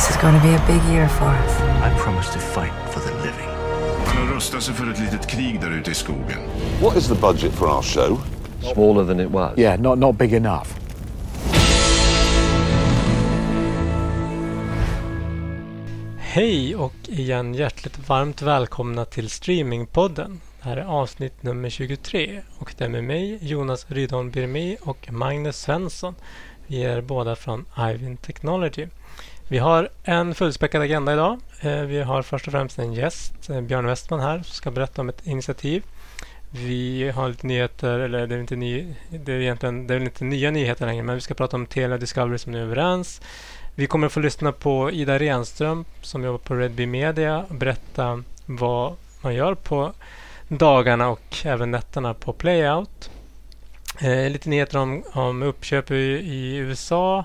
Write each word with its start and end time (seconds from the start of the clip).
This 0.00 0.10
is 0.10 0.22
going 0.22 0.34
to 0.34 0.40
be 0.40 0.54
a 0.54 0.64
big 0.66 0.82
year 0.92 1.08
for 1.08 1.24
us. 1.24 1.60
I 1.60 1.94
promise 1.98 2.32
to 2.32 2.38
fight 2.38 2.72
for 2.90 3.00
the 3.00 3.14
living. 3.14 3.48
Han 4.06 4.26
har 4.26 4.34
rustat 4.34 4.62
sig 4.62 4.74
för 4.74 4.90
ett 4.90 4.98
litet 4.98 5.26
krig 5.26 5.60
där 5.60 5.70
ute 5.70 5.90
i 5.90 5.94
skogen. 5.94 6.38
What 6.82 6.96
is 6.96 7.08
the 7.08 7.14
budget 7.14 7.52
for 7.52 7.68
our 7.68 7.82
show? 7.82 8.20
Smaller 8.74 9.04
than 9.04 9.20
it 9.20 9.30
was. 9.30 9.58
Yeah, 9.58 9.80
not, 9.80 9.98
not 9.98 10.16
big 10.18 10.34
enough. 10.34 10.68
Hej 16.18 16.76
och 16.76 16.94
igen 17.06 17.54
hjärtligt 17.54 18.08
varmt 18.08 18.42
välkomna 18.42 19.04
till 19.04 19.30
Streamingpodden. 19.30 20.40
Det 20.62 20.68
här 20.68 20.76
är 20.76 20.84
avsnitt 20.84 21.42
nummer 21.42 21.70
23 21.70 22.42
och 22.58 22.74
det 22.78 22.84
är 22.84 22.88
med 22.88 23.04
mig 23.04 23.38
Jonas 23.42 23.86
Rydholm 23.88 24.30
Birmi 24.30 24.76
och 24.82 25.12
Magnus 25.12 25.56
Svensson. 25.56 26.14
Vi 26.66 26.84
är 26.84 27.00
båda 27.00 27.36
från 27.36 27.66
Ivin 27.78 28.16
Technology. 28.16 28.86
Vi 29.50 29.58
har 29.58 29.88
en 30.04 30.34
fullspäckad 30.34 30.82
agenda 30.82 31.12
idag. 31.12 31.38
Eh, 31.60 31.80
vi 31.80 32.02
har 32.02 32.22
först 32.22 32.46
och 32.46 32.52
främst 32.52 32.78
en 32.78 32.92
gäst, 32.92 33.50
eh, 33.50 33.60
Björn 33.60 33.86
Westman 33.86 34.20
här, 34.20 34.36
som 34.36 34.54
ska 34.54 34.70
berätta 34.70 35.02
om 35.02 35.08
ett 35.08 35.26
initiativ. 35.26 35.82
Vi 36.50 37.10
har 37.14 37.28
lite 37.28 37.46
nyheter, 37.46 37.98
eller 37.98 38.26
det 38.26 38.34
är, 38.34 38.38
inte 38.38 38.56
ny, 38.56 38.94
det 39.10 39.32
är 39.32 39.40
egentligen 39.40 39.86
det 39.86 39.94
är 39.94 39.98
väl 39.98 40.06
inte 40.06 40.24
nya 40.24 40.50
nyheter 40.50 40.86
längre, 40.86 41.02
men 41.02 41.14
vi 41.14 41.20
ska 41.20 41.34
prata 41.34 41.56
om 41.56 41.66
Telia 41.66 41.98
Discovery 41.98 42.38
som 42.38 42.52
nu 42.52 42.58
är 42.58 42.62
överens. 42.62 43.20
Vi 43.74 43.86
kommer 43.86 44.06
att 44.06 44.12
få 44.12 44.20
lyssna 44.20 44.52
på 44.52 44.90
Ida 44.90 45.18
Renström 45.18 45.84
som 46.02 46.24
jobbar 46.24 46.38
på 46.38 46.54
Redby 46.54 46.86
Media 46.86 47.44
och 47.48 47.54
berätta 47.54 48.22
vad 48.46 48.94
man 49.20 49.34
gör 49.34 49.54
på 49.54 49.92
dagarna 50.48 51.08
och 51.08 51.36
även 51.44 51.70
nätterna 51.70 52.14
på 52.14 52.32
Playout. 52.32 53.10
Eh, 54.00 54.30
lite 54.30 54.48
nyheter 54.48 54.78
om, 54.78 55.02
om 55.12 55.42
uppköp 55.42 55.90
i, 55.90 55.94
i 55.94 56.56
USA. 56.56 57.24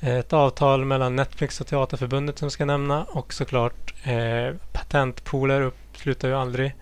Eh, 0.00 0.18
ett 0.18 0.32
avtal 0.32 0.84
mellan 0.84 1.16
Netflix 1.16 1.60
och 1.60 1.66
Teaterförbundet 1.66 2.38
som 2.38 2.50
ska 2.50 2.64
nämna 2.64 3.04
och 3.04 3.32
såklart 3.32 3.94
eh, 4.04 4.56
patentpooler 4.72 5.70
slutar 5.94 6.28
ju 6.28 6.34
aldrig 6.34 6.74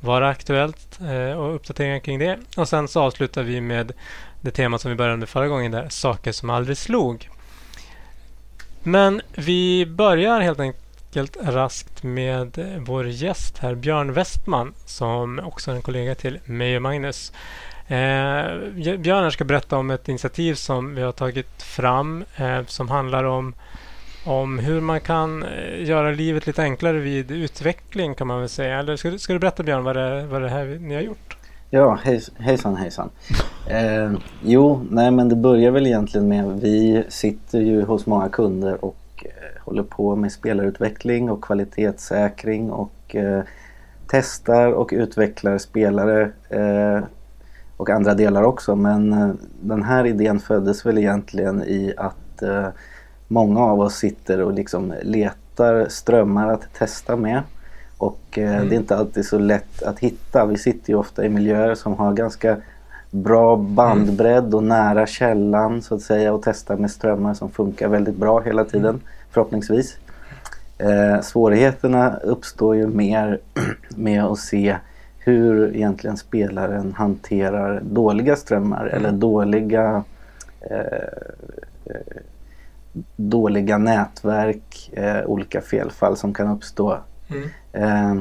vara 0.00 0.28
aktuellt 0.28 1.00
eh, 1.00 1.38
och 1.38 1.54
uppdateringar 1.54 1.98
kring 1.98 2.18
det. 2.18 2.38
Och 2.56 2.68
sen 2.68 2.88
så 2.88 3.00
avslutar 3.00 3.42
vi 3.42 3.60
med 3.60 3.92
det 4.40 4.50
tema 4.50 4.78
som 4.78 4.90
vi 4.90 4.96
började 4.96 5.16
med 5.16 5.28
förra 5.28 5.48
gången 5.48 5.72
där, 5.72 5.88
saker 5.88 6.32
som 6.32 6.50
aldrig 6.50 6.76
slog. 6.76 7.30
Men 8.82 9.20
vi 9.34 9.86
börjar 9.86 10.40
helt 10.40 10.60
enkelt 10.60 11.36
raskt 11.42 12.02
med 12.02 12.58
eh, 12.58 12.80
vår 12.80 13.08
gäst 13.08 13.58
här, 13.58 13.74
Björn 13.74 14.12
Westman, 14.12 14.74
som 14.86 15.38
också 15.38 15.70
är 15.70 15.74
en 15.74 15.82
kollega 15.82 16.14
till 16.14 16.38
mig 16.44 16.76
och 16.76 16.82
Magnus. 16.82 17.32
Eh, 17.88 18.58
Björn 18.98 19.22
här 19.24 19.30
ska 19.30 19.44
berätta 19.44 19.76
om 19.76 19.90
ett 19.90 20.08
initiativ 20.08 20.54
som 20.54 20.94
vi 20.94 21.02
har 21.02 21.12
tagit 21.12 21.62
fram 21.62 22.24
eh, 22.36 22.64
som 22.66 22.88
handlar 22.88 23.24
om, 23.24 23.54
om 24.26 24.58
hur 24.58 24.80
man 24.80 25.00
kan 25.00 25.42
eh, 25.42 25.84
göra 25.88 26.10
livet 26.10 26.46
lite 26.46 26.62
enklare 26.62 26.98
vid 26.98 27.30
utveckling 27.30 28.14
kan 28.14 28.26
man 28.26 28.40
väl 28.40 28.48
säga. 28.48 28.78
Eller 28.78 28.96
ska, 28.96 29.10
du- 29.10 29.18
ska 29.18 29.32
du 29.32 29.38
berätta 29.38 29.62
Björn 29.62 29.84
vad 29.84 29.96
det, 29.96 30.26
vad 30.26 30.42
det 30.42 30.48
här 30.48 30.64
ni 30.80 30.94
har 30.94 31.02
gjort? 31.02 31.36
Ja, 31.70 31.98
hejs, 32.04 32.30
hejsan 32.38 32.76
hejsan. 32.76 33.10
Eh, 33.68 34.12
jo, 34.42 34.86
nej 34.90 35.10
men 35.10 35.28
det 35.28 35.36
börjar 35.36 35.70
väl 35.70 35.86
egentligen 35.86 36.28
med 36.28 36.60
vi 36.60 37.04
sitter 37.08 37.58
ju 37.60 37.82
hos 37.82 38.06
många 38.06 38.28
kunder 38.28 38.84
och 38.84 38.96
eh, 39.24 39.62
håller 39.64 39.82
på 39.82 40.16
med 40.16 40.32
spelarutveckling 40.32 41.30
och 41.30 41.44
kvalitetssäkring 41.44 42.70
och 42.70 43.16
eh, 43.16 43.42
testar 44.06 44.72
och 44.72 44.90
utvecklar 44.92 45.58
spelare 45.58 46.30
eh, 46.48 47.04
och 47.76 47.90
andra 47.90 48.14
delar 48.14 48.42
också. 48.42 48.76
Men 48.76 49.12
eh, 49.12 49.30
den 49.60 49.82
här 49.82 50.06
idén 50.06 50.40
föddes 50.40 50.86
väl 50.86 50.98
egentligen 50.98 51.62
i 51.62 51.94
att 51.96 52.42
eh, 52.42 52.66
många 53.28 53.60
av 53.60 53.80
oss 53.80 53.94
sitter 53.94 54.40
och 54.40 54.52
liksom 54.52 54.94
letar 55.02 55.86
strömmar 55.88 56.52
att 56.52 56.74
testa 56.74 57.16
med. 57.16 57.42
Och 57.98 58.38
eh, 58.38 58.64
det 58.64 58.74
är 58.74 58.78
inte 58.78 58.96
alltid 58.96 59.26
så 59.26 59.38
lätt 59.38 59.82
att 59.82 59.98
hitta. 59.98 60.46
Vi 60.46 60.58
sitter 60.58 60.90
ju 60.90 60.96
ofta 60.96 61.24
i 61.24 61.28
miljöer 61.28 61.74
som 61.74 61.94
har 61.94 62.12
ganska 62.12 62.56
bra 63.10 63.56
bandbredd 63.56 64.54
och 64.54 64.62
nära 64.62 65.06
källan 65.06 65.82
så 65.82 65.94
att 65.94 66.02
säga 66.02 66.32
och 66.32 66.42
testar 66.44 66.76
med 66.76 66.90
strömmar 66.90 67.34
som 67.34 67.50
funkar 67.50 67.88
väldigt 67.88 68.16
bra 68.16 68.40
hela 68.40 68.64
tiden 68.64 69.00
förhoppningsvis. 69.30 69.96
Eh, 70.78 71.20
svårigheterna 71.20 72.16
uppstår 72.16 72.76
ju 72.76 72.86
mer 72.86 73.38
med 73.88 74.24
att 74.24 74.38
se 74.38 74.76
hur 75.24 75.76
egentligen 75.76 76.16
spelaren 76.16 76.94
hanterar 76.96 77.80
dåliga 77.80 78.36
strömmar 78.36 78.86
eller 78.86 79.12
dåliga 79.12 80.02
eh, 80.60 80.76
eh, 81.84 82.16
dåliga 83.16 83.78
nätverk, 83.78 84.90
eh, 84.92 85.24
olika 85.26 85.60
felfall 85.60 86.16
som 86.16 86.34
kan 86.34 86.50
uppstå. 86.50 86.98
Mm. 87.28 87.48
Eh, 87.72 88.14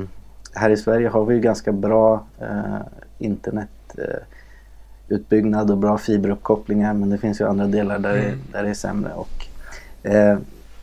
här 0.54 0.70
i 0.70 0.78
Sverige 0.78 1.08
har 1.08 1.26
vi 1.26 1.36
ju 1.36 1.42
ganska 1.42 1.72
bra 1.72 2.24
eh, 2.42 2.78
internetutbyggnad 3.20 5.70
eh, 5.70 5.74
och 5.74 5.78
bra 5.78 5.98
fiberuppkopplingar 5.98 6.94
men 6.94 7.10
det 7.10 7.18
finns 7.18 7.42
ju 7.42 7.48
andra 7.48 7.68
delar 7.68 8.00
där, 8.00 8.14
det, 8.14 8.20
Mm. 8.20 8.40
där 8.52 8.64
det 8.64 8.70
är 8.70 8.74
sämre. 8.74 9.14
Och, 9.14 9.48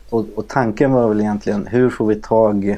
och, 0.09 0.25
och 0.35 0.47
tanken 0.47 0.91
var 0.91 1.07
väl 1.07 1.21
egentligen 1.21 1.67
hur 1.67 1.89
får 1.89 2.07
vi 2.07 2.15
tag 2.15 2.77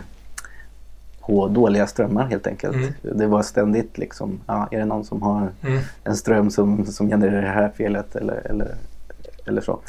på 1.27 1.47
dåliga 1.47 1.87
strömmar 1.87 2.25
helt 2.27 2.47
enkelt. 2.47 2.75
Mm. 2.75 2.93
Det 3.01 3.27
var 3.27 3.41
ständigt 3.41 3.97
liksom, 3.97 4.39
ja, 4.47 4.67
är 4.71 4.79
det 4.79 4.85
någon 4.85 5.03
som 5.05 5.21
har 5.21 5.49
Mm. 5.61 5.79
en 6.03 6.15
ström 6.15 6.49
som, 6.49 6.85
som 6.85 7.07
genererar 7.09 7.41
det 7.41 7.47
här 7.47 7.69
felet 7.69 8.15
eller, 8.15 8.41
eller, 8.49 8.75
eller 9.45 9.61
så. 9.61 9.79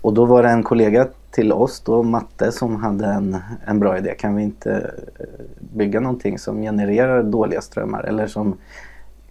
Och 0.00 0.14
då 0.14 0.24
var 0.24 0.42
det 0.42 0.48
en 0.48 0.62
kollega 0.62 1.06
till 1.30 1.52
oss 1.52 1.80
då, 1.80 2.02
Matte, 2.02 2.52
som 2.52 2.76
hade 2.76 3.06
en, 3.06 3.36
en 3.64 3.78
bra 3.78 3.98
idé. 3.98 4.14
Kan 4.18 4.34
vi 4.36 4.42
inte 4.42 4.72
eh, 5.18 5.26
bygga 5.58 6.00
någonting 6.00 6.38
som 6.38 6.60
genererar 6.62 7.22
dåliga 7.22 7.60
strömmar 7.60 8.02
eller 8.02 8.26
som 8.26 8.56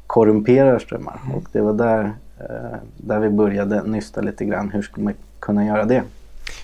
korrumperar 0.07 0.79
strömmar? 0.79 1.19
Och 1.35 1.44
det 1.51 1.61
var 1.61 1.73
där, 1.73 2.13
eh, 2.39 2.77
där 2.97 3.19
vi 3.19 3.29
började 3.29 3.83
nysta 3.83 4.21
lite 4.21 4.45
grann. 4.45 4.69
Hur 4.69 4.81
skulle 4.81 5.03
man 5.03 5.13
kunna 5.39 5.66
göra 5.66 5.85
det? 5.85 6.03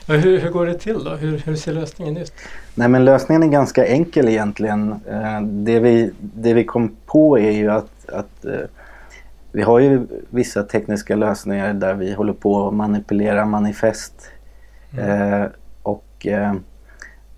Hur, 0.08 0.40
hur 0.40 0.50
går 0.50 0.66
det 0.66 0.74
till 0.74 1.04
då? 1.04 1.10
Hur, 1.12 1.38
hur 1.38 1.56
ser 1.56 1.74
lösningen 1.74 2.18
ut? 2.18 2.34
Nej 2.76 2.88
men 2.88 3.06
lösningen 3.06 3.44
är 3.44 3.48
ganska 3.48 3.86
enkel 3.86 4.30
egentligen. 4.30 4.92
Eh, 5.10 5.42
Det 5.42 5.80
vi, 5.80 6.12
det 6.20 6.54
vi 6.54 6.64
kom 6.66 6.96
på 7.06 7.40
är 7.40 7.52
ju 7.52 7.72
att, 7.72 8.10
att 8.10 8.46
eh, 8.46 8.52
vi 9.52 9.62
har 9.62 9.80
ju 9.80 10.08
vissa 10.30 10.64
tekniska 10.64 11.16
lösningar 11.16 11.74
där 11.74 11.94
vi 11.94 12.14
håller 12.14 12.34
på 12.34 12.68
att 12.68 12.74
manipulera 12.74 13.46
manifest. 13.46 14.14
Eh, 14.98 15.44
och 15.84 16.28
eh, 16.28 16.54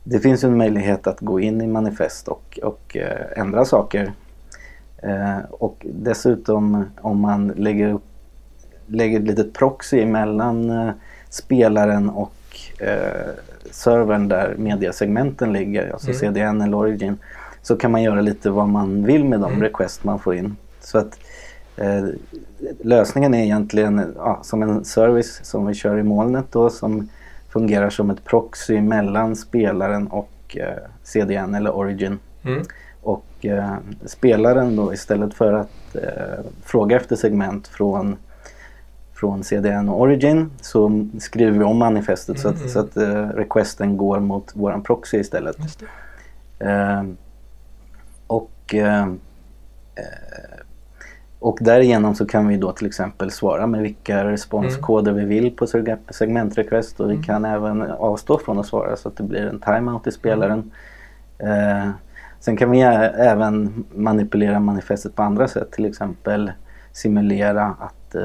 det 0.03 0.19
finns 0.19 0.43
en 0.43 0.57
möjlighet 0.57 1.07
att 1.07 1.19
gå 1.19 1.39
in 1.39 1.61
i 1.61 1.67
manifest 1.67 2.27
och, 2.27 2.59
och 2.63 2.97
eh, 2.97 3.39
ändra 3.39 3.65
saker. 3.65 4.11
Och 5.49 5.85
dessutom 5.93 6.85
om 7.01 7.19
man 7.19 7.47
lägger, 7.47 7.93
upp, 7.93 8.03
lägger 8.87 9.19
ett 9.19 9.25
litet 9.27 9.53
proxy 9.53 10.05
mellan 10.05 10.69
eh, 10.69 10.89
spelaren 11.29 12.09
och 12.09 12.33
eh, 12.79 13.29
servern 13.71 14.27
där 14.27 14.55
mediasegmenten 14.57 15.53
ligger, 15.53 15.91
alltså 15.93 16.07
Mm. 16.07 16.19
CDN 16.19 16.61
eller 16.61 16.77
Origin, 16.77 17.17
så 17.61 17.75
kan 17.75 17.91
man 17.91 18.03
göra 18.03 18.21
lite 18.21 18.49
vad 18.49 18.67
man 18.69 19.03
vill 19.03 19.25
med 19.25 19.39
de 19.39 19.51
Mm. 19.51 19.63
request 19.63 20.03
man 20.03 20.19
får 20.19 20.35
in. 20.35 20.55
Så 20.81 20.97
att 20.97 21.19
eh, 21.77 22.05
lösningen 22.81 23.33
är 23.33 23.43
egentligen 23.43 24.13
ja, 24.17 24.39
som 24.43 24.63
en 24.63 24.85
service 24.85 25.39
som 25.43 25.65
vi 25.67 25.73
kör 25.73 25.97
i 25.97 26.03
molnet 26.03 26.45
då 26.51 26.69
som 26.69 27.09
fungerar 27.49 27.89
som 27.89 28.09
ett 28.09 28.23
proxy 28.23 28.81
mellan 28.81 29.35
spelaren 29.35 30.07
och 30.07 30.57
eh, 30.59 30.83
CDN 31.03 31.55
eller 31.55 31.75
Origin. 31.75 32.19
Mm. 32.43 32.63
Och 33.01 33.25
eh, 33.45 33.73
spelaren 34.05 34.75
då 34.75 34.93
istället 34.93 35.33
för 35.33 35.53
att 35.53 35.95
eh, 35.95 36.43
fråga 36.63 36.95
efter 36.95 37.15
segment 37.15 37.67
från, 37.67 38.15
från 39.19 39.43
CDN 39.43 39.89
och 39.89 40.01
Origin 40.01 40.51
så 40.61 41.07
skriver 41.19 41.51
vi 41.59 41.63
om 41.63 41.77
manifestet 41.77 42.39
så 42.39 42.47
Mm, 42.49 42.63
att, 42.65 42.69
så 42.71 42.79
att 42.79 42.97
eh, 42.97 43.27
requesten 43.27 43.97
går 43.97 44.19
mot 44.19 44.55
våran 44.55 44.83
proxy 44.83 45.17
istället. 45.19 45.57
Eh, 46.59 47.03
och, 48.27 48.75
eh, 48.75 49.07
och 51.39 51.57
därigenom 51.61 52.15
så 52.15 52.25
kan 52.25 52.47
vi 52.47 52.57
då 52.57 52.71
till 52.71 52.87
exempel 52.87 53.31
svara 53.31 53.67
med 53.67 53.81
vilka 53.81 54.25
responskoder 54.25 55.11
vi 55.11 55.25
vill 55.25 55.55
på 55.55 55.65
seg- 55.65 55.97
segmentrequest 56.09 56.99
och 56.99 57.11
vi 57.11 57.23
kan 57.23 57.45
även 57.45 57.81
avstå 57.91 58.37
från 58.39 58.59
att 58.59 58.65
svara 58.65 58.95
så 58.95 59.07
att 59.09 59.17
det 59.17 59.23
blir 59.23 59.45
en 59.45 59.59
timeout 59.59 60.07
i 60.07 60.11
spelaren. 60.11 60.71
Eh, 61.37 61.89
sen 62.39 62.57
kan 62.57 62.71
vi 62.71 62.81
även 62.81 63.85
manipulera 63.95 64.59
manifestet 64.59 65.15
på 65.15 65.23
andra 65.23 65.47
sätt, 65.47 65.71
till 65.71 65.85
exempel 65.85 66.51
simulera 66.91 67.65
att 67.79 68.15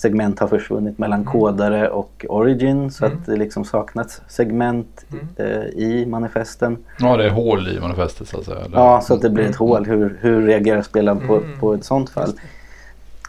segment 0.00 0.38
har 0.38 0.48
försvunnit 0.48 0.98
mellan 0.98 1.24
kodare 1.24 1.88
och 1.88 2.26
origin 2.28 2.90
så 2.90 3.06
att 3.06 3.26
det 3.26 3.36
liksom 3.36 3.64
saknats 3.64 4.22
segment 4.28 5.04
eh, 5.36 5.46
i 5.62 6.06
manifesten. 6.08 6.76
Ja, 6.98 7.16
det 7.16 7.24
är 7.24 7.30
hål 7.30 7.68
i 7.68 7.80
manifestet 7.80 8.28
så 8.28 8.38
att 8.38 8.44
säga. 8.44 8.58
eller? 8.64 8.76
Ja, 8.78 9.00
så 9.00 9.14
att 9.14 9.22
det 9.22 9.30
blir 9.30 9.44
ett 9.44 9.56
hål. 9.56 9.84
Hur, 9.86 10.18
hur 10.20 10.46
reagerar 10.46 10.82
spelaren 10.82 11.20
på, 11.26 11.36
Mm. 11.36 11.58
på 11.60 11.74
ett 11.74 11.84
sånt 11.84 12.10
fall? 12.10 12.32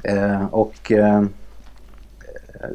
Eh, 0.04 0.46
och, 0.46 0.92
eh, 0.92 1.24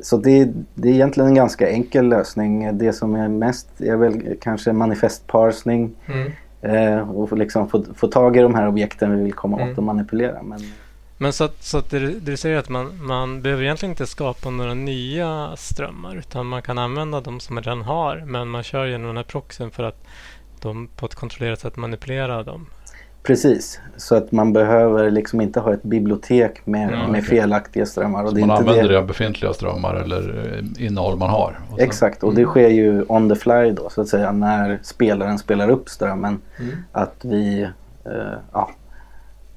Så 0.03 0.17
det, 0.17 0.49
det 0.75 0.89
är 0.89 0.93
egentligen 0.93 1.29
en 1.29 1.35
ganska 1.35 1.69
enkel 1.71 2.09
lösning. 2.09 2.79
Det 2.79 2.93
som 2.93 3.15
är 3.15 3.29
mest 3.29 3.81
är 3.81 3.97
väl 3.97 4.37
kanske 4.41 4.73
manifestparsning. 4.73 5.91
Mm. 6.07 6.33
Eh, 6.63 7.11
och 7.11 7.39
liksom 7.39 7.69
få, 7.69 7.85
få 7.95 8.07
tag 8.07 8.37
i 8.37 8.41
de 8.41 8.55
här 8.55 8.69
objekten 8.69 9.17
vi 9.17 9.23
vill 9.23 9.33
komma 9.33 9.57
Mm. 9.61 9.73
åt 9.73 9.79
och 9.79 9.85
manipulera. 9.85 10.43
Men, 10.43 10.59
Men 11.19 11.33
så 11.33 11.45
att, 11.45 11.63
så 11.63 11.79
att 11.79 11.91
det, 11.91 11.99
det 11.99 12.21
du 12.21 12.37
säger 12.37 12.57
att 12.57 12.69
man, 12.69 13.07
man 13.07 13.43
behöver 13.43 13.63
egentligen 13.63 13.91
inte 13.93 14.07
skapa 14.07 14.51
några 14.51 14.75
nya 14.75 15.57
strömmar 15.57 16.17
utan 16.17 16.47
man 16.47 16.63
kan 16.63 16.79
använda 16.79 17.21
de 17.21 17.41
som 17.41 17.55
man 17.55 17.65
redan 17.65 17.83
har 17.83 18.23
men 18.27 18.49
man 18.49 18.63
kör 18.63 18.87
genom 18.87 19.07
den 19.07 19.17
här 19.17 19.25
proxen 19.25 19.71
för 19.71 19.85
att 19.85 20.05
de 20.61 20.89
på 20.97 21.07
ett 21.07 21.15
kontrollerat 21.15 21.61
sätt 21.61 21.77
manipulera 21.77 22.43
dem. 22.43 22.67
precis, 23.23 23.81
så 23.97 24.15
att 24.15 24.33
man 24.33 24.53
behöver 24.53 25.11
liksom 25.11 25.41
inte 25.41 25.61
ha 25.61 25.73
ett 25.75 25.83
bibliotek 25.83 26.67
med, 26.67 26.91
Ja, 26.93 27.09
med 27.09 27.25
felaktiga 27.25 27.87
strömmar. 27.87 28.25
Och 28.25 28.31
Så 28.31 28.35
man 28.35 28.43
inte 28.43 28.55
använder 28.55 28.83
det. 28.83 28.89
redan 28.89 29.07
befintliga 29.07 29.53
strömmar 29.53 29.95
eller 29.95 30.53
eh, 30.79 30.87
innehåll 30.87 31.17
man 31.19 31.31
har. 31.31 31.59
Och 31.71 31.81
Exakt, 31.81 32.23
och 32.23 32.35
det 32.35 32.45
sker 32.45 32.69
ju 32.69 33.05
on 33.09 33.29
the 33.29 33.35
fly 33.37 33.71
då 33.71 33.89
så 33.91 34.01
att 34.01 34.09
säga 34.09 34.33
när 34.33 34.79
spelaren 34.83 35.39
spelar 35.39 35.69
upp 35.71 35.89
strömmen. 35.89 36.41
Mm. 36.59 36.77
Att 36.93 37.15
vi 37.23 37.63
eh, 38.05 38.39
ja, 38.53 38.71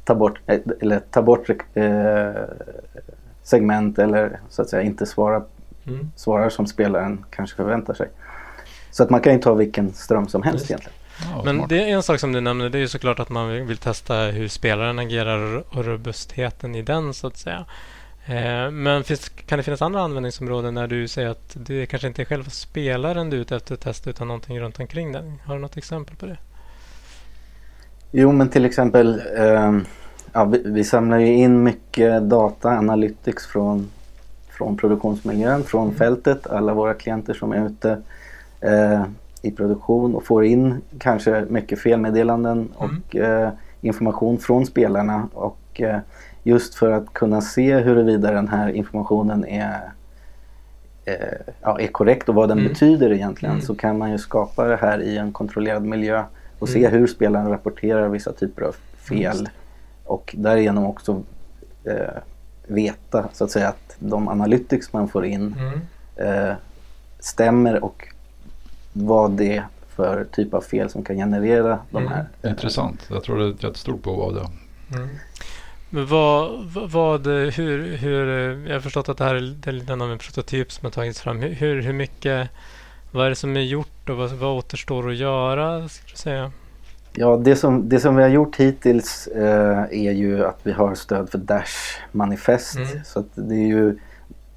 tar 0.10 0.16
bort, 0.16 0.40
eller 0.82 1.00
tar 1.00 1.22
bort 1.22 1.50
eh, 1.74 2.44
segment 3.44 4.00
eller 4.00 4.40
så 4.50 4.62
att 4.62 4.70
säga 4.70 4.82
inte 4.84 5.06
svarar, 5.06 5.44
Mm. 5.88 6.12
svarar 6.16 6.50
som 6.50 6.68
spelaren 6.68 7.26
kanske 7.30 7.56
förväntar 7.56 7.94
sig. 7.94 8.08
Så 8.92 9.04
att 9.04 9.10
man 9.10 9.22
kan 9.22 9.34
ju 9.34 9.40
ta 9.40 9.54
vilken 9.54 9.94
ström 9.94 10.28
som 10.28 10.44
helst 10.44 10.60
Just. 10.70 10.72
egentligen. 10.72 10.96
Ja, 11.36 11.42
Men 11.46 11.56
smart. 11.58 11.70
det 11.70 11.84
är 11.84 11.88
en 11.96 12.04
sak 12.04 12.20
som 12.20 12.32
du 12.32 12.42
nämnde, 12.42 12.70
det 12.70 12.78
är 12.78 12.80
ju 12.80 12.88
såklart 12.88 13.20
att 13.20 13.30
man 13.30 13.50
vill, 13.50 13.64
vill 13.64 13.78
testa 13.78 14.16
hur 14.16 14.48
spelaren 14.48 15.00
agerar 15.00 15.64
och 15.78 15.86
robustheten 15.86 16.76
i 16.76 16.82
den 16.82 17.14
så 17.14 17.28
att 17.28 17.38
säga. 17.38 17.66
Eh, 18.26 18.72
men 18.72 19.04
finns, 19.04 19.30
kan 19.30 19.58
det 19.58 19.64
finnas 19.64 19.82
andra 19.82 20.02
användningsområden 20.02 20.74
när 20.74 20.88
du 20.88 21.08
säger 21.08 21.30
att 21.30 21.56
det 21.60 21.86
kanske 21.86 22.08
inte 22.08 22.22
är 22.22 22.26
själva 22.26 22.50
spelaren 22.50 23.30
du 23.30 23.38
är 23.38 23.42
ute 23.42 23.56
efter 23.56 23.74
att 23.74 23.82
testa 23.82 24.10
utan 24.10 24.28
någonting 24.28 24.60
runt 24.60 24.80
omkring 24.80 25.12
den? 25.12 25.42
Har 25.46 25.56
du 25.56 25.62
något 25.62 25.78
exempel 25.78 26.16
på 26.16 26.26
det? 26.26 26.38
Jo 28.12 28.32
men 28.32 28.50
till 28.50 28.66
exempel 28.66 29.22
ehm, 29.38 29.86
ja, 30.34 30.44
vi, 30.46 30.62
vi 30.66 30.84
samlar 30.84 31.18
ju 31.18 31.34
in 31.34 31.64
mycket 31.64 32.24
data, 32.30 32.70
analytics 32.70 33.48
från, 33.48 33.90
från 34.50 34.78
produktionsmiljön, 34.78 35.64
från 35.64 35.94
fältet. 35.96 36.48
Alla 36.48 36.74
våra 36.74 36.94
klienter 36.94 37.34
som 37.34 37.52
är 37.52 37.66
ute 37.68 38.02
eh, 38.62 39.04
i 39.42 39.52
produktion 39.52 40.16
och 40.16 40.26
får 40.26 40.46
in 40.46 40.82
kanske 41.00 41.46
mycket 41.50 41.80
felmeddelanden 41.80 42.70
och 42.76 43.16
eh, 43.16 43.50
information 43.82 44.38
från 44.38 44.66
spelarna. 44.66 45.28
Och 45.34 45.82
eh, 45.82 45.98
just 46.44 46.76
för 46.76 46.92
att 46.92 47.14
kunna 47.14 47.42
se 47.42 47.78
huruvida 47.78 48.32
den 48.32 48.48
här 48.48 48.70
informationen 48.70 49.46
är 49.46 49.92
eh, 51.06 51.14
ja, 51.62 51.80
är 51.80 51.88
korrekt 51.88 52.30
och 52.30 52.36
vad 52.36 52.50
den 52.50 52.58
Mm. 52.60 52.70
betyder 52.72 53.12
egentligen 53.12 53.54
Mm. 53.56 53.66
så 53.66 53.76
kan 53.76 53.98
man 53.98 54.12
ju 54.12 54.18
skapa 54.18 54.64
det 54.64 54.76
här 54.76 55.02
i 55.02 55.18
en 55.18 55.32
kontrollerad 55.32 55.86
miljö 55.86 56.24
och 56.60 56.70
Mm. 56.70 56.82
se 56.82 56.90
hur 56.98 57.08
spelaren 57.08 57.50
rapporterar 57.50 58.10
vissa 58.10 58.34
typer 58.34 58.62
av 58.62 58.76
fel 58.98 59.50
och 60.04 60.36
därigenom 60.38 60.86
också 60.86 61.24
eh, 61.84 61.94
veta 62.68 63.30
så 63.34 63.44
att 63.44 63.52
säga 63.52 63.68
att 63.68 63.96
de 64.00 64.28
analytics 64.28 64.94
man 64.94 65.08
får 65.08 65.26
in 65.26 65.56
Mm. 65.60 65.80
eh, 66.50 66.54
stämmer 67.20 67.84
och 67.84 68.08
vad 68.94 69.32
det 69.32 69.58
är 69.58 69.68
för 69.96 70.28
typ 70.32 70.54
av 70.54 70.62
fel 70.62 70.90
som 70.90 71.04
kan 71.04 71.16
generera 71.16 71.80
de 71.92 71.98
Mm. 71.98 72.12
här. 72.14 72.50
Intressant. 72.50 73.08
Jag 73.10 73.24
tror 73.24 73.38
det 73.40 73.46
är 73.46 73.50
ett 73.50 73.64
jättestort 73.64 74.04
behov 74.04 74.22
av 74.22 74.34
det. 74.34 74.48
Mm. 74.98 75.10
Men 75.90 76.06
vad, 76.08 76.52
vad- 76.74 76.90
vad, 76.92 77.28
hur, 77.28 77.98
hur, 77.98 78.28
jag 78.68 78.74
har 78.76 78.80
förstått 78.82 79.10
att 79.10 79.18
det 79.18 79.24
här 79.24 79.36
är 79.36 79.42
det 79.42 79.70
är 79.70 79.72
lite 79.72 79.94
av 79.94 80.12
en 80.12 80.18
prototyp 80.18 80.72
som 80.72 80.86
har 80.86 80.92
tagits 80.92 81.22
fram. 81.22 81.40
Hur, 81.40 81.50
hur, 81.54 81.82
hur 81.82 81.94
mycket, 81.94 82.50
vad 83.12 83.26
är 83.26 83.30
det 83.30 83.36
som 83.36 83.58
är 83.58 83.62
gjort 83.62 84.10
och 84.10 84.18
vad, 84.18 84.30
vad 84.32 84.58
återstår 84.58 85.10
att 85.10 85.16
göra? 85.18 85.88
Ska 85.90 86.16
säga? 86.16 86.52
Ja, 87.14 87.38
det 87.38 87.56
som, 87.56 87.90
det 87.90 88.00
som 88.00 88.16
vi 88.16 88.22
har 88.24 88.30
gjort 88.30 88.56
hittills 88.56 89.28
eh, 89.28 89.80
är 89.92 90.12
ju 90.12 90.46
att 90.46 90.60
vi 90.64 90.72
har 90.72 90.96
stöd 90.96 91.30
för 91.30 91.38
Dash 91.38 92.00
manifest. 92.12 92.76
Mm. 92.76 92.88
Så 93.06 93.24
det 93.36 93.56
är 93.56 93.68
ju 93.68 93.90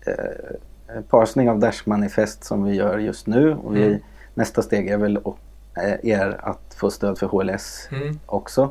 eh, 0.06 1.00
parsning 1.10 1.50
av 1.50 1.58
Dash 1.58 1.82
manifest 1.84 2.44
som 2.44 2.64
vi 2.64 2.74
gör 2.74 2.98
just 2.98 3.26
nu. 3.26 3.54
Och 3.54 3.76
vi, 3.76 3.86
Mm. 3.86 3.98
Nästa 4.34 4.62
steg 4.62 4.88
är 4.88 4.96
väl 4.96 5.18
å- 5.18 5.36
eh, 5.76 6.12
är 6.12 6.40
att 6.48 6.74
få 6.76 6.90
stöd 6.90 7.18
för 7.18 7.26
HLS 7.26 7.88
Mm. 7.92 8.18
också. 8.26 8.70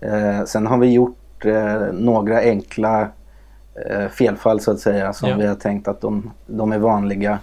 Eh, 0.00 0.44
sen 0.44 0.66
har 0.66 0.78
vi 0.78 0.92
gjort 0.92 1.44
eh, 1.44 1.82
några 1.92 2.38
enkla 2.40 3.08
eh, 3.90 4.08
felfall 4.08 4.60
så 4.60 4.70
att 4.70 4.80
säga 4.80 5.12
som 5.12 5.28
Ja. 5.30 5.36
vi 5.36 5.46
har 5.46 5.54
tänkt 5.54 5.88
att 5.88 6.00
de, 6.00 6.30
de 6.46 6.72
är 6.72 6.78
vanliga. 6.78 7.38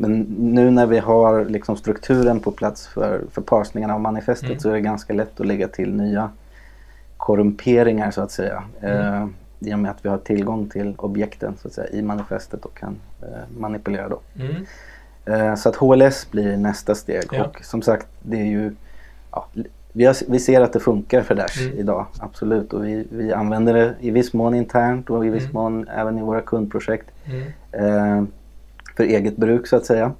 Men 0.00 0.20
nu 0.38 0.70
när 0.70 0.86
vi 0.86 0.98
har 0.98 1.44
liksom 1.44 1.76
strukturen 1.76 2.40
på 2.40 2.50
plats 2.50 2.86
för, 2.86 3.20
för 3.32 3.42
parsningen 3.42 3.90
av 3.90 4.00
manifestet 4.00 4.48
Mm. 4.48 4.60
så 4.60 4.68
är 4.68 4.72
det 4.72 4.80
ganska 4.80 5.12
lätt 5.12 5.40
att 5.40 5.46
lägga 5.46 5.68
till 5.68 5.94
nya 5.94 6.30
korrumperingar 7.16 8.10
så 8.10 8.20
att 8.22 8.30
säga. 8.30 8.62
Mm. 8.80 9.14
Eh, 9.22 9.28
I 9.60 9.74
och 9.74 9.78
med 9.78 9.90
att 9.90 10.04
vi 10.04 10.08
har 10.08 10.18
tillgång 10.18 10.68
till 10.68 10.94
objekten 10.98 11.54
så 11.62 11.68
att 11.68 11.74
säga, 11.74 11.88
i 11.88 12.02
manifestet 12.02 12.64
och 12.64 12.74
kan 12.78 12.96
eh, 13.22 13.58
manipulera 13.58 14.08
dem. 14.08 14.18
Mm. 14.40 14.54
Eh, 15.24 15.54
Så 15.54 15.68
att 15.68 15.76
HLS 15.76 16.30
blir 16.30 16.56
nästa 16.56 16.94
steg 16.94 17.22
Ja. 17.32 17.44
och 17.44 17.64
som 17.64 17.82
sagt 17.82 18.06
det 18.22 18.40
är 18.40 18.44
ju 18.44 18.74
ja, 19.32 19.46
vi, 19.92 20.04
har, 20.04 20.16
vi 20.28 20.38
ser 20.40 20.60
att 20.60 20.72
det 20.72 20.80
funkar 20.80 21.22
för 21.22 21.34
Dash 21.34 21.62
Mm. 21.66 21.78
idag, 21.78 22.06
absolut. 22.18 22.72
Och 22.72 22.86
vi, 22.86 23.06
vi 23.10 23.32
använder 23.32 23.74
det 23.74 23.94
i 24.00 24.10
viss 24.10 24.32
mån 24.32 24.54
internt 24.54 25.10
och 25.10 25.26
i 25.26 25.30
viss 25.30 25.42
Mm. 25.42 25.54
mån 25.54 25.88
även 25.88 26.18
i 26.18 26.22
våra 26.22 26.40
kundprojekt. 26.40 27.06
Mm. 27.24 27.42
Eh, 27.72 28.24
för 28.98 29.04
eget 29.04 29.36
bruk 29.36 29.66
så 29.66 29.76
att 29.76 29.86
säga. 29.86 30.12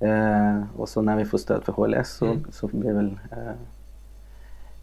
Eh, 0.00 0.62
och 0.76 0.88
så 0.88 1.02
när 1.02 1.16
vi 1.16 1.24
får 1.24 1.38
stöd 1.38 1.64
för 1.64 1.72
HLS 1.72 2.10
så, 2.10 2.24
Mm. 2.24 2.44
så 2.52 2.66
blir 2.66 2.88
det 2.88 2.94
väl 2.96 3.18
eh, 3.30 3.52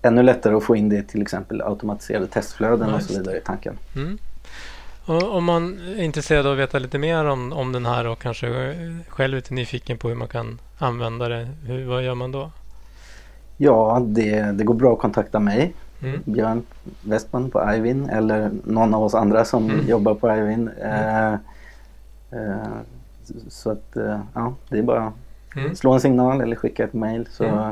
ännu 0.01 0.23
lättare 0.23 0.55
att 0.55 0.63
få 0.63 0.75
in 0.75 0.89
det 0.89 1.03
till 1.03 1.21
exempel 1.21 1.61
automatiserade 1.61 2.27
testflöden 2.27 2.89
Ja, 2.89 2.95
och 2.95 3.01
så 3.01 3.13
vidare 3.13 3.37
i 3.37 3.41
tanken. 3.41 3.77
Mm. 3.95 4.17
Och 5.05 5.35
om 5.35 5.43
man 5.43 5.79
är 5.97 6.03
intresserad 6.03 6.45
av 6.47 6.53
att 6.53 6.59
veta 6.59 6.79
lite 6.79 6.97
mer 6.97 7.25
om, 7.25 7.53
om 7.53 7.71
den 7.71 7.85
här 7.85 8.07
och 8.07 8.19
kanske 8.19 8.47
själv 9.09 9.37
är 9.37 9.53
nyfiken 9.53 9.97
på 9.97 10.07
hur 10.09 10.15
man 10.15 10.27
kan 10.27 10.59
använda 10.77 11.29
det, 11.29 11.47
hur, 11.65 11.85
vad 11.85 12.03
gör 12.03 12.15
man 12.15 12.31
då? 12.31 12.51
Ja, 13.57 14.01
det, 14.05 14.41
det 14.41 14.63
går 14.63 14.73
bra 14.73 14.93
att 14.93 14.99
kontakta 14.99 15.39
mig. 15.39 15.73
Mm. 16.03 16.21
Björn 16.25 16.63
Westman 17.01 17.49
på 17.51 17.73
Ivin 17.75 18.09
eller 18.09 18.51
någon 18.65 18.93
av 18.93 19.03
oss 19.03 19.13
andra 19.15 19.45
som 19.45 19.69
Mm. 19.69 19.87
jobbar 19.87 20.13
på 20.15 20.35
Ivin. 20.37 20.69
Eh, 20.81 21.33
eh, 22.31 22.77
så 23.49 23.71
att 23.71 23.97
eh, 23.97 24.19
ja, 24.33 24.53
det 24.69 24.77
är 24.77 24.83
bara 24.83 25.13
Mm. 25.55 25.75
slå 25.75 25.91
en 25.93 25.99
signal 26.01 26.41
eller 26.41 26.55
skicka 26.55 26.83
ett 26.83 26.93
mail 26.93 27.27
så 27.31 27.43
Mm. 27.43 27.63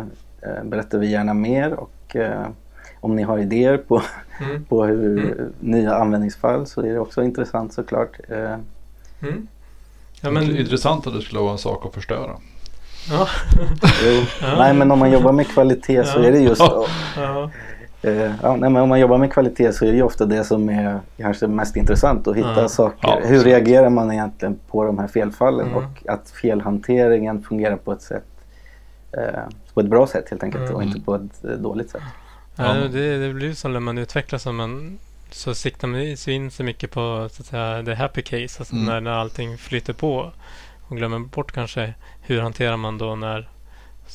eh, 0.42 0.64
berättar 0.64 0.98
vi 0.98 1.08
gärna 1.12 1.34
mer 1.34 1.74
och 1.74 2.16
eh, 2.16 2.46
om 3.00 3.16
ni 3.16 3.24
har 3.24 3.38
idéer 3.40 3.78
på, 3.78 4.02
Mm. 4.50 4.66
på 4.70 4.84
hur 4.86 5.20
Mm. 5.20 5.54
nya 5.60 5.96
användningsfall 5.96 6.66
så 6.68 6.82
är 6.82 6.94
det 6.94 7.00
också 7.00 7.24
intressant 7.24 7.74
såklart. 7.74 8.20
Mm. 8.30 9.48
Ja, 10.22 10.32
men, 10.32 10.58
Intressant 10.58 11.08
att 11.08 11.14
det 11.14 11.22
skulle 11.22 11.42
vara 11.42 11.52
en 11.52 11.58
sak 11.58 11.86
att 11.86 11.94
förstöra. 11.94 12.32
ja. 13.10 13.28
jo. 14.06 14.24
Ja. 14.42 14.56
Nej 14.58 14.74
men 14.74 14.92
om 14.92 15.00
man 15.00 15.12
jobbar 15.12 15.32
med 15.32 15.48
kvalitet 15.48 16.04
så 16.04 16.20
Ja. 16.20 16.26
är 16.26 16.32
det 16.32 16.40
just 16.40 16.62
ja. 17.16 17.52
Eh, 18.06 18.32
ja, 18.44 18.56
nej, 18.56 18.70
men 18.70 18.76
om 18.82 18.90
man 18.90 19.00
jobbar 19.00 19.18
med 19.18 19.34
kvalitet 19.34 19.72
så 19.74 19.86
är 19.86 19.90
det 19.92 19.96
ju 19.98 20.04
ofta 20.04 20.26
det 20.26 20.44
som 20.44 20.70
är 20.70 21.00
kanske 21.18 21.48
mest 21.48 21.76
intressant 21.76 22.28
att 22.28 22.36
hitta 22.36 22.62
Ja. 22.62 22.70
saker. 22.70 22.98
Ja, 23.02 23.14
Hur 23.16 23.22
absolut. 23.22 23.46
reagerar 23.46 23.90
man 23.90 24.12
egentligen 24.12 24.60
på 24.68 24.84
de 24.84 25.00
här 25.00 25.08
felfallen 25.08 25.68
Mm. 25.68 25.78
och 25.78 26.08
att 26.10 26.30
felhanteringen 26.30 27.44
fungerar 27.44 27.76
på 27.78 27.92
ett 27.92 28.02
sätt 28.02 28.24
eh, 29.12 29.40
på 29.74 29.80
ett 29.80 29.90
bra 29.90 30.08
sätt 30.08 30.30
helt 30.30 30.44
enkelt 30.44 30.64
Mm. 30.64 30.76
och 30.76 30.84
inte 30.84 31.00
på 31.02 31.16
ett 31.16 31.44
eh, 31.44 31.50
dåligt 31.52 31.90
sätt. 31.90 32.02
Ja, 32.56 32.76
Ja. 32.78 32.88
det, 32.88 33.28
det 33.28 33.34
blir 33.34 33.48
ju 33.48 33.56
så 33.56 33.68
när 33.68 33.80
man 33.80 33.98
utvecklas 33.98 34.44
som 34.44 34.56
man 34.56 34.98
så 35.32 35.56
siktar 35.56 35.88
man 35.88 36.18
sig 36.18 36.34
in 36.34 36.52
så 36.52 36.64
mycket 36.64 36.92
på 36.92 37.30
så 37.32 37.42
att 37.42 37.46
säga, 37.48 37.84
the 37.84 37.94
happy 37.94 38.22
case, 38.22 38.60
alltså 38.60 38.74
Mm. 38.76 38.86
när, 38.86 39.02
när 39.02 39.12
allting 39.12 39.58
flyter 39.58 39.94
på 39.94 40.32
och 40.88 40.98
glömmer 40.98 41.20
bort 41.20 41.52
kanske 41.52 41.94
hur 42.22 42.42
hanterar 42.42 42.78
man 42.78 42.98
då 42.98 43.16
när, 43.16 43.50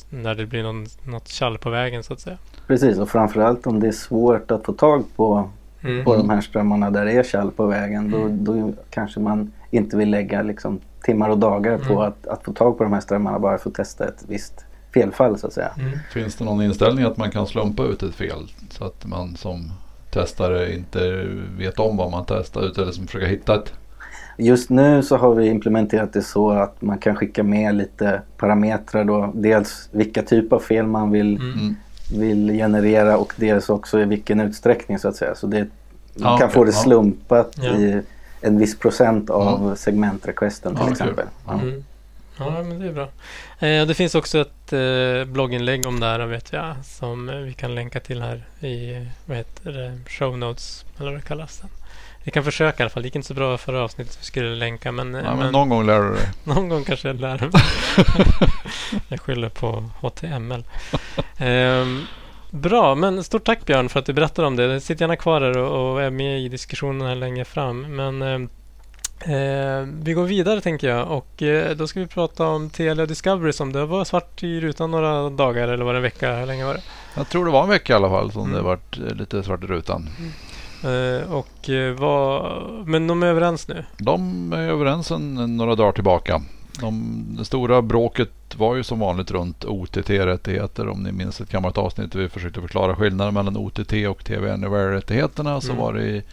när 0.09 0.35
det 0.35 0.45
blir 0.45 0.63
någon, 0.63 0.85
något 1.03 1.27
tjall 1.27 1.57
på 1.57 1.69
vägen 1.69 2.03
så 2.03 2.13
att 2.13 2.19
säga. 2.19 2.37
Precis 2.67 2.97
och 2.97 3.09
framförallt 3.09 3.67
om 3.67 3.79
det 3.79 3.87
är 3.87 3.91
svårt 3.91 4.51
att 4.51 4.63
få 4.65 4.73
tag 4.73 5.03
på, 5.15 5.49
Mm. 5.83 6.05
på 6.05 6.15
de 6.15 6.29
här 6.29 6.41
strömmarna 6.41 6.91
där 6.91 7.05
det 7.05 7.11
är 7.11 7.23
kall 7.23 7.51
på 7.51 7.65
vägen 7.65 8.13
Mm. 8.13 8.45
då, 8.45 8.53
då 8.53 8.73
kanske 8.89 9.19
man 9.19 9.51
inte 9.71 9.97
vill 9.97 10.09
lägga 10.09 10.41
liksom, 10.41 10.79
timmar 11.03 11.29
och 11.29 11.37
dagar 11.37 11.77
på 11.77 11.93
Mm. 11.93 11.97
att, 11.97 12.27
att 12.27 12.43
få 12.43 12.53
tag 12.53 12.77
på 12.77 12.83
de 12.83 12.93
här 12.93 12.99
strömmarna 12.99 13.39
bara 13.39 13.57
för 13.57 13.69
att 13.69 13.75
testa 13.75 14.07
ett 14.07 14.23
visst 14.27 14.65
felfall 14.93 15.37
så 15.39 15.47
att 15.47 15.53
säga. 15.53 15.71
Mm. 15.79 15.99
Finns 16.13 16.35
det 16.35 16.43
någon 16.45 16.61
inställning 16.61 17.05
att 17.05 17.17
man 17.17 17.31
kan 17.31 17.47
slumpa 17.47 17.83
ut 17.83 18.03
ett 18.03 18.15
fel 18.15 18.51
så 18.69 18.85
att 18.85 19.05
man 19.05 19.35
som 19.35 19.71
testare 20.11 20.75
inte 20.75 21.27
vet 21.57 21.79
om 21.79 21.97
vad 21.97 22.11
man 22.11 22.25
testar 22.27 22.61
ut 22.61 22.77
eller 22.77 22.91
som 22.91 23.07
försöker 23.07 23.27
hitta 23.27 23.55
ett 23.55 23.73
Just 24.37 24.69
nu 24.69 25.03
så 25.03 25.17
har 25.17 25.35
vi 25.35 25.47
implementerat 25.47 26.13
det 26.13 26.21
så 26.21 26.51
att 26.51 26.81
man 26.81 26.97
kan 26.97 27.15
skicka 27.15 27.43
med 27.43 27.75
lite 27.75 28.21
parametrar 28.37 29.03
då. 29.03 29.31
Dels 29.35 29.89
vilka 29.91 30.23
typ 30.23 30.53
av 30.53 30.59
fel 30.59 30.87
man 30.87 31.11
vill, 31.11 31.35
Mm. 31.35 31.51
Mm. 31.59 31.75
vill 32.19 32.49
generera 32.57 33.17
och 33.17 33.33
dels 33.35 33.69
också 33.69 33.99
i 33.99 34.05
vilken 34.05 34.39
utsträckning 34.41 34.99
så 34.99 35.07
att 35.07 35.15
säga. 35.15 35.35
Så 35.35 35.47
det, 35.47 35.57
man 35.59 35.67
Ja, 36.13 36.37
kan 36.37 36.47
okej. 36.47 36.49
få 36.49 36.63
det 36.63 36.71
slumpat 36.73 37.55
Ja. 37.61 37.69
i, 37.77 38.01
en 38.41 38.57
viss 38.59 38.79
procent 38.79 39.29
av 39.29 39.63
Mm. 39.63 39.75
segmentrequesten 39.75 40.75
till 40.75 40.83
Ja, 40.85 40.91
exempel. 40.91 41.25
Ja. 41.47 41.53
Mm. 41.53 41.83
Ja, 42.39 42.63
men 42.63 42.79
det 42.79 42.87
är 42.87 42.93
bra. 42.93 43.07
Eh, 43.67 43.85
det 43.87 43.93
finns 43.93 44.15
också 44.15 44.39
ett 44.41 44.73
eh, 44.73 45.25
blogginlägg 45.33 45.87
om 45.87 45.99
det 45.99 46.05
här 46.05 46.19
vet 46.25 46.53
jag 46.53 46.75
som 46.83 47.29
eh, 47.29 47.35
vi 47.35 47.53
kan 47.53 47.75
länka 47.75 47.99
till 47.99 48.21
här 48.21 48.43
i 48.59 49.07
vad 49.25 49.37
heter 49.37 49.71
det, 49.71 49.97
show 50.11 50.37
notes 50.37 50.85
eller 50.99 51.11
vad 51.11 51.19
det 51.19 51.25
kallas. 51.25 51.53
Sen. 51.57 51.69
Vi 52.23 52.31
kan 52.31 52.43
försöka 52.43 52.83
i 52.83 52.83
alla 52.83 52.89
fall. 52.89 53.03
Det 53.03 53.07
gick 53.07 53.15
inte 53.15 53.27
så 53.27 53.33
bra 53.33 53.57
förra 53.57 53.83
avsnittet 53.83 54.17
vi 54.21 54.25
skulle 54.25 54.55
länka 54.55 54.91
men, 54.91 55.15
eh, 55.15 55.21
Ja, 55.21 55.29
men 55.29 55.37
men 55.39 55.51
någon 55.51 55.69
gång 55.69 55.85
lär 55.85 56.01
du 56.01 56.09
dig. 56.15 56.29
någon 56.43 56.69
gång 56.69 56.83
kanske 56.83 57.07
jag 57.07 57.19
lär 57.21 57.39
mig. 57.39 57.51
jag 59.07 59.19
skyller 59.21 59.49
på 59.49 59.83
HTML. 60.01 60.63
Ehm, 61.37 62.05
bra, 62.51 62.95
men 62.95 63.23
stort 63.23 63.43
tack 63.43 63.65
Björn 63.65 63.89
för 63.89 63.99
att 63.99 64.05
du 64.05 64.13
berättade 64.13 64.47
om 64.47 64.55
det. 64.55 64.81
Sitt 64.81 65.01
gärna 65.01 65.15
kvar 65.15 65.39
där 65.41 65.57
och, 65.57 65.91
och 65.93 66.01
är 66.01 66.09
med 66.09 66.39
i 66.39 66.49
diskussionen 66.49 67.07
här 67.07 67.15
längre 67.15 67.45
fram. 67.45 67.95
Men 67.95 68.21
ehm, 68.21 68.49
eh, 69.19 69.87
vi 70.03 70.13
går 70.13 70.23
vidare 70.23 70.61
tänker 70.61 70.89
jag 70.89 71.11
och 71.11 71.41
eh, 71.43 71.75
då 71.75 71.87
ska 71.87 71.99
vi 71.99 72.07
prata 72.07 72.47
om 72.47 72.69
Telia 72.69 73.05
Discovery 73.05 73.53
som 73.53 73.71
det 73.73 73.85
var 73.85 74.05
svart 74.05 74.43
i 74.43 74.59
rutan 74.61 74.91
några 74.91 75.29
dagar 75.29 75.67
eller 75.67 75.85
var 75.85 75.93
det 75.93 75.97
en 75.99 76.03
vecka? 76.03 76.35
Hur 76.35 76.45
länge 76.45 76.65
var 76.65 76.73
det? 76.73 76.81
Jag 77.15 77.29
tror 77.29 77.45
det 77.45 77.51
var 77.51 77.63
en 77.63 77.69
vecka 77.69 77.93
i 77.93 77.95
alla 77.95 78.09
fall 78.09 78.31
som 78.31 78.41
Mm. 78.41 78.53
det 78.55 78.61
varit 78.61 78.97
eh, 78.97 79.15
lite 79.15 79.43
svart 79.43 79.63
i 79.63 79.67
rutan. 79.67 80.09
Eh, 80.19 80.25
och 81.29 81.69
eh, 81.69 81.93
vad, 81.93 82.61
men 82.87 83.07
de 83.07 83.23
är 83.23 83.27
överens 83.27 83.67
nu? 83.67 83.85
De 83.97 84.53
är 84.53 84.57
överens 84.69 85.07
sedan 85.07 85.57
några 85.57 85.75
dagar 85.75 85.91
tillbaka. 85.91 86.41
De, 86.81 87.23
det 87.37 87.45
stora 87.45 87.81
bråket 87.81 88.29
var 88.57 88.75
ju 88.75 88.83
som 88.83 88.99
vanligt 88.99 89.31
runt 89.31 89.65
OTT-rättigheter. 89.65 90.87
Om 90.89 91.03
ni 91.03 91.11
minns 91.11 91.41
ett 91.41 91.51
gammalt 91.51 91.77
avsnitt 91.77 92.11
där 92.11 92.19
vi 92.19 92.29
försökte 92.29 92.61
förklara 92.61 92.95
skillnaden 92.95 93.33
mellan 93.33 93.57
OTT 93.57 93.93
och 94.09 94.25
TV 94.25 94.51
Anywhere-rättigheterna. 94.53 95.61
Så 95.61 95.71
Mm. 95.71 95.81
var 95.83 95.93
det 95.93 96.03
i 96.03 96.23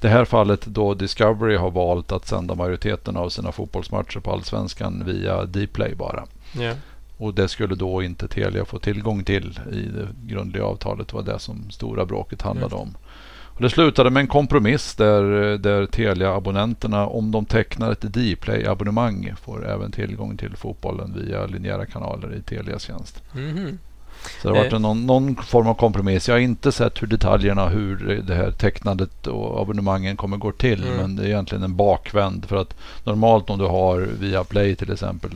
det 0.00 0.08
här 0.08 0.24
fallet 0.24 0.66
då 0.66 0.94
Discovery 0.94 1.56
har 1.56 1.70
valt 1.70 2.12
att 2.12 2.26
sända 2.26 2.54
majoriteten 2.54 3.16
av 3.16 3.28
sina 3.28 3.52
fotbollsmatcher 3.52 4.20
på 4.20 4.32
Allsvenskan 4.32 5.02
via 5.06 5.44
Dplay 5.44 5.94
bara. 5.94 6.24
Ja. 6.60 6.72
Och 7.18 7.34
det 7.34 7.48
skulle 7.48 7.74
då 7.74 8.02
inte 8.02 8.28
Telia 8.28 8.64
få 8.64 8.78
tillgång 8.78 9.24
till 9.24 9.60
i 9.72 9.80
det 9.82 10.08
grundliga 10.34 10.64
avtalet. 10.64 11.12
Var 11.12 11.22
det 11.22 11.38
som 11.38 11.70
stora 11.70 12.04
bråket 12.04 12.42
handlade 12.42 12.74
om. 12.74 12.94
Och 13.54 13.62
det 13.62 13.70
slutade 13.70 14.10
med 14.10 14.20
en 14.20 14.26
kompromiss 14.26 14.94
där, 14.94 15.22
där 15.58 15.86
Telia-abonnenterna 15.86 17.06
om 17.06 17.30
de 17.30 17.44
tecknar 17.44 17.92
ett 17.92 18.00
Dplay-abonnemang 18.00 19.32
får 19.42 19.68
även 19.68 19.92
tillgång 19.92 20.36
till 20.36 20.56
fotbollen 20.56 21.14
via 21.26 21.46
linjära 21.46 21.86
kanaler 21.86 22.34
i 22.34 22.42
Telias 22.42 22.82
tjänst. 22.82 23.22
Mhm. 23.32 23.78
Så 24.42 24.48
det 24.48 24.54
har 24.54 24.64
varit 24.64 24.72
en- 24.72 24.82
någon, 24.82 25.06
någon 25.06 25.36
form 25.36 25.66
av 25.66 25.74
kompromiss. 25.74 26.28
Jag 26.28 26.34
har 26.34 26.40
inte 26.40 26.72
sett 26.72 27.02
hur 27.02 27.06
detaljerna 27.06 27.68
hur 27.68 28.22
det 28.26 28.34
här 28.34 28.50
tecknandet 28.50 29.26
och 29.26 29.60
abonnemangen 29.62 30.16
kommer 30.16 30.36
gå 30.36 30.52
till. 30.52 30.82
Mm. 30.84 30.96
Men 30.96 31.16
det 31.16 31.22
är 31.22 31.26
egentligen 31.26 31.64
en 31.64 31.76
bakvänd. 31.76 32.44
För 32.44 32.56
att 32.56 32.74
normalt 33.04 33.50
om 33.50 33.58
du 33.58 33.64
har 33.66 33.98
via 34.20 34.44
Play 34.44 34.76
till 34.76 34.92
exempel, 34.92 35.30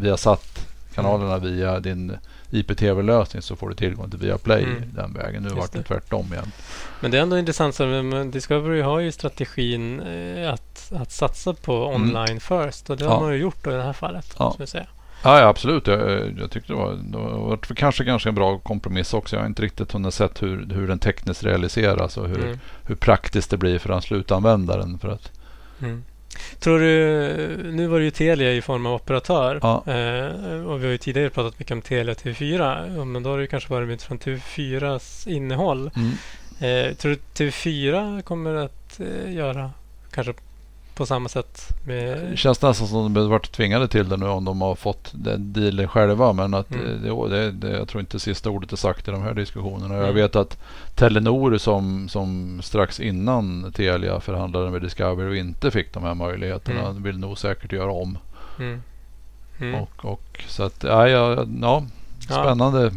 via 0.00 0.16
satt 0.16 0.66
kanalerna 0.94 1.34
Mm. 1.36 1.42
via 1.56 1.80
din 1.80 2.12
IPTV-lösning 2.54 3.42
så 3.42 3.56
får 3.56 3.68
du 3.68 3.74
tillgång 3.74 4.10
till 4.10 4.18
via 4.18 4.38
Play 4.38 4.62
Mm. 4.64 4.82
den 4.94 5.12
vägen. 5.12 5.42
Nu 5.42 5.48
vart 5.48 5.72
det 5.72 5.82
tvärtom 5.82 6.32
igen. 6.32 6.52
Men 7.00 7.10
det 7.10 7.18
är 7.18 7.22
ändå 7.22 7.38
intressant. 7.38 7.74
Så 7.74 7.84
Discovery 8.32 8.80
har 8.80 9.00
ju 9.00 9.12
strategin 9.12 10.00
eh, 10.00 10.52
att, 10.52 10.92
att 10.96 11.12
satsa 11.12 11.54
på 11.54 11.86
Mm. 11.88 12.02
online 12.02 12.40
first. 12.40 12.90
Och 12.90 12.96
det 12.96 13.04
Ja. 13.04 13.10
har 13.10 13.20
man 13.20 13.32
ju 13.32 13.38
gjort 13.38 13.66
i 13.66 13.70
det 13.70 13.82
här 13.82 13.92
fallet. 13.92 14.34
Ja. 14.38 14.56
Säga. 14.66 14.86
Ja, 15.22 15.40
ja 15.40 15.46
absolut. 15.48 15.86
Jag, 15.86 16.00
jag 16.40 16.50
tyckte 16.50 16.72
det 16.72 16.76
var, 16.76 16.92
det 16.92 17.18
var 17.18 17.56
kanske 17.56 18.04
ganska 18.04 18.28
en 18.28 18.34
bra 18.34 18.58
kompromiss 18.58 19.14
också. 19.14 19.36
Jag 19.36 19.40
har 19.42 19.46
inte 19.46 19.62
riktigt 19.62 19.92
hunnit 19.92 20.14
sett 20.14 20.42
hur, 20.42 20.66
hur 20.74 20.88
den 20.88 20.98
tekniskt 20.98 21.44
realiseras 21.44 22.16
och 22.16 22.28
hur, 22.28 22.44
Mm. 22.44 22.58
hur 22.86 22.94
praktiskt 22.94 23.50
det 23.50 23.56
blir 23.56 23.78
för 23.78 23.88
den 23.88 24.02
slutanvändaren. 24.02 24.98
För 24.98 25.08
att, 25.08 25.32
Mm. 25.82 26.04
Tror 26.58 26.78
du, 26.78 27.72
nu 27.72 27.86
var 27.86 27.98
det 27.98 28.04
ju 28.04 28.10
Telia 28.10 28.52
i 28.52 28.62
form 28.62 28.86
av 28.86 28.94
operatör. 28.94 29.58
Ja. 29.62 29.84
Eh, 29.86 30.66
och 30.66 30.80
vi 30.80 30.84
har 30.84 30.92
ju 30.92 30.98
tidigare 30.98 31.30
pratat 31.30 31.58
mycket 31.58 31.72
om 31.72 31.82
Telia 31.82 32.12
och 32.12 32.18
TV4. 32.18 32.96
Ja, 32.96 33.04
Men 33.04 33.22
då 33.22 33.30
har 33.30 33.36
det 33.36 33.42
ju 33.42 33.46
kanske 33.48 33.72
varit 33.72 33.88
utifrån 33.90 34.18
TV4s 34.18 35.28
innehåll. 35.28 35.90
mm. 35.96 36.10
Eh, 36.58 36.94
tror 36.94 37.10
du 37.10 37.44
TV4 37.44 38.22
kommer 38.22 38.54
att 38.54 39.00
eh, 39.00 39.34
göra 39.34 39.70
kanske 40.10 40.32
på 40.94 41.06
samma 41.06 41.28
sätt 41.28 41.68
med... 41.86 42.18
Det 42.30 42.36
känns 42.36 42.62
nästan 42.62 42.88
som 42.88 43.14
de 43.14 43.20
har 43.22 43.28
varit 43.28 43.52
tvingade 43.52 43.88
till 43.88 44.08
det 44.08 44.16
nu 44.16 44.26
om 44.26 44.44
de 44.44 44.60
har 44.60 44.74
fått 44.74 45.10
den 45.14 45.52
dealen 45.52 45.88
själva. 45.88 46.32
Men 46.32 46.54
att 46.54 46.70
Mm. 46.74 47.02
det, 47.02 47.28
det, 47.28 47.50
det, 47.50 47.70
jag 47.76 47.88
tror 47.88 48.00
inte 48.00 48.20
sista 48.20 48.50
ordet 48.50 48.72
är 48.72 48.76
sagt 48.76 49.08
i 49.08 49.10
de 49.10 49.22
här 49.22 49.34
diskussionerna. 49.34 49.94
Jag 49.94 50.02
Mm. 50.04 50.14
vet 50.14 50.36
att 50.36 50.58
Telenor 50.94 51.58
som, 51.58 52.08
som 52.08 52.60
strax 52.62 53.00
innan 53.00 53.72
Telia 53.72 54.20
förhandlade 54.20 54.70
med 54.70 54.82
Discovery 54.82 55.30
och 55.30 55.36
inte 55.36 55.70
fick 55.70 55.92
de 55.94 56.02
här 56.02 56.14
möjligheterna 56.14 56.80
Mm. 56.88 57.02
vill 57.02 57.18
nog 57.18 57.38
säkert 57.38 57.72
göra 57.72 57.92
om. 57.92 58.18
Mm. 58.58 58.82
Mm. 59.60 59.74
Och, 59.74 60.04
och, 60.04 60.44
så 60.48 60.62
att, 60.62 60.84
ja, 60.84 61.08
ja, 61.08 61.44
ja, 61.60 61.84
Ja. 62.28 62.42
spännande. 62.42 62.92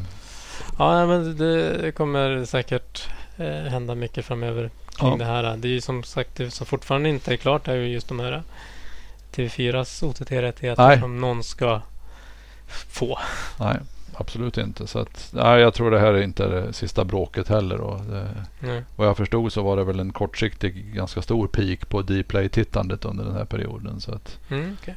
Ja, 0.79 1.05
men 1.05 1.37
det 1.37 1.91
kommer 1.97 2.45
säkert 2.45 3.09
eh, 3.37 3.47
hända 3.71 3.95
mycket 3.95 4.25
framöver 4.25 4.69
kring 4.97 5.09
Ja. 5.11 5.17
det 5.17 5.25
här. 5.25 5.57
Det 5.57 5.67
är 5.67 5.71
ju 5.71 5.81
som 5.81 6.03
sagt 6.03 6.35
det 6.35 6.51
som 6.51 6.65
fortfarande 6.65 7.09
inte 7.09 7.33
är 7.33 7.37
klart 7.37 7.67
är 7.67 7.75
ju 7.75 7.87
just 7.87 8.07
de 8.07 8.19
här 8.19 8.43
TV4s 9.31 10.03
OTT-rättigheter 10.03 10.99
som 10.99 11.21
någon 11.21 11.43
ska 11.43 11.81
få. 12.89 13.19
Nej, 13.59 13.77
absolut 14.13 14.57
inte. 14.57 14.87
Så 14.87 14.99
att, 14.99 15.29
nej, 15.33 15.61
jag 15.61 15.73
tror 15.73 15.91
det 15.91 15.99
här 15.99 16.13
är 16.13 16.21
inte 16.21 16.47
det 16.47 16.73
sista 16.73 17.05
bråket 17.05 17.47
heller. 17.47 17.81
Och 17.81 18.01
det, 18.59 18.83
vad 18.95 19.07
jag 19.07 19.17
förstod 19.17 19.53
så 19.53 19.61
var 19.63 19.77
det 19.77 19.83
väl 19.83 19.99
en 19.99 20.13
kortsiktig 20.13 20.93
ganska 20.93 21.21
stor 21.21 21.47
peak 21.47 21.89
på 21.89 22.01
Dplay-tittandet 22.01 23.05
under 23.05 23.25
den 23.25 23.33
här 23.35 23.45
perioden. 23.45 24.01
Så 24.01 24.11
att 24.13 24.37
Mm, 24.49 24.77
okej. 24.81 24.95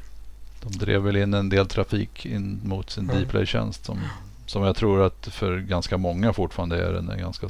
de 0.62 0.78
drev 0.78 1.02
väl 1.02 1.16
in 1.16 1.34
en 1.34 1.48
del 1.48 1.66
trafik 1.66 2.26
in 2.26 2.60
mot 2.64 2.90
sin 2.90 3.10
Mm. 3.10 3.24
Dplay-tjänst 3.24 3.84
som, 3.84 3.98
som 4.50 4.62
jag 4.62 4.76
tror 4.76 5.02
att 5.02 5.26
för 5.32 5.56
ganska 5.58 5.96
många 5.98 6.32
fortfarande 6.32 6.76
är 6.84 6.92
en 6.94 7.12
ganska 7.18 7.48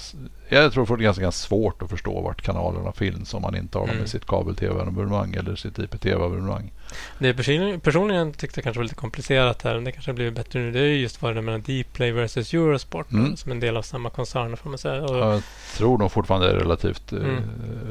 jag 0.49 0.73
tror 0.73 0.87
det 0.87 1.03
är 1.03 1.05
ganska, 1.05 1.23
ganska 1.23 1.47
svårt 1.49 1.83
att 1.83 1.91
förstå 1.91 2.21
vart 2.21 2.43
kanalerna 2.43 2.93
finns 2.93 3.35
om 3.35 3.43
man 3.43 3.57
inte 3.57 3.79
har 3.79 3.87
dem 3.87 3.91
Mm. 3.95 4.05
i 4.05 4.09
sitt 4.09 4.27
kabel-tv-abonnemang 4.27 5.35
eller 5.35 5.57
sitt 5.57 5.79
IPTV-abonnemang. 5.79 6.73
Det 7.19 7.35
personligen, 7.35 7.81
personligen 7.81 8.33
tyckte 8.33 8.59
jag 8.59 8.65
kanske 8.65 8.79
var 8.79 8.85
lite 8.85 8.95
komplicerat 8.95 9.63
här. 9.63 9.75
Men 9.75 9.85
det 9.85 9.93
kanske 9.93 10.11
har 10.11 10.15
blivit 10.17 10.35
bättre 10.35 10.61
nu. 10.61 10.73
Det 10.73 10.81
är 10.81 10.85
ju 10.85 10.97
just 10.97 11.23
vad 11.23 11.35
det 11.35 11.43
mellan 11.43 11.61
Dplay 11.63 12.13
versus 12.13 12.55
Eurosport. 12.55 13.13
Mm. 13.13 13.37
Som 13.37 13.53
en 13.53 13.61
del 13.61 13.77
av 13.77 13.83
samma 13.83 14.11
koncern 14.11 14.57
får 14.57 14.69
man 14.71 14.79
säga. 14.79 15.03
Och, 15.03 15.17
Jag 15.17 15.43
tror 15.77 15.99
de 15.99 16.11
fortfarande 16.11 16.51
är 16.51 16.55
relativt 16.55 17.13
eh, 17.13 17.19
Mm. 17.19 17.43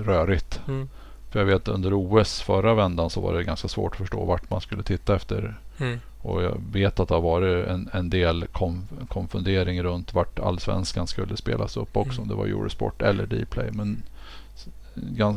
rörigt. 0.05 0.61
mm, 0.67 0.89
För 1.31 1.39
jag 1.39 1.45
vet 1.45 1.67
under 1.67 1.93
OS 1.93 2.41
förra 2.41 2.73
vändan 2.73 3.09
så 3.09 3.21
var 3.21 3.33
det 3.33 3.43
ganska 3.43 3.67
svårt 3.67 3.91
att 3.91 3.97
förstå 3.97 4.25
vart 4.25 4.49
man 4.49 4.61
skulle 4.61 4.83
titta 4.83 5.15
efter. 5.15 5.57
mm, 5.79 5.99
Och 6.21 6.43
jag 6.43 6.61
vet 6.71 6.99
att 6.99 7.07
det 7.07 7.13
har 7.13 7.21
varit 7.21 7.67
en, 7.67 7.89
en 7.93 8.09
del 8.09 8.47
kom, 8.47 8.88
konfundering 9.07 9.83
runt 9.83 10.13
vart 10.13 10.39
allsvenskan 10.39 11.07
skulle 11.07 11.38
spelas 11.38 11.77
upp 11.77 11.97
också. 11.97 12.21
Mm. 12.21 12.21
Om 12.21 12.27
det 12.27 12.35
var 12.35 12.45
Eurosport 12.45 13.01
eller 13.01 13.25
Dplay. 13.25 13.71
Men 13.71 14.03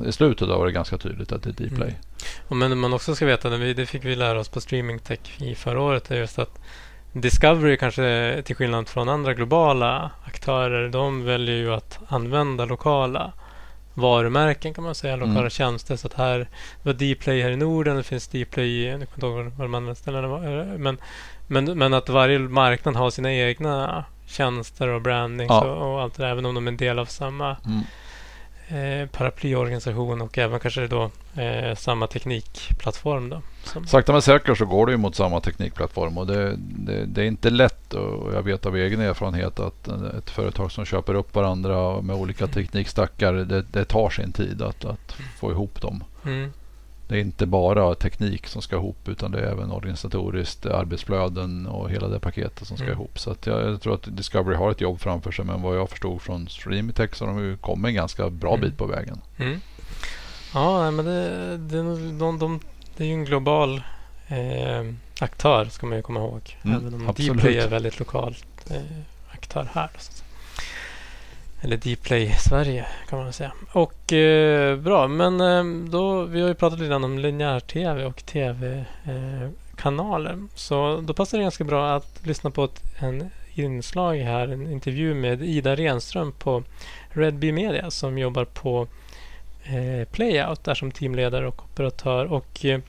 i 0.07 0.13
slutet 0.13 0.49
var 0.49 0.67
det 0.67 0.73
ganska 0.73 0.99
tydligt 0.99 1.33
att 1.33 1.43
det 1.43 1.51
är 1.51 1.67
Dplay. 1.67 1.89
Mm. 1.89 2.01
Och 2.49 2.57
men 2.57 2.79
man 2.79 2.93
också 2.93 3.15
ska 3.15 3.27
veta, 3.27 3.51
det 3.51 3.87
fick 3.87 4.05
vi 4.05 4.17
lära 4.17 4.41
oss 4.41 4.49
på 4.49 4.61
Streaming 4.61 4.99
Tech 4.99 5.43
i 5.43 5.55
förra 5.55 5.81
året, 5.81 6.11
är 6.11 6.17
just 6.17 6.39
att 6.39 6.59
Discovery 7.13 7.77
kanske 7.77 8.43
till 8.45 8.57
skillnad 8.57 8.89
från 8.89 9.09
andra 9.09 9.35
globala 9.35 10.11
aktörer, 10.25 10.89
de 10.89 11.25
väljer 11.25 11.57
ju 11.57 11.75
att 11.75 11.99
använda 12.09 12.65
lokala 12.65 13.33
varumärken 13.95 14.75
kan 14.75 14.85
man 14.85 14.95
säga, 14.95 15.17
lokala 15.17 15.39
Mm. 15.39 15.51
tjänster. 15.51 15.97
Så 15.97 16.07
att 16.07 16.15
här, 16.15 16.39
det 16.39 16.49
var 16.83 16.93
Dplay 16.93 17.43
här 17.43 17.51
i 17.51 17.57
Norden, 17.57 17.97
det 17.97 18.03
finns 18.03 18.29
Dplay 18.29 18.85
i, 18.85 18.97
nu 18.99 19.07
kommer 19.07 19.07
jag 19.07 19.15
inte 19.15 19.27
ihåg 19.27 19.53
vad 19.59 19.65
de 19.65 19.75
andra 19.75 19.95
ställena 19.95 20.29
var, 20.29 20.59
eh, 20.59 20.65
men, 20.79 20.99
men, 21.47 21.65
men 21.79 21.95
att 21.95 22.09
varje 22.09 22.39
marknad 22.39 22.97
har 22.97 23.11
sina 23.11 23.33
egna 23.33 24.05
tjänster 24.27 24.89
och 24.89 25.03
branding 25.03 25.47
Ja. 25.51 25.61
så, 25.61 25.69
och 25.71 26.03
allt 26.03 26.15
det 26.17 26.23
där, 26.23 26.31
även 26.31 26.47
om 26.47 26.55
de 26.55 26.67
är 26.67 26.71
en 26.73 26.77
del 26.77 26.99
av 26.99 27.07
samma 27.07 27.57
Mm. 27.67 27.81
Eh, 28.69 29.09
paraplyorganisation 29.09 30.21
och 30.21 30.39
även 30.39 30.61
kanske 30.61 30.87
då 30.87 31.11
eh, 31.43 31.75
samma 31.75 32.07
teknikplattform. 32.07 33.29
Då, 33.29 33.43
som, 33.65 33.87
Sakta 33.87 34.13
men 34.13 34.23
säkert 34.23 34.59
så 34.59 34.67
går 34.67 34.87
det 34.87 34.93
ju 34.93 34.99
mot 34.99 35.17
samma 35.17 35.41
teknikplattform 35.41 36.19
och 36.19 36.27
det, 36.27 36.55
det, 36.59 37.05
det 37.05 37.23
är 37.23 37.27
inte 37.27 37.51
lätt 37.51 37.95
och 37.95 38.35
jag 38.35 38.43
vet 38.43 38.67
av 38.67 38.77
egen 38.77 39.01
erfarenhet 39.01 39.61
att 39.61 39.89
ett 40.19 40.31
företag 40.31 40.73
som 40.73 40.85
köper 40.85 41.15
upp 41.15 41.35
varandra 41.35 42.01
med 42.01 42.17
olika 42.17 42.47
teknikstackar 42.47 43.33
det, 43.33 43.63
det 43.63 43.85
tar 43.85 44.11
sin 44.11 44.33
tid 44.33 44.63
att, 44.63 44.85
att 44.85 45.17
få 45.39 45.51
ihop 45.51 45.81
dem. 45.81 46.05
mm, 46.25 46.53
Det 47.09 47.17
är 47.17 47.21
inte 47.21 47.47
bara 47.47 47.95
teknik 47.95 48.47
som 48.47 48.63
ska 48.63 48.77
ihop 48.77 49.09
utan 49.09 49.31
det 49.31 49.41
är 49.41 49.53
även 49.53 49.71
organisatoriskt, 49.73 50.67
arbetsflöden 50.67 51.67
och 51.67 51.91
hela 51.91 52.09
det 52.09 52.21
paketet 52.21 52.67
som 52.69 52.77
ska 52.77 52.87
Mm. 52.87 52.99
ihop. 52.99 53.19
Så 53.19 53.31
att 53.31 53.47
jag, 53.47 53.81
tror 53.83 53.95
att 53.95 54.17
Discovery 54.17 54.57
har 54.57 54.71
ett 54.71 54.81
jobb 54.81 55.01
framför 55.01 55.33
sig 55.33 55.45
men 55.45 55.63
vad 55.63 55.77
jag 55.77 55.91
förstod 55.91 56.23
från 56.23 56.49
Streamitech 56.49 57.15
så 57.15 57.27
har 57.27 57.33
de 57.35 57.43
ju 57.43 57.57
kommit 57.57 57.89
en 57.89 57.95
ganska 57.95 58.31
bra 58.31 58.55
Mm. 58.55 58.61
bit 58.61 58.79
på 58.79 58.87
vägen. 58.87 59.21
mm. 59.39 59.61
Ja, 60.55 60.91
men 60.91 61.05
det, 61.05 61.57
det, 61.59 61.83
de, 62.19 62.39
de, 62.39 62.61
det 62.97 63.05
är 63.05 63.09
ju 63.09 63.15
en 63.15 63.25
global 63.25 63.83
eh, 64.29 64.93
aktör 65.21 65.65
ska 65.65 65.87
man 65.87 65.97
ju 65.97 66.03
komma 66.03 66.21
ihåg. 66.21 66.57
Mm, 66.63 66.77
även 66.81 66.95
om 66.95 67.09
absolut. 67.09 67.39
Dplay 67.39 67.57
är 67.59 67.69
väldigt 67.69 67.99
lokal 67.99 68.37
eh, 68.71 68.77
aktör 69.33 69.69
här. 69.73 69.91
Så. 69.99 70.22
Eller 71.65 71.77
Dplay 71.77 72.33
Sverige 72.33 72.87
kan 73.09 73.19
man 73.19 73.33
säga. 73.33 73.53
Och 73.73 74.13
eh, 74.13 74.77
bra, 74.77 75.09
men 75.09 75.41
eh, 75.41 75.65
då, 75.91 76.23
vi 76.23 76.41
har 76.41 76.49
ju 76.49 76.55
pratat 76.55 76.79
lite 76.79 76.95
om 76.95 77.19
linjär-tv 77.19 78.05
och 78.05 78.27
tv-kanaler. 78.27 80.39
så 80.55 81.05
då 81.07 81.15
passar 81.15 81.39
det 81.39 81.43
ganska 81.43 81.65
bra 81.65 81.97
att 81.97 82.27
lyssna 82.27 82.51
på 82.51 82.65
ett 82.65 82.83
en 82.99 83.31
inslag 83.55 84.17
här, 84.17 84.49
en 84.49 84.73
intervju 84.73 85.15
med 85.15 85.43
Ida 85.43 85.77
Renström 85.77 86.33
på 86.33 86.63
Redby 87.11 87.53
Media 87.53 87.91
som 87.91 88.19
jobbar 88.19 88.45
på 88.45 88.87
eh, 89.65 90.09
Playout 90.09 90.65
där 90.65 90.75
som 90.75 90.93
teamledare 90.93 91.47
och 91.47 91.65
operatör. 91.65 92.33
Och 92.33 92.65
eh, 92.65 92.81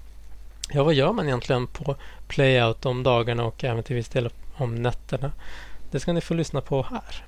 ja, 0.70 0.84
vad 0.84 0.94
gör 0.94 1.14
man 1.14 1.26
egentligen 1.26 1.68
på 1.68 1.96
Playout 2.28 2.86
om 2.86 3.04
dagarna 3.04 3.46
och 3.46 3.64
även 3.64 3.84
till 3.84 3.96
viss 3.96 4.10
del 4.10 4.30
om 4.56 4.76
nätterna? 4.76 5.32
Det 5.92 6.00
ska 6.00 6.14
ni 6.14 6.22
få 6.22 6.34
lyssna 6.34 6.62
på 6.62 6.84
här. 6.84 7.24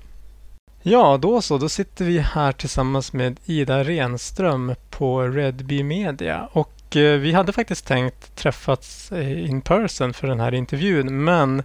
Ja, 0.88 1.18
då 1.22 1.42
så. 1.42 1.58
Då 1.58 1.68
sitter 1.68 2.04
vi 2.04 2.18
här 2.18 2.52
tillsammans 2.52 3.12
med 3.12 3.40
Ida 3.44 3.84
Renström 3.84 4.74
på 4.90 5.22
Redby 5.22 5.82
Media. 5.82 6.48
Och 6.52 6.96
eh, 6.96 7.18
vi 7.18 7.32
hade 7.32 7.52
faktiskt 7.52 7.86
tänkt 7.86 8.36
träffats 8.36 9.12
eh, 9.12 9.50
in 9.50 9.60
person 9.60 10.12
för 10.12 10.28
den 10.28 10.40
här 10.40 10.54
intervjun, 10.54 11.24
men 11.24 11.62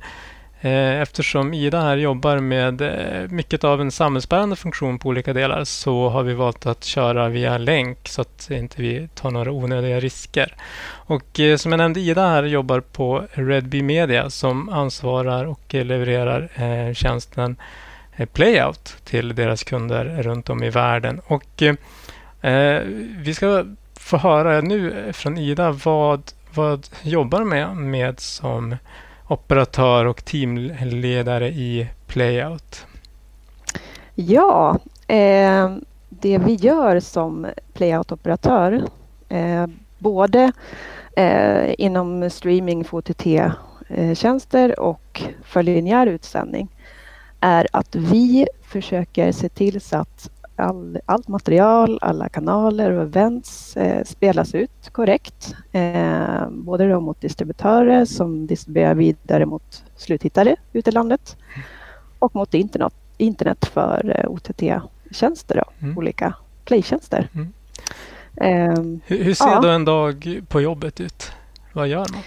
eh, 0.61 1.01
Eftersom 1.01 1.53
Ida 1.53 1.81
här 1.81 1.97
jobbar 1.97 2.39
med 2.39 2.81
mycket 3.31 3.63
av 3.63 3.81
en 3.81 3.91
samhällsbärande 3.91 4.55
funktion 4.55 4.99
på 4.99 5.09
olika 5.09 5.33
delar 5.33 5.63
så 5.63 6.09
har 6.09 6.23
vi 6.23 6.33
valt 6.33 6.65
att 6.65 6.83
köra 6.83 7.29
via 7.29 7.57
länk 7.57 8.07
så 8.07 8.21
att 8.21 8.49
inte 8.51 8.81
vi 8.81 9.07
tar 9.15 9.31
några 9.31 9.51
onödiga 9.51 9.99
risker. 9.99 10.55
Och 10.91 11.39
som 11.57 11.71
jag 11.71 11.77
nämnde, 11.77 11.99
Ida 11.99 12.27
här 12.27 12.43
jobbar 12.43 12.79
på 12.79 13.27
Redby 13.33 13.81
Media 13.81 14.29
som 14.29 14.69
ansvarar 14.69 15.45
och 15.45 15.73
levererar 15.73 16.93
tjänsten 16.93 17.55
Eh, 18.21 18.25
playout 18.25 18.95
till 19.03 19.35
deras 19.35 19.63
kunder 19.63 20.05
runt 20.05 20.49
om 20.49 20.63
i 20.63 20.69
världen. 20.69 21.21
Och 21.27 21.63
eh, 22.41 22.81
Vi 23.17 23.33
ska 23.33 23.65
få 23.99 24.17
höra 24.17 24.61
nu 24.61 25.09
från 25.13 25.37
Ida 25.37 25.71
vad, 25.71 26.21
vad 26.53 26.87
jobbar 27.01 27.43
med, 27.43 27.77
med 27.77 28.19
som 28.19 28.75
operatör 29.27 30.05
och 30.05 30.25
teamledare 30.25 31.49
i 31.49 31.87
Playout? 32.07 32.85
Ja, 34.15 34.79
eh, 35.07 35.75
det 36.09 36.37
vi 36.37 36.53
gör 36.53 36.99
som 36.99 37.47
Playout-operatör, 37.73 38.83
eh, 39.29 39.67
både 39.97 40.51
eh, 41.15 41.73
inom 41.77 42.29
streaming 42.29 42.83
för 42.83 42.97
OTT-tjänster 42.97 44.69
eh, 44.69 44.83
och 44.83 45.23
för 45.43 45.63
linjär 45.63 46.07
utsändning, 46.07 46.67
är 47.41 47.67
att 47.71 47.95
vi 47.95 48.47
försöker 48.61 49.31
se 49.31 49.49
till 49.49 49.81
så 49.81 49.97
att 49.97 50.29
all, 50.55 50.99
allt 51.05 51.27
material, 51.27 51.99
alla 52.01 52.29
kanaler 52.29 52.91
och 52.91 53.03
events 53.03 53.77
eh, 53.77 54.03
spelas 54.03 54.55
ut 54.55 54.89
korrekt. 54.91 55.55
Eh, 55.71 56.49
både 56.49 56.89
då 56.89 56.99
mot 56.99 57.21
distributörer 57.21 58.05
som 58.05 58.47
distribuerar 58.47 58.95
vidare 58.95 59.45
mot 59.45 59.83
sluttittare 59.95 60.55
ute 60.73 60.89
i 60.89 60.93
landet 60.93 61.37
och 62.19 62.35
mot 62.35 62.53
internet, 62.53 62.93
internet 63.17 63.65
för 63.65 64.19
eh, 64.19 64.29
OTT-tjänster, 64.29 65.63
mm. 65.79 65.97
olika 65.97 66.33
playtjänster. 66.65 67.29
Mm. 67.33 67.53
Eh, 68.35 68.99
hur, 69.05 69.23
hur, 69.23 69.33
ser 69.33 69.45
ja. 69.45 69.61
då 69.61 69.67
en 69.67 69.85
dag 69.85 70.41
på 70.47 70.61
jobbet 70.61 70.99
ut? 70.99 71.31
Vad 71.73 71.87
gör 71.87 72.05
man? 72.13 72.21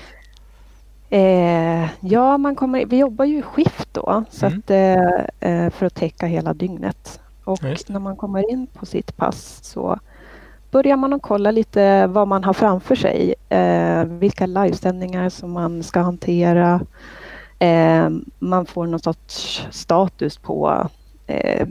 Eh, 1.14 1.88
ja, 2.00 2.38
man 2.38 2.56
kommer, 2.56 2.86
vi 2.86 2.98
jobbar 2.98 3.24
ju 3.24 3.38
i 3.38 3.42
skift 3.42 3.88
då 3.92 4.24
så 4.30 4.46
mm. 4.46 4.58
att, 4.58 4.70
eh, 4.70 5.50
eh 5.50 5.70
för 5.70 5.86
att 5.86 5.94
täcka 5.94 6.26
hela 6.26 6.54
dygnet. 6.54 7.20
Och 7.44 7.62
när 7.62 7.98
man 7.98 8.16
kommer 8.16 8.50
in 8.50 8.66
på 8.66 8.86
sitt 8.86 9.16
pass 9.16 9.58
så 9.62 9.98
börjar 10.70 10.96
man 10.96 11.12
att 11.12 11.22
kolla 11.22 11.50
lite 11.50 12.06
vad 12.06 12.28
man 12.28 12.44
har 12.44 12.52
framför 12.52 12.94
sig. 12.94 13.34
Eh, 13.48 14.04
vilka 14.04 14.46
livesändningar 14.46 15.28
som 15.28 15.52
man 15.52 15.82
ska 15.82 16.00
hantera. 16.00 16.80
Eh, 17.58 18.10
man 18.38 18.66
får 18.66 18.86
någon 18.86 19.00
sorts 19.00 19.66
status 19.70 20.38
på 20.38 20.88
eh, 21.26 21.68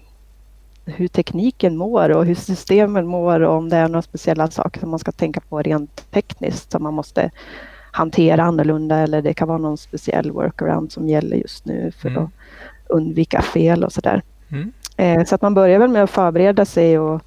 hur 0.85 1.07
tekniken 1.07 1.77
mår 1.77 2.11
och 2.11 2.25
hur 2.25 2.35
systemen 2.35 3.07
mår 3.07 3.39
och 3.39 3.55
om 3.55 3.69
det 3.69 3.77
är 3.77 3.87
några 3.87 4.01
speciella 4.01 4.51
saker 4.51 4.79
som 4.79 4.89
man 4.89 4.99
ska 4.99 5.11
tänka 5.11 5.39
på 5.39 5.61
rent 5.61 6.11
tekniskt 6.11 6.71
som 6.71 6.83
man 6.83 6.93
måste 6.93 7.31
hantera 7.93 8.43
annorlunda 8.43 8.97
eller 8.97 9.21
det 9.21 9.33
kan 9.33 9.47
vara 9.47 9.57
någon 9.57 9.77
speciell 9.77 10.31
workaround 10.31 10.91
som 10.91 11.09
gäller 11.09 11.37
just 11.37 11.65
nu 11.65 11.91
för 11.97 12.09
mm. 12.09 12.23
att 12.23 12.29
undvika 12.87 13.41
fel 13.41 13.83
och 13.83 13.91
sådär. 13.91 14.21
Mm. 14.49 14.71
Eh, 14.97 15.25
så 15.25 15.35
att 15.35 15.41
man 15.41 15.53
börjar 15.53 15.79
väl 15.79 15.89
med 15.89 16.03
att 16.03 16.09
förbereda 16.09 16.65
sig 16.65 16.99
och 16.99 17.21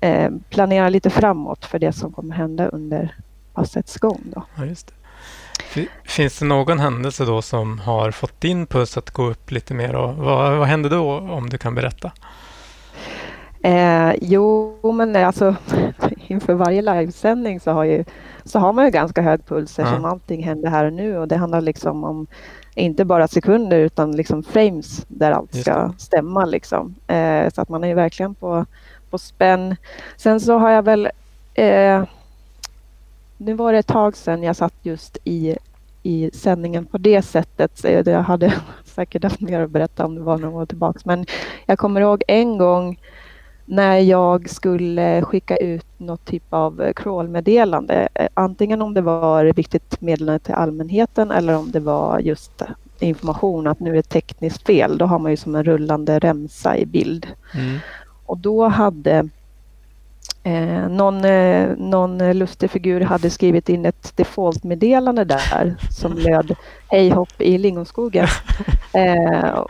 eh, 0.00 0.30
planera 0.50 0.88
lite 0.88 1.10
framåt 1.10 1.64
för 1.64 1.78
det 1.78 1.92
som 1.92 2.12
kommer 2.12 2.34
hända 2.34 2.68
under 2.68 3.14
passets 3.54 3.96
gång. 3.96 4.20
Då. 4.34 4.42
Ja, 4.56 4.64
just 4.64 4.86
det. 4.86 4.92
Finns 6.04 6.38
det 6.38 6.44
någon 6.44 6.78
händelse 6.78 7.24
då 7.24 7.42
som 7.42 7.78
har 7.78 8.10
fått 8.10 8.40
din 8.40 8.66
puls 8.66 8.96
att 8.96 9.10
gå 9.10 9.30
upp 9.30 9.50
lite 9.50 9.74
mer? 9.74 9.94
Och 9.96 10.14
vad, 10.16 10.58
vad 10.58 10.68
hände 10.68 10.88
då 10.88 11.18
om 11.18 11.48
du 11.48 11.58
kan 11.58 11.74
berätta? 11.74 12.12
Eh, 13.62 14.14
jo, 14.20 14.78
men 14.82 15.16
alltså 15.16 15.56
inför 16.30 16.54
varje 16.54 16.82
livesändning 16.82 17.60
så 17.60 17.70
har, 17.70 17.84
ju, 17.84 18.04
så 18.44 18.58
har 18.58 18.72
man 18.72 18.84
ju 18.84 18.90
ganska 18.90 19.22
hög 19.22 19.46
puls 19.46 19.78
eftersom 19.78 20.02
ja. 20.02 20.10
allting 20.10 20.42
händer 20.42 20.70
här 20.70 20.84
och 20.84 20.92
nu 20.92 21.18
och 21.18 21.28
det 21.28 21.36
handlar 21.36 21.60
liksom 21.60 22.04
om 22.04 22.26
inte 22.76 23.04
bara 23.04 23.28
sekunder 23.28 23.78
utan 23.78 24.16
liksom 24.16 24.42
frames 24.42 25.04
där 25.08 25.32
allt 25.32 25.54
ska 25.54 25.92
stämma. 25.98 26.44
Liksom. 26.44 26.94
Eh, 27.06 27.50
så 27.50 27.60
att 27.60 27.68
man 27.68 27.84
är 27.84 27.94
verkligen 27.94 28.34
på, 28.34 28.66
på 29.10 29.18
spänn. 29.18 29.76
Sen 30.16 30.40
så 30.40 30.58
har 30.58 30.70
jag 30.70 30.82
väl... 30.82 31.08
Eh, 31.54 32.04
nu 33.36 33.54
var 33.54 33.72
det 33.72 33.78
ett 33.78 33.86
tag 33.86 34.16
sedan 34.16 34.42
jag 34.42 34.56
satt 34.56 34.74
just 34.82 35.18
i, 35.24 35.56
i 36.02 36.30
sändningen 36.34 36.86
på 36.86 36.98
det 36.98 37.22
sättet. 37.22 37.78
Så 37.78 37.88
jag 37.88 38.22
hade 38.22 38.54
säkert 38.84 39.22
haft 39.24 39.40
mer 39.40 39.60
att 39.60 39.70
berätta 39.70 40.04
om 40.04 40.14
det 40.14 40.20
var 40.20 40.38
några 40.38 40.56
år 40.56 40.66
tillbaka. 40.66 41.00
Men 41.04 41.26
jag 41.66 41.78
kommer 41.78 42.00
ihåg 42.00 42.22
en 42.28 42.58
gång 42.58 42.98
när 43.66 43.98
jag 43.98 44.50
skulle 44.50 45.22
skicka 45.22 45.56
ut 45.56 45.86
något 45.98 46.24
typ 46.24 46.42
av 46.50 46.92
crawlmeddelande. 46.96 48.08
Eh, 48.14 48.28
antingen 48.34 48.82
om 48.82 48.94
det 48.94 49.00
var 49.00 49.44
viktigt 49.44 50.00
meddelande 50.00 50.38
till 50.38 50.54
allmänheten 50.54 51.30
eller 51.30 51.56
om 51.56 51.70
det 51.70 51.80
var 51.80 52.18
just 52.18 52.62
information 53.00 53.66
att 53.66 53.80
nu 53.80 53.90
är 53.90 53.94
det 53.94 54.02
tekniskt 54.02 54.66
fel. 54.66 54.98
Då 54.98 55.06
har 55.06 55.18
man 55.18 55.30
ju 55.30 55.36
som 55.36 55.54
en 55.54 55.64
rullande 55.64 56.18
remsa 56.18 56.76
i 56.76 56.86
bild. 56.86 57.26
Mm. 57.54 57.78
Och 58.26 58.38
då 58.38 58.68
hade 58.68 59.28
eh, 60.42 60.88
någon, 60.88 61.24
eh, 61.24 61.68
någon 61.76 62.32
lustig 62.32 62.70
figur 62.70 63.00
hade 63.00 63.30
skrivit 63.30 63.68
in 63.68 63.86
ett 63.86 64.16
defaultmeddelande 64.16 65.24
där 65.24 65.76
som 65.90 66.12
löd 66.18 66.54
Hej 66.88 67.10
hopp 67.10 67.40
i 67.40 67.58
lingonskogen. 67.58 68.26
Eh, 68.92 69.64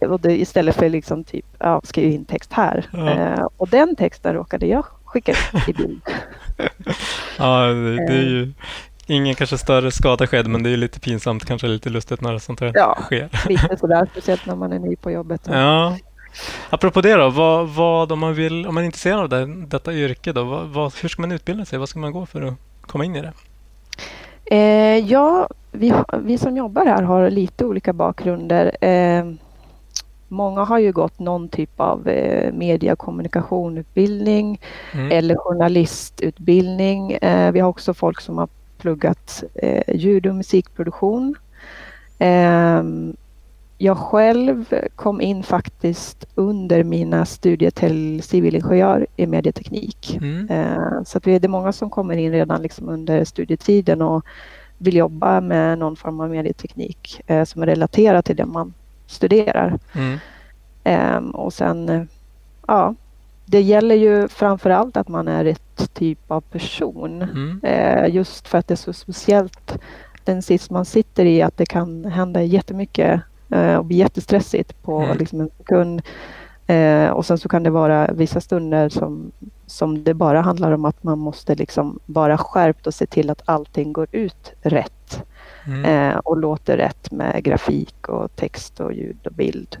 och 0.00 0.20
det, 0.20 0.40
istället 0.40 0.76
för 0.76 0.88
liksom 0.88 1.24
typ, 1.24 1.46
ja, 1.58 1.80
skriv 1.84 2.12
in 2.12 2.24
text 2.24 2.52
här. 2.52 2.86
Ja. 2.92 3.10
Eh, 3.10 3.46
och 3.56 3.68
den 3.68 3.96
texten 3.96 4.34
råkade 4.34 4.66
jag 4.66 4.84
skicka 5.04 5.32
ut 5.32 5.68
i 5.68 5.72
bild. 5.72 6.02
ja, 7.38 7.64
det, 7.66 7.96
det, 7.96 8.14
är 8.14 8.22
ju 8.22 8.52
ingen 9.06 9.34
kanske 9.34 9.58
större 9.58 9.90
skada 9.90 10.26
skedd, 10.26 10.46
men 10.46 10.62
det 10.62 10.70
är 10.70 10.76
lite 10.76 11.00
pinsamt, 11.00 11.44
kanske 11.44 11.66
lite 11.66 11.90
lustigt 11.90 12.20
när 12.20 12.38
sånt 12.38 12.60
här 12.60 12.72
ja, 12.74 12.98
sker. 13.00 13.28
lite 13.48 13.76
sådär, 13.76 14.08
speciellt 14.12 14.46
när 14.46 14.56
man 14.56 14.72
är 14.72 14.78
ny 14.78 14.96
på 14.96 15.10
jobbet. 15.10 15.42
Ja. 15.46 15.96
Apropå 16.70 17.00
det 17.00 17.14
då, 17.14 17.30
vad, 17.30 17.68
vad 17.68 18.12
om, 18.12 18.18
man 18.18 18.34
vill, 18.34 18.66
om 18.66 18.74
man 18.74 18.82
är 18.82 18.86
intresserad 18.86 19.20
av 19.20 19.28
det, 19.28 19.46
detta 19.66 19.92
yrke, 19.92 20.32
då, 20.32 20.44
vad, 20.44 20.66
vad, 20.66 20.92
hur 21.02 21.08
ska 21.08 21.22
man 21.22 21.32
utbilda 21.32 21.64
sig? 21.64 21.78
Vad 21.78 21.88
ska 21.88 21.98
man 21.98 22.12
gå 22.12 22.26
för 22.26 22.42
att 22.42 22.54
komma 22.80 23.04
in 23.04 23.16
i 23.16 23.22
det? 23.22 23.32
Eh, 24.44 24.98
ja, 24.98 25.48
vi, 25.72 25.94
vi 26.18 26.38
som 26.38 26.56
jobbar 26.56 26.86
här 26.86 27.02
har 27.02 27.30
lite 27.30 27.64
olika 27.64 27.92
bakgrunder. 27.92 28.84
Eh, 28.84 29.24
Många 30.32 30.64
har 30.64 30.78
ju 30.78 30.92
gått 30.92 31.18
någon 31.18 31.48
typ 31.48 31.80
av 31.80 32.08
eh, 32.08 32.52
media 32.52 32.92
och 32.92 32.98
kommunikationutbildning 32.98 34.60
mm. 34.92 35.12
eller 35.12 35.36
journalistutbildning. 35.36 37.12
Eh, 37.12 37.52
vi 37.52 37.60
har 37.60 37.68
också 37.68 37.94
folk 37.94 38.20
som 38.20 38.38
har 38.38 38.48
pluggat 38.78 39.44
eh, 39.54 39.96
ljud 39.96 40.26
och 40.26 40.34
musikproduktion. 40.34 41.34
Eh, 42.18 42.82
jag 43.78 43.98
själv 43.98 44.74
kom 44.96 45.20
in 45.20 45.42
faktiskt 45.42 46.26
under 46.34 46.84
mina 46.84 47.24
studier 47.24 47.70
till 47.70 48.22
civilingenjör 48.22 49.06
i 49.16 49.26
medieteknik. 49.26 50.18
Mm. 50.20 50.48
Så 51.04 51.18
att 51.18 51.24
det 51.24 51.44
är 51.44 51.48
många 51.48 51.72
som 51.72 51.90
kommer 51.90 52.16
in 52.16 52.32
redan 52.32 52.62
liksom 52.62 52.88
under 52.88 53.24
studietiden 53.24 54.02
och 54.02 54.24
vill 54.78 54.96
jobba 54.96 55.40
med 55.40 55.78
någon 55.78 55.96
form 55.96 56.20
av 56.20 56.30
medieteknik 56.30 57.20
som 57.46 57.62
är 57.62 57.66
relaterat 57.66 58.24
till 58.24 58.36
det 58.36 58.46
man 58.46 58.74
studerar. 59.12 59.78
Mm. 59.92 60.18
Um, 60.84 61.30
och 61.30 61.52
sen, 61.52 62.08
ja, 62.66 62.94
det 63.44 63.60
gäller 63.60 63.94
ju 63.94 64.28
framför 64.28 64.70
allt 64.70 64.96
att 64.96 65.08
man 65.08 65.28
är 65.28 65.44
rätt 65.44 65.94
typ 65.94 66.30
av 66.30 66.40
person. 66.40 67.22
Mm. 67.22 67.60
Uh, 67.64 68.14
just 68.14 68.48
för 68.48 68.58
att 68.58 68.68
det 68.68 68.74
är 68.74 68.76
så 68.76 68.92
speciellt 68.92 69.78
den 70.24 70.42
sits 70.42 70.70
man 70.70 70.84
sitter 70.84 71.24
i, 71.24 71.42
att 71.42 71.56
det 71.56 71.66
kan 71.66 72.04
hända 72.04 72.42
jättemycket 72.42 73.20
uh, 73.54 73.76
och 73.76 73.84
bli 73.84 73.96
jättestressigt 73.96 74.82
på 74.82 75.00
mm. 75.00 75.18
liksom 75.18 75.40
en 75.40 75.50
sekund. 75.58 76.02
Eh, 76.66 77.10
och 77.10 77.26
sen 77.26 77.38
så 77.38 77.48
kan 77.48 77.62
det 77.62 77.70
vara 77.70 78.12
vissa 78.12 78.40
stunder 78.40 78.88
som, 78.88 79.32
som 79.66 80.04
det 80.04 80.14
bara 80.14 80.40
handlar 80.40 80.72
om 80.72 80.84
att 80.84 81.02
man 81.02 81.18
måste 81.18 81.54
liksom 81.54 81.98
vara 82.06 82.38
skärpt 82.38 82.86
och 82.86 82.94
se 82.94 83.06
till 83.06 83.30
att 83.30 83.42
allting 83.44 83.92
går 83.92 84.06
ut 84.12 84.52
rätt. 84.62 85.01
Mm. 85.66 85.84
Eh, 85.84 86.16
och 86.16 86.36
låter 86.36 86.76
rätt 86.76 87.10
med 87.10 87.44
grafik 87.44 88.08
och 88.08 88.36
text 88.36 88.80
och 88.80 88.92
ljud 88.92 89.26
och 89.26 89.32
bild. 89.32 89.76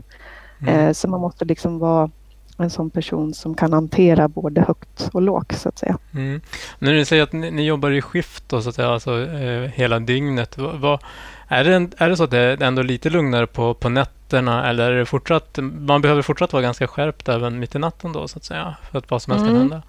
Mm. 0.60 0.74
Eh, 0.86 0.92
så 0.92 1.08
man 1.08 1.20
måste 1.20 1.44
liksom 1.44 1.78
vara 1.78 2.10
en 2.58 2.70
sån 2.70 2.90
person 2.90 3.34
som 3.34 3.54
kan 3.54 3.72
hantera 3.72 4.28
både 4.28 4.60
högt 4.60 5.10
och 5.12 5.22
lågt 5.22 5.52
så 5.58 5.68
att 5.68 5.78
säga. 5.78 5.98
Mm. 6.14 6.40
När 6.78 6.92
du 6.92 7.04
säger 7.04 7.22
att 7.22 7.32
ni, 7.32 7.50
ni 7.50 7.64
jobbar 7.66 7.90
i 7.90 8.02
skift 8.02 8.44
då, 8.48 8.62
så 8.62 8.68
att 8.68 8.74
säga, 8.74 8.88
alltså, 8.88 9.20
eh, 9.20 9.70
hela 9.70 9.98
dygnet. 9.98 10.58
Vad, 10.58 10.74
vad, 10.80 11.00
är, 11.48 11.64
det, 11.64 11.74
en- 11.74 11.92
är 11.98 12.08
det 12.08 12.16
så 12.16 12.24
att 12.24 12.30
det 12.30 12.38
är 12.38 12.62
ändå 12.62 12.82
lite 12.82 13.10
lugnare 13.10 13.46
på, 13.46 13.74
på 13.74 13.88
nätterna 13.88 14.68
eller 14.68 14.90
är 14.92 14.98
det 14.98 15.06
fortsatt, 15.06 15.58
man 15.78 16.00
behöver 16.02 16.22
fortsatt 16.22 16.52
vara 16.52 16.62
ganska 16.62 16.86
skärpt 16.86 17.28
även 17.28 17.58
mitt 17.58 17.74
i 17.74 17.78
natten 17.78 18.12
då 18.12 18.28
så 18.28 18.38
att 18.38 18.44
säga 18.44 18.74
för 18.90 18.98
att 18.98 19.10
vad 19.10 19.22
som 19.22 19.30
helst 19.30 19.46
kan 19.46 19.56
Mm. 19.56 19.60
hända? 19.70 19.82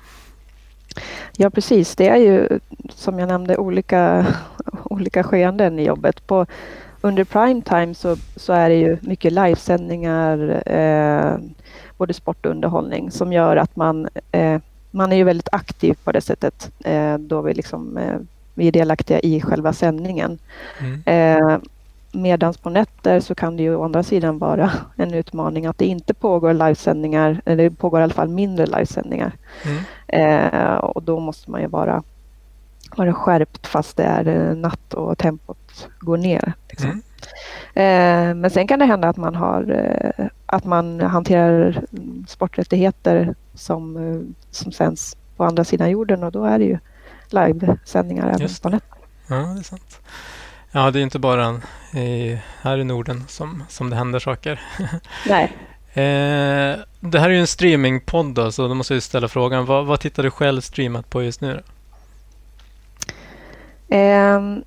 Ja 1.37 1.49
precis, 1.49 1.95
det 1.95 2.07
är 2.07 2.17
ju 2.17 2.59
som 2.89 3.19
jag 3.19 3.27
nämnde 3.27 3.57
olika, 3.57 4.25
olika 4.83 5.23
skeenden 5.23 5.79
i 5.79 5.85
jobbet. 5.85 6.27
På, 6.27 6.45
under 7.01 7.23
prime 7.23 7.61
time 7.61 7.93
så, 7.93 8.15
så 8.35 8.53
är 8.53 8.69
det 8.69 8.75
ju 8.75 8.97
mycket 9.01 9.33
livesändningar, 9.33 10.63
eh, 10.65 11.37
både 11.97 12.13
sport 12.13 12.45
och 12.45 12.51
underhållning 12.51 13.11
som 13.11 13.33
gör 13.33 13.57
att 13.57 13.75
man, 13.75 14.07
eh, 14.31 14.61
man 14.91 15.11
är 15.11 15.15
ju 15.15 15.23
väldigt 15.23 15.49
aktiv 15.51 15.97
på 16.03 16.11
det 16.11 16.21
sättet 16.21 16.71
eh, 16.85 17.17
då 17.17 17.41
vi, 17.41 17.53
liksom, 17.53 17.97
eh, 17.97 18.17
vi 18.53 18.67
är 18.67 18.71
delaktiga 18.71 19.19
i 19.19 19.41
själva 19.41 19.73
sändningen. 19.73 20.39
Mm. 20.79 21.61
Medans 22.15 22.57
på 22.57 22.69
nätter 22.69 23.19
så 23.19 23.35
kan 23.35 23.57
det 23.57 23.63
ju 23.63 23.75
å 23.75 23.83
andra 23.83 24.03
sidan 24.03 24.37
vara 24.37 24.71
en 24.95 25.13
utmaning 25.13 25.65
att 25.65 25.77
det 25.77 25.85
inte 25.85 26.13
pågår 26.13 26.53
livesändningar, 26.53 27.41
eller 27.45 27.63
det 27.63 27.75
pågår 27.75 27.99
i 27.99 28.03
alla 28.03 28.13
fall 28.13 28.29
mindre 28.29 28.65
livesändningar. 28.65 29.31
Mm. 29.65 29.83
Eh, 30.07 30.75
och 30.75 31.03
då 31.03 31.19
måste 31.19 31.51
man 31.51 31.61
ju 31.61 31.67
vara, 31.67 32.03
vara 32.95 33.13
skärpt 33.13 33.67
fast 33.67 33.97
det 33.97 34.03
är 34.03 34.27
eh, 34.27 34.55
natt 34.55 34.93
och 34.93 35.17
tempot 35.17 35.87
går 35.99 36.17
ner. 36.17 36.53
Liksom. 36.69 36.89
Mm. 36.89 37.01
Eh, 37.73 38.35
men 38.35 38.51
sen 38.51 38.67
kan 38.67 38.79
det 38.79 38.85
hända 38.85 39.09
att 39.09 39.17
man, 39.17 39.35
har, 39.35 39.71
eh, 39.71 40.25
att 40.45 40.65
man 40.65 41.01
hanterar 41.01 41.83
sporträttigheter 42.27 43.35
som, 43.53 43.97
eh, 43.97 44.21
som 44.51 44.71
sänds 44.71 45.17
på 45.37 45.43
andra 45.43 45.63
sidan 45.63 45.91
jorden 45.91 46.23
och 46.23 46.31
då 46.31 46.45
är 46.45 46.59
det 46.59 46.65
ju 46.65 46.77
livesändningar 47.29 48.27
även 48.27 48.49
på 48.61 48.69
nätet. 48.69 48.89
Ja, 49.27 49.35
det 49.35 49.59
är 49.59 49.63
sant. 49.63 49.99
Ja, 50.75 50.91
det 50.91 50.99
är 50.99 51.03
inte 51.03 51.19
bara 51.19 51.61
i, 51.93 52.39
här 52.61 52.77
i 52.77 52.83
Norden 52.83 53.23
som, 53.27 53.63
som 53.69 53.89
det 53.89 53.95
händer 53.95 54.19
saker. 54.19 54.61
Nej. 55.27 55.43
Eh, 55.93 56.79
det 56.99 57.19
här 57.19 57.29
är 57.29 57.33
ju 57.33 57.39
en 57.39 57.47
streamingpodd 57.47 58.33
då, 58.33 58.51
så 58.51 58.67
då 58.67 58.73
måste 58.73 58.93
jag 58.93 59.03
ställa 59.03 59.27
frågan. 59.27 59.65
Vad, 59.65 59.85
vad 59.85 59.99
tittar 59.99 60.23
du 60.23 60.31
själv 60.31 60.61
streamat 60.61 61.09
på 61.09 61.23
just 61.23 61.41
nu? 61.41 61.63
Ehm, 63.89 64.63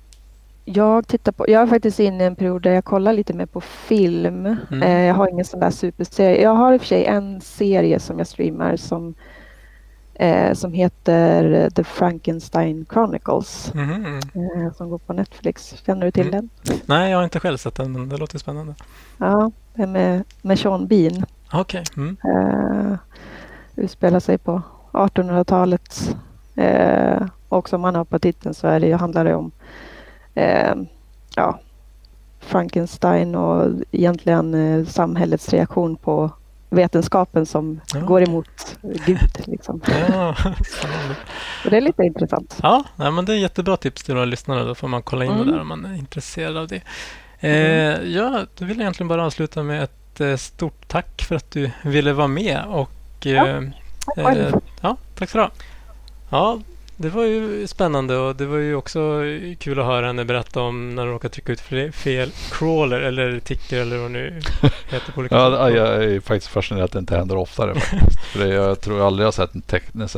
jag 0.65 1.07
tittar 1.07 1.31
på, 1.31 1.45
jag 1.49 1.61
är 1.61 1.67
faktiskt 1.67 1.99
inne 1.99 2.23
i 2.23 2.27
en 2.27 2.35
period 2.35 2.61
där 2.61 2.71
jag 2.71 2.85
kollar 2.85 3.13
lite 3.13 3.33
mer 3.33 3.45
på 3.45 3.61
film. 3.61 4.45
Mm. 4.45 4.83
Eh, 4.83 5.01
jag 5.01 5.13
har 5.13 5.29
ingen 5.29 5.45
sån 5.45 5.59
där 5.59 5.71
superserie. 5.71 6.41
Jag 6.41 6.55
har 6.55 6.73
i 6.73 6.77
och 6.77 6.81
för 6.81 6.87
sig 6.87 7.05
en 7.05 7.41
serie 7.41 7.99
som 7.99 8.17
jag 8.17 8.27
streamar 8.27 8.75
som, 8.75 9.15
eh, 10.19 10.53
som 10.53 10.73
heter 10.73 11.69
The 11.69 11.83
Frankenstein 11.83 12.85
Chronicles. 12.93 13.71
Mhm. 13.73 14.05
Eh, 14.35 14.73
som 14.73 14.89
går 14.89 14.97
på 14.97 15.13
Netflix. 15.13 15.75
Känner 15.85 16.05
du 16.05 16.11
till 16.11 16.27
Mm. 16.27 16.49
den? 16.63 16.73
Nej, 16.85 17.11
jag 17.11 17.17
har 17.17 17.23
inte 17.23 17.39
själv 17.39 17.57
sett 17.57 17.75
den, 17.75 17.91
men 17.91 18.09
det 18.09 18.17
låter 18.17 18.39
spännande. 18.39 18.75
Ja, 19.17 19.51
det 19.73 19.81
är 19.83 19.87
med, 19.87 20.23
med 20.41 20.59
Sean 20.59 20.87
Bean. 20.87 21.25
Okej. 21.53 21.83
Mm. 21.97 22.17
Eh, 22.23 22.95
utspelar 23.75 24.19
sig 24.19 24.37
på 24.37 24.61
1800-talet. 24.91 26.15
Eh, 26.55 27.21
och 27.49 27.69
som 27.69 27.81
man 27.81 27.95
har 27.95 28.05
på 28.05 28.19
titeln 28.19 28.53
så 28.53 28.67
är 28.67 28.79
det, 28.79 28.91
handlar 28.91 29.25
det 29.25 29.35
om 29.35 29.51
eh, 30.35 30.75
ja, 31.35 31.59
Frankenstein 32.39 33.35
och 33.35 33.71
egentligen 33.91 34.53
eh, 34.53 34.85
samhällets 34.85 35.49
reaktion 35.49 35.95
på 35.95 36.31
vetenskapen 36.69 37.45
som 37.45 37.81
Ja, 37.93 37.99
går 37.99 38.21
emot 38.23 38.77
Gud. 39.05 39.19
Liksom. 39.45 39.81
Ja, 40.09 40.35
det 41.69 41.77
är 41.77 41.81
lite 41.81 42.03
intressant. 42.03 42.59
Ja, 42.63 42.83
nej, 42.95 43.11
men 43.11 43.25
det 43.25 43.33
är 43.33 43.37
jättebra 43.37 43.77
tips 43.77 44.03
till 44.03 44.15
våra 44.15 44.25
lyssnare. 44.25 44.63
Då 44.63 44.75
får 44.75 44.87
man 44.87 45.01
kolla 45.03 45.25
in 45.25 45.31
Mm. 45.31 45.45
det 45.45 45.51
där 45.51 45.61
om 45.61 45.67
man 45.67 45.85
är 45.85 45.95
intresserad 45.95 46.57
av 46.57 46.67
det. 46.67 46.81
Eh, 47.39 48.03
ja, 48.03 48.45
då 48.57 48.65
vill 48.65 48.77
jag 48.77 48.81
egentligen 48.81 49.07
bara 49.07 49.25
avsluta 49.25 49.63
med 49.63 49.83
ett 49.83 50.21
eh, 50.21 50.35
stort 50.35 50.87
tack 50.87 51.21
för 51.27 51.35
att 51.35 51.51
du 51.51 51.71
ville 51.83 52.13
vara 52.13 52.27
med. 52.27 52.63
Och, 52.67 52.89
Ja, 53.21 53.47
eh, 53.47 53.57
eh, 54.17 54.53
ja, 54.81 54.97
tack 55.15 55.29
så 55.29 55.37
du 55.37 55.43
ha. 55.43 55.51
Ja, 56.29 56.59
det 56.97 57.09
var 57.09 57.23
ju 57.23 57.67
spännande 57.67 58.17
och 58.17 58.35
det 58.35 58.45
var 58.45 58.57
ju 58.57 58.75
också 58.75 59.21
kul 59.59 59.79
att 59.79 59.85
höra 59.85 60.07
henne 60.07 60.25
berätta 60.25 60.61
om 60.61 60.95
när 60.95 61.05
du 61.05 61.11
råkade 61.11 61.33
trycka 61.33 61.51
ut 61.51 61.61
fe- 61.61 61.91
fel 61.91 62.31
crawler 62.51 63.01
eller 63.01 63.39
ticker 63.39 63.79
eller 63.81 63.97
vad 63.97 64.11
nu 64.11 64.41
heter 64.89 65.11
på 65.11 65.19
olika 65.19 65.35
Ja, 65.35 65.69
jag 65.69 66.03
är 66.03 66.19
faktiskt 66.19 66.51
fascinerad 66.51 66.85
att 66.85 66.91
det 66.91 66.99
inte 66.99 67.17
händer 67.17 67.35
oftare. 67.37 67.75
Faktiskt. 67.79 68.19
För 68.21 68.39
det, 68.39 68.47
jag 68.53 68.81
tror 68.81 68.97
jag 68.97 69.07
aldrig 69.07 69.23
jag 69.23 69.27
har 69.27 69.31
sett 69.31 69.55
en, 69.55 69.61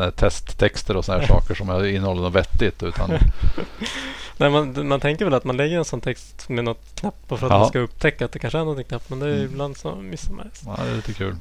här 0.03 0.11
testtexter 0.11 0.97
och 0.97 1.05
såna 1.05 1.17
här 1.17 1.27
saker 1.27 1.55
som 1.55 1.85
innehåller 1.85 2.21
något 2.21 2.33
vettigt. 2.33 2.83
Utan, 2.83 3.09
Nej, 4.37 4.49
man, 4.49 4.87
man 4.87 4.99
tänker 4.99 5.25
väl 5.25 5.33
att 5.33 5.43
man 5.43 5.57
lägger 5.57 5.77
en 5.77 5.85
sån 5.85 6.01
text 6.01 6.49
med 6.49 6.63
något 6.63 6.95
knapp 6.95 7.15
för 7.27 7.35
att 7.35 7.41
Ja. 7.41 7.59
man 7.59 7.67
ska 7.67 7.79
upptäcka 7.79 8.25
att 8.25 8.31
det 8.31 8.39
kanske 8.39 8.59
är 8.59 8.65
något 8.65 8.87
knapp. 8.87 9.09
Men 9.09 9.19
det 9.19 9.25
är 9.25 9.33
Mm. 9.33 9.45
ibland 9.45 9.77
så 9.77 9.95
missar 9.95 10.33
man 10.33 10.45
det. 10.45 10.59
ja, 10.65 10.77
det 10.85 10.91
är 10.91 10.95
lite 10.95 11.13
kul. 11.13 11.35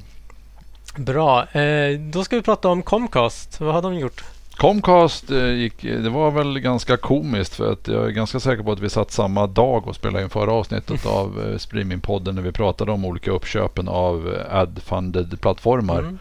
Bra. 0.97 1.43
Eh, 1.51 1.99
då 1.99 2.23
ska 2.23 2.35
vi 2.35 2.41
prata 2.41 2.67
om 2.69 2.81
Comcast. 2.83 3.59
Vad 3.59 3.73
har 3.73 3.81
de 3.81 3.95
gjort? 3.95 4.23
Comcast 4.59 5.31
eh, 5.31 5.51
gick, 5.51 5.81
det 5.81 6.09
var 6.09 6.31
väl 6.31 6.59
ganska 6.59 6.97
komiskt 6.97 7.55
för 7.55 7.71
att 7.71 7.87
jag 7.87 8.05
är 8.05 8.09
ganska 8.11 8.39
säker 8.39 8.63
på 8.63 8.71
att 8.71 8.79
vi 8.79 8.89
satt 8.89 9.11
samma 9.11 9.47
dag 9.47 9.87
och 9.87 9.95
spelade 9.95 10.23
in 10.23 10.29
förra 10.29 10.51
avsnittet 10.51 11.05
av 11.05 11.49
eh, 11.51 11.57
Streamingpodden 11.57 12.35
när 12.35 12.41
vi 12.41 12.51
pratade 12.51 12.91
om 12.91 13.05
olika 13.05 13.31
uppköpen 13.31 13.87
av 13.87 14.33
eh, 14.33 14.55
ad-funded 14.55 15.41
plattformar. 15.41 15.99
Mm. 15.99 16.19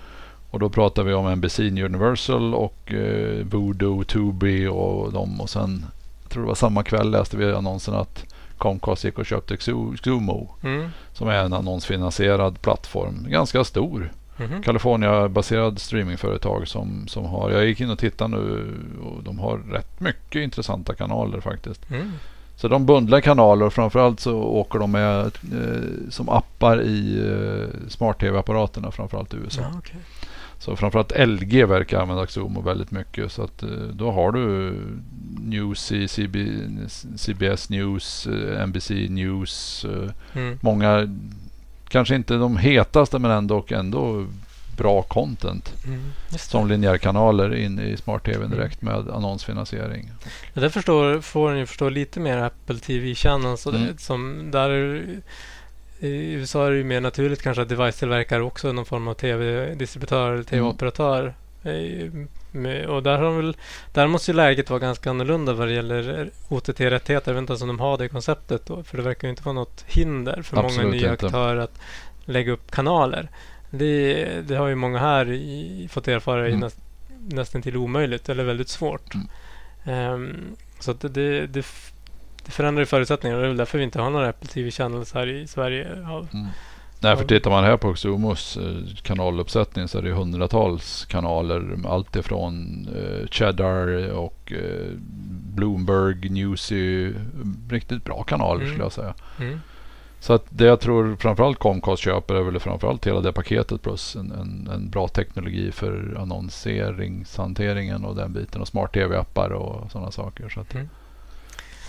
Och 0.50 0.58
då 0.58 0.68
pratade 0.68 1.08
vi 1.08 1.14
om 1.14 1.32
NBC 1.36 1.58
Universal 1.58 2.54
och 2.54 2.94
eh, 2.94 3.44
Voodoo, 3.44 4.04
Tubi 4.04 4.66
och 4.66 5.12
dem. 5.12 5.40
Och 5.40 5.50
sen, 5.50 5.84
jag 6.22 6.30
tror 6.30 6.42
det 6.42 6.48
var 6.48 6.54
samma 6.54 6.82
kväll 6.82 7.10
läste 7.10 7.36
vi 7.36 7.52
annonsen 7.52 7.94
att 7.94 8.24
Comcast 8.58 9.04
gick 9.04 9.18
och 9.18 9.26
köpte 9.26 9.54
Xu- 9.56 9.96
Xumo. 9.96 10.48
Mm. 10.62 10.88
Som 11.12 11.28
är 11.28 11.44
en 11.44 11.52
annonsfinansierad 11.52 12.62
plattform. 12.62 13.26
Ganska 13.28 13.64
stor. 13.64 14.12
Mhm. 14.38 14.62
California-baserad 14.62 15.78
streamingföretag 15.78 16.68
som, 16.68 17.08
som 17.08 17.24
har. 17.24 17.50
Jag 17.50 17.66
gick 17.66 17.80
in 17.80 17.90
och 17.90 17.98
tittade 17.98 18.36
nu 18.36 18.74
och 19.02 19.22
de 19.22 19.38
har 19.38 19.58
rätt 19.58 20.00
mycket 20.00 20.42
intressanta 20.42 20.94
kanaler 20.94 21.40
faktiskt. 21.40 21.90
Mm. 21.90 22.12
Så 22.56 22.68
de 22.68 22.86
bundlar 22.86 23.20
kanaler 23.20 23.66
och 23.66 23.72
framförallt 23.72 24.20
så 24.20 24.36
åker 24.42 24.78
de 24.78 24.90
med 24.90 25.24
eh, 25.26 26.10
som 26.10 26.28
appar 26.28 26.82
i 26.82 27.18
eh, 27.28 27.88
smart-tv-apparaterna 27.88 28.90
framförallt 28.90 29.34
i 29.34 29.36
USA. 29.36 29.60
Ja, 29.62 29.78
okej. 29.78 29.96
Så 30.58 30.76
framförallt 30.76 31.12
LG 31.28 31.64
verkar 31.64 32.00
använda 32.00 32.26
Xumo 32.26 32.60
väldigt 32.60 32.90
mycket. 32.90 33.32
Så 33.32 33.42
att 33.42 33.62
eh, 33.62 33.68
då 33.92 34.10
har 34.10 34.32
du 34.32 34.74
News 35.44 35.92
i 35.92 36.08
CB, 36.08 36.48
CBS 37.16 37.70
News, 37.70 38.26
eh, 38.26 38.62
NBC 38.66 38.90
News. 39.08 39.84
eh, 39.84 40.10
Mm. 40.40 40.58
Många, 40.60 41.08
kanske 41.88 42.14
inte 42.14 42.34
de 42.34 42.56
hetaste 42.56 43.18
men 43.18 43.30
ändå, 43.30 43.64
ändå 43.68 44.26
bra 44.76 45.02
content. 45.02 45.72
Mm. 45.86 46.00
Som 46.38 46.68
linjärkanaler 46.68 47.54
in 47.54 47.78
i 47.80 47.96
smart-tv 47.96 48.36
Mm. 48.44 48.50
direkt 48.50 48.82
med 48.82 48.94
annonsfinansiering. 48.94 50.10
Det 50.54 50.60
där 50.60 50.68
förstår, 50.68 51.20
får 51.20 51.54
ju 51.54 51.66
förstå 51.66 51.88
lite 51.88 52.20
mer 52.20 52.36
Apple 52.38 52.78
TV 52.78 53.14
Channels. 53.14 53.66
Och 53.66 53.74
Mm. 53.74 53.86
det, 53.86 54.00
som 54.00 54.50
där 54.50 54.70
I 56.00 56.32
USA 56.32 56.66
är 56.66 56.70
det 56.70 56.76
ju 56.76 56.84
mer 56.84 57.00
naturligt 57.00 57.42
kanske 57.42 57.62
att 57.62 57.68
device-tillverkare 57.68 58.42
också 58.42 58.68
är 58.68 58.72
någon 58.72 58.86
form 58.86 59.08
av 59.08 59.14
tv-distributör 59.14 60.32
eller 60.32 60.44
tv-operatör. 60.44 61.34
Eh, 61.62 61.72
med- 62.12 62.28
Och 62.88 63.02
där, 63.02 63.18
har 63.18 63.24
de 63.24 63.36
väl, 63.36 63.56
där 63.92 64.06
måste 64.06 64.30
ju 64.30 64.36
läget 64.36 64.70
vara 64.70 64.80
ganska 64.80 65.10
annorlunda 65.10 65.52
vad 65.52 65.68
det 65.68 65.74
gäller 65.74 66.30
OTT-rättigheter. 66.48 67.30
Jag 67.30 67.34
vet 67.34 67.40
inte 67.42 67.52
ens 67.52 67.62
om 67.62 67.68
de 67.68 67.80
har 67.80 67.98
det 67.98 68.08
konceptet 68.08 68.66
då. 68.66 68.82
För 68.82 68.96
det 68.96 69.02
verkar 69.02 69.28
ju 69.28 69.30
inte 69.30 69.42
vara 69.42 69.52
något 69.52 69.84
hinder 69.88 70.42
för 70.42 70.56
många 70.56 70.66
Absolut 70.68 70.90
nya 70.90 71.10
inte. 71.10 71.26
aktörer 71.26 71.56
att 71.56 71.80
lägga 72.24 72.52
upp 72.52 72.70
kanaler. 72.70 73.28
Det, 73.70 74.24
det 74.48 74.54
har 74.56 74.66
ju 74.68 74.74
många 74.74 74.98
här 74.98 75.30
i, 75.30 75.88
fått 75.92 76.08
erfara 76.08 76.40
är 76.44 76.48
Mm. 76.48 76.60
näst, 76.60 76.78
nästan 77.28 77.62
till 77.62 77.76
omöjligt 77.76 78.28
eller 78.28 78.44
väldigt 78.44 78.68
svårt. 78.68 79.14
Mm. 79.14 79.26
Ehm, 79.84 80.56
så 80.80 80.92
det, 80.92 81.08
det, 81.08 81.46
det, 81.46 81.66
förändrar 82.44 82.82
ju 82.82 82.86
förutsättningarna. 82.86 83.40
Det 83.40 83.46
är 83.46 83.48
väl 83.48 83.56
därför 83.56 83.78
vi 83.78 83.84
inte 83.84 84.00
har 84.00 84.10
några 84.10 84.28
Apple 84.28 84.48
TV 84.48 84.70
Channels 84.70 85.14
här 85.14 85.26
i 85.26 85.46
Sverige. 85.46 85.88
Ja, 86.02 86.26
Nej, 87.00 87.16
för 87.16 87.24
tittar 87.24 87.50
man 87.50 87.64
här 87.64 87.76
på 87.76 87.94
Xumos 87.94 88.56
eh, 88.56 89.02
kanaluppsättning 89.02 89.88
så 89.88 89.98
är 89.98 90.02
det 90.02 90.12
hundratals 90.12 91.04
kanaler. 91.04 91.78
Allt 91.88 92.16
ifrån 92.16 92.88
eh, 92.96 93.26
Cheddar 93.30 94.10
och 94.12 94.52
eh, 94.52 94.92
Bloomberg, 95.54 96.28
Newsy. 96.28 97.12
Riktigt 97.70 98.04
bra 98.04 98.22
kanaler 98.22 98.60
Mm. 98.60 98.68
skulle 98.68 98.84
jag 98.84 98.92
säga. 98.92 99.14
mm. 99.40 99.60
Så 100.20 100.32
att 100.32 100.44
det 100.48 100.64
jag 100.64 100.80
tror 100.80 101.16
framförallt 101.16 101.58
Comcast 101.58 102.02
köper 102.02 102.34
är 102.34 102.42
väl 102.42 102.60
framförallt 102.60 103.06
hela 103.06 103.20
det 103.20 103.32
paketet 103.32 103.82
plus 103.82 104.16
en, 104.16 104.32
en, 104.32 104.68
en 104.74 104.90
bra 104.90 105.08
teknologi 105.08 105.72
för 105.72 106.16
annonseringshanteringen 106.20 108.04
och 108.04 108.16
den 108.16 108.32
biten 108.32 108.60
och 108.60 108.68
smart 108.68 108.92
tv-appar 108.92 109.50
och 109.50 109.90
sådana 109.90 110.10
saker. 110.10 110.48
Så 110.48 110.60
att, 110.60 110.74
Mm. 110.74 110.88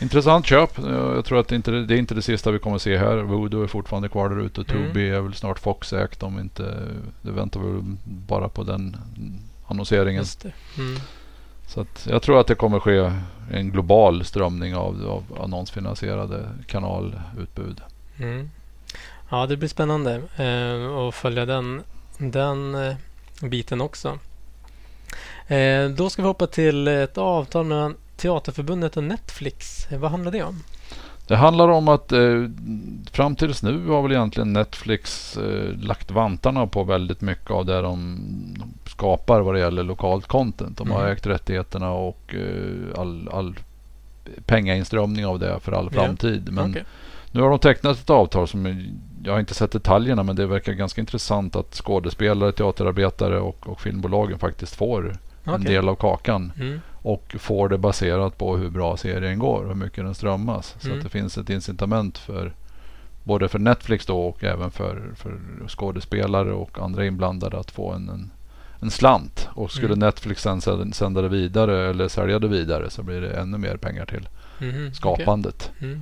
Intressant 0.01 0.45
köp. 0.45 0.71
Jag 0.77 1.25
tror 1.25 1.39
att 1.39 1.47
det 1.47 1.55
inte 1.55 1.71
det 1.71 1.93
är 1.93 1.97
inte 1.97 2.15
det 2.15 2.21
sista 2.21 2.51
vi 2.51 2.59
kommer 2.59 2.75
att 2.75 2.81
se 2.81 2.97
här. 2.97 3.17
Voodoo 3.17 3.63
är 3.63 3.67
fortfarande 3.67 4.09
kvar 4.09 4.29
där 4.29 4.39
ute. 4.39 4.61
Mm. 4.61 4.87
Tubi 4.87 5.09
är 5.09 5.21
väl 5.21 5.33
snart 5.33 5.59
Fox-ägt 5.59 6.23
om 6.23 6.39
inte... 6.39 6.63
Det 7.21 7.31
väntar 7.31 7.59
väl 7.59 7.81
bara 8.03 8.49
på 8.49 8.63
den 8.63 8.97
annonseringen. 9.67 10.25
Mm. 10.77 10.99
Så 11.67 11.81
att 11.81 12.07
jag 12.09 12.21
tror 12.21 12.39
att 12.39 12.47
det 12.47 12.55
kommer 12.55 12.79
ske 12.79 13.11
en 13.51 13.71
global 13.71 14.25
strömning 14.25 14.75
av, 14.75 15.07
av 15.07 15.41
annonsfinansierade 15.43 16.49
kanalutbud. 16.67 17.81
Mm. 18.19 18.49
Ja, 19.29 19.45
det 19.45 19.57
blir 19.57 19.69
spännande 19.69 20.21
eh, 20.37 20.97
att 20.97 21.15
följa 21.15 21.45
den, 21.45 21.81
den 22.17 22.75
eh, 22.75 22.95
biten 23.41 23.81
också. 23.81 24.19
Eh, 25.47 25.89
då 25.89 26.09
ska 26.09 26.21
vi 26.21 26.27
hoppa 26.27 26.47
till 26.47 26.87
ett 26.87 27.17
avtal 27.17 27.65
mellan 27.65 27.95
Teaterförbundet 28.19 28.97
och 28.97 29.03
Netflix. 29.03 29.87
Vad 29.91 30.11
handlar 30.11 30.31
det 30.31 30.43
om? 30.43 30.63
Det 31.27 31.35
handlar 31.35 31.69
om 31.69 31.87
att 31.87 32.11
eh, 32.11 32.19
fram 33.11 33.35
tills 33.35 33.63
nu 33.63 33.87
har 33.87 34.01
väl 34.01 34.11
egentligen 34.11 34.53
Netflix 34.53 35.37
eh, 35.37 35.77
lagt 35.79 36.11
vantarna 36.11 36.67
på 36.67 36.83
väldigt 36.83 37.21
mycket 37.21 37.51
av 37.51 37.65
det 37.65 37.81
de 37.81 38.19
skapar 38.85 39.41
vad 39.41 39.55
det 39.55 39.59
gäller 39.59 39.83
lokalt 39.83 40.27
content. 40.27 40.77
De 40.77 40.91
har 40.91 40.99
Mm. 41.01 41.11
ägt 41.13 41.25
rättigheterna 41.27 41.91
och 41.91 42.35
eh, 42.35 42.99
all, 43.01 43.29
all 43.33 43.55
pengainströmning 44.45 45.25
av 45.25 45.39
det 45.39 45.59
för 45.59 45.71
all 45.71 45.89
framtid. 45.89 46.49
Men 46.51 46.71
Okej. 46.71 46.83
nu 47.31 47.41
har 47.41 47.49
de 47.49 47.59
tecknat 47.59 47.97
ett 47.99 48.09
avtal 48.09 48.47
som 48.47 48.85
jag 49.23 49.33
har 49.33 49.39
inte 49.39 49.53
sett 49.53 49.71
detaljerna 49.71 50.23
men 50.23 50.35
det 50.35 50.45
verkar 50.47 50.73
ganska 50.73 51.01
intressant 51.01 51.55
att 51.55 51.75
skådespelare, 51.75 52.51
teaterarbetare 52.51 53.39
och, 53.39 53.69
och 53.69 53.81
filmbolagen 53.81 54.39
faktiskt 54.39 54.75
får 54.75 55.17
en 55.43 55.53
Okej. 55.53 55.65
del 55.65 55.89
av 55.89 55.95
kakan 55.95 56.51
Mm. 56.59 56.81
Och 57.01 57.35
får 57.39 57.69
det 57.69 57.77
baserat 57.77 58.37
på 58.37 58.57
hur 58.57 58.69
bra 58.69 58.97
serien 58.97 59.39
går 59.39 59.61
och 59.61 59.67
hur 59.67 59.75
mycket 59.75 60.03
den 60.05 60.15
strömmas. 60.15 60.75
Så 60.79 60.87
Mm. 60.87 60.97
att 60.97 61.03
det 61.03 61.09
finns 61.09 61.37
ett 61.37 61.49
incitament 61.49 62.17
för 62.17 62.53
både 63.23 63.47
för 63.47 63.59
Netflix 63.59 64.05
då 64.05 64.21
och 64.21 64.43
även 64.43 64.71
för, 64.71 65.01
för 65.15 65.33
skådespelare 65.67 66.51
och 66.51 66.79
andra 66.79 67.05
inblandade 67.05 67.59
att 67.59 67.71
få 67.71 67.91
en, 67.91 68.09
en, 68.09 68.31
en 68.81 68.91
slant. 68.91 69.47
Och 69.53 69.71
skulle 69.71 69.87
Mm. 69.87 69.99
Netflix 69.99 70.41
sen 70.41 70.61
sända- 70.93 71.21
det 71.21 71.27
vidare 71.29 71.89
eller 71.89 72.07
sälja 72.07 72.39
det 72.39 72.47
vidare 72.47 72.89
så 72.89 73.03
blir 73.03 73.21
det 73.21 73.31
ännu 73.31 73.57
mer 73.57 73.77
pengar 73.77 74.05
till 74.05 74.29
Mhm. 74.59 74.93
skapandet. 74.93 75.71
Okej. 75.77 75.87
Mm. 75.87 76.01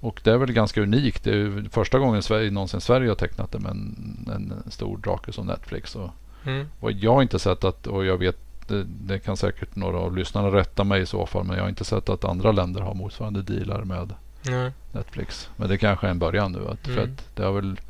Och 0.00 0.20
det 0.24 0.30
är 0.32 0.36
väl 0.36 0.52
ganska 0.52 0.80
unikt. 0.82 1.24
Det 1.24 1.30
är 1.30 1.68
första 1.70 1.98
gången 1.98 2.22
Sverige, 2.22 2.50
någonsin 2.50 2.80
Sverige 2.80 3.08
har 3.08 3.16
tecknat 3.16 3.52
det 3.52 3.58
med 3.58 3.70
en, 3.70 4.28
en 4.64 4.70
stor 4.70 4.96
drake 4.96 5.32
som 5.32 5.46
Netflix. 5.46 5.96
Och, 5.96 6.10
Mm. 6.46 6.66
och 6.80 6.92
jag 6.92 7.14
har 7.14 7.22
inte 7.22 7.38
sett 7.38 7.64
att, 7.64 7.86
och 7.86 8.04
jag 8.04 8.18
vet, 8.18 8.36
det, 8.70 8.84
det 8.84 9.18
kan 9.18 9.36
säkert 9.36 9.76
några 9.76 9.98
av 9.98 10.16
lyssnarna 10.16 10.48
rätta 10.48 10.84
mig 10.84 11.02
i 11.02 11.06
så 11.06 11.26
fall, 11.26 11.44
men 11.44 11.56
jag 11.56 11.64
har 11.64 11.68
inte 11.68 11.84
sett 11.84 12.08
att 12.08 12.24
andra 12.24 12.52
länder 12.52 12.80
har 12.80 12.94
motsvarande 12.94 13.42
dealar 13.42 13.84
med 13.84 14.14
Nej. 14.42 14.72
Netflix. 14.92 15.48
Men 15.56 15.68
det 15.68 15.78
kanske 15.78 16.06
är 16.06 16.10
en 16.10 16.18
början 16.18 16.52
nu. 16.52 16.68
Att, 16.68 16.80
För 16.86 16.92
Mm. 16.92 17.04
att 17.04 17.36
det 17.36 17.42
har 17.44 17.52
väl 17.52 17.80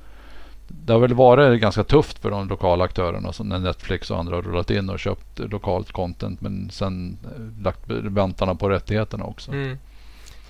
det 0.72 0.92
har 0.92 1.00
väl 1.00 1.14
varit 1.14 1.60
ganska 1.60 1.84
tufft 1.84 2.18
för 2.18 2.30
de 2.30 2.48
lokala 2.48 2.84
aktörerna 2.84 3.32
som 3.32 3.48
när 3.48 3.58
Netflix 3.58 4.10
och 4.10 4.18
andra 4.18 4.34
har 4.34 4.42
rullat 4.42 4.70
in 4.70 4.90
och 4.90 4.98
köpt 4.98 5.38
lokalt 5.38 5.92
content 5.92 6.40
men 6.40 6.70
sen 6.70 7.18
eh, 7.24 7.62
lagt 7.64 7.80
vantarna 7.88 8.54
på 8.54 8.68
rättigheterna 8.68 9.24
också. 9.24 9.52
Mm. 9.52 9.78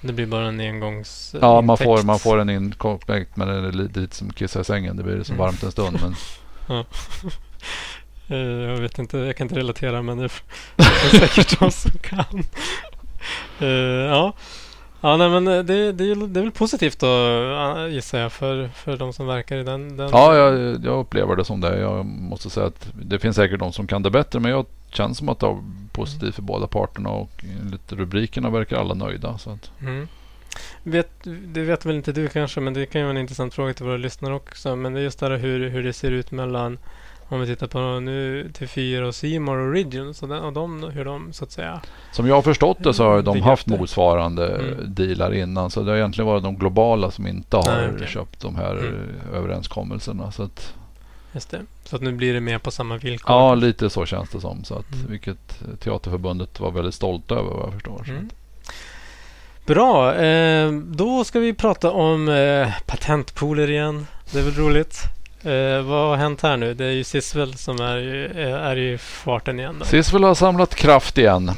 Det 0.00 0.12
blir 0.12 0.26
bara 0.26 0.46
en 0.48 0.60
engångs... 0.60 1.34
Ja, 1.40 1.60
man 1.60 1.76
får, 1.76 2.02
man 2.02 2.18
får 2.18 2.38
en 2.38 2.50
inkomst 2.50 3.08
men 3.34 3.48
den 3.48 3.64
är 3.64 3.72
lite, 3.72 4.16
som 4.16 4.32
kissa 4.32 4.60
i 4.60 4.64
sängen. 4.64 4.96
Det 4.96 5.02
blir 5.02 5.22
så 5.22 5.32
Mm. 5.32 5.44
varmt 5.44 5.62
en 5.62 5.72
stund. 5.72 5.98
Men 6.02 6.14
Jag 8.36 8.76
vet 8.76 8.98
inte, 8.98 9.18
jag 9.18 9.36
kan 9.36 9.44
inte 9.44 9.58
relatera 9.58 10.02
men 10.02 10.18
det 10.18 10.24
är 10.24 10.32
säkert 11.18 11.60
de 11.60 11.70
som 11.70 11.90
kan. 11.90 12.44
Eh, 13.60 13.68
ja. 13.68 14.32
Ja, 15.00 15.16
nej, 15.16 15.30
men 15.30 15.48
eh, 15.48 15.62
det, 15.62 15.92
det, 15.92 16.04
är, 16.04 16.28
det 16.28 16.40
är 16.40 16.42
väl 16.42 16.52
positivt 16.52 16.98
då 16.98 17.06
eh, 17.06 17.86
gissar 17.86 18.18
jag 18.18 18.32
för, 18.32 18.68
för 18.68 18.96
de 18.96 19.12
som 19.12 19.26
verkar 19.26 19.56
i 19.56 19.62
den. 19.62 19.96
den 19.96 20.10
ja, 20.12 20.36
jag, 20.36 20.84
jag 20.84 21.00
upplever 21.00 21.36
det 21.36 21.44
som 21.44 21.60
det. 21.60 21.80
Jag 21.80 22.06
måste 22.06 22.50
säga 22.50 22.66
att 22.66 22.88
det 23.02 23.18
finns 23.18 23.36
säkert 23.36 23.60
de 23.60 23.72
som 23.72 23.86
kan 23.86 24.02
det 24.02 24.10
bättre. 24.10 24.40
Men 24.40 24.50
jag 24.50 24.66
känns 24.90 25.18
som 25.18 25.28
att 25.28 25.38
det 25.40 25.46
är 25.46 25.58
positivt 25.92 26.34
för 26.34 26.42
båda 26.42 26.66
parterna. 26.66 27.10
Och 27.10 27.44
enligt 27.60 27.92
rubrikerna 27.92 28.50
verkar 28.50 28.76
alla 28.76 28.94
nöjda. 28.94 29.38
Så 29.38 29.50
att, 29.50 29.70
Mm. 29.80 30.08
Vet, 30.82 31.10
det 31.24 31.60
vet 31.60 31.86
väl 31.86 31.96
inte 31.96 32.12
du 32.12 32.28
kanske, 32.28 32.60
men 32.60 32.74
det 32.74 32.86
kan 32.86 33.00
ju 33.00 33.04
vara 33.04 33.16
en 33.16 33.20
intressant 33.20 33.54
fråga 33.54 33.74
till 33.74 33.86
våra 33.86 33.96
lyssnare 33.96 34.34
också. 34.34 34.76
Men 34.76 34.94
det 34.94 35.00
är 35.00 35.02
just 35.02 35.20
det 35.20 35.28
här 35.28 35.36
hur, 35.36 35.68
hur 35.68 35.82
det 35.82 35.92
ser 35.92 36.10
ut 36.10 36.30
mellan 36.30 36.78
om 37.32 37.40
vi 37.40 37.46
tittar 37.46 37.66
på 37.66 37.78
nu 38.00 38.48
TV4 38.58 39.02
och 39.02 39.14
C 39.14 39.40
More 39.40 39.60
Origins 39.62 40.22
och, 40.22 40.28
den, 40.28 40.42
och 40.44 40.52
de, 40.52 40.82
hur 40.82 41.04
de 41.04 41.32
så 41.32 41.44
att 41.44 41.52
säga. 41.52 41.80
som 42.12 42.26
jag 42.28 42.34
har 42.34 42.42
förstått 42.42 42.78
det 42.80 42.94
så 42.94 43.04
har 43.04 43.22
de 43.22 43.40
haft 43.42 43.66
motsvarande 43.66 44.48
Mm. 44.56 44.94
dealar 44.94 45.34
innan. 45.34 45.70
Så 45.70 45.82
det 45.82 45.90
har 45.90 45.98
egentligen 45.98 46.26
varit 46.26 46.42
de 46.42 46.56
globala 46.58 47.10
som 47.10 47.26
inte 47.26 47.56
har 47.56 47.64
Nej, 47.66 47.90
okej. 47.94 48.06
köpt 48.08 48.40
de 48.40 48.56
här 48.56 48.76
Mm. 48.76 48.94
överenskommelserna. 49.34 50.32
Så 50.32 50.42
att, 50.42 50.74
Just 51.32 51.50
det. 51.50 51.60
Så 51.84 51.96
att 51.96 52.02
nu 52.02 52.12
blir 52.12 52.34
det 52.34 52.40
mer 52.40 52.58
på 52.58 52.70
samma 52.70 52.96
villkor. 52.96 53.36
ja, 53.36 53.54
lite 53.54 53.90
så 53.90 54.06
känns 54.06 54.30
det 54.30 54.40
som. 54.40 54.64
Så 54.64 54.74
att, 54.74 54.92
Mm. 54.94 55.06
Vilket 55.10 55.60
Teaterförbundet 55.80 56.60
var 56.60 56.70
väldigt 56.70 56.94
stolta 56.94 57.34
över 57.34 57.50
vad 57.50 57.66
jag 57.66 57.72
förstår. 57.72 58.02
Så 58.06 58.10
Mm. 58.10 58.30
Bra, 59.66 60.14
eh, 60.14 60.72
då 60.72 61.24
ska 61.24 61.40
vi 61.40 61.54
prata 61.54 61.90
om 61.90 62.28
eh, 62.28 62.68
patentpooler 62.86 63.70
igen. 63.70 64.06
Det 64.32 64.38
är 64.38 64.42
väl 64.42 64.54
roligt. 64.54 65.02
Eh, 65.44 65.82
vad 65.82 66.08
har 66.08 66.16
hänt 66.16 66.40
här 66.42 66.56
nu? 66.56 66.74
Det 66.74 66.84
är 66.84 66.90
ju 66.90 67.04
Sisvel 67.04 67.54
som 67.54 67.80
är, 67.80 67.96
är, 68.36 68.76
i 68.78 68.98
farten 68.98 69.58
igen. 69.60 69.76
Då. 69.78 69.84
Sisvel 69.84 70.24
har 70.24 70.34
samlat 70.34 70.74
kraft 70.74 71.18
igen. 71.18 71.50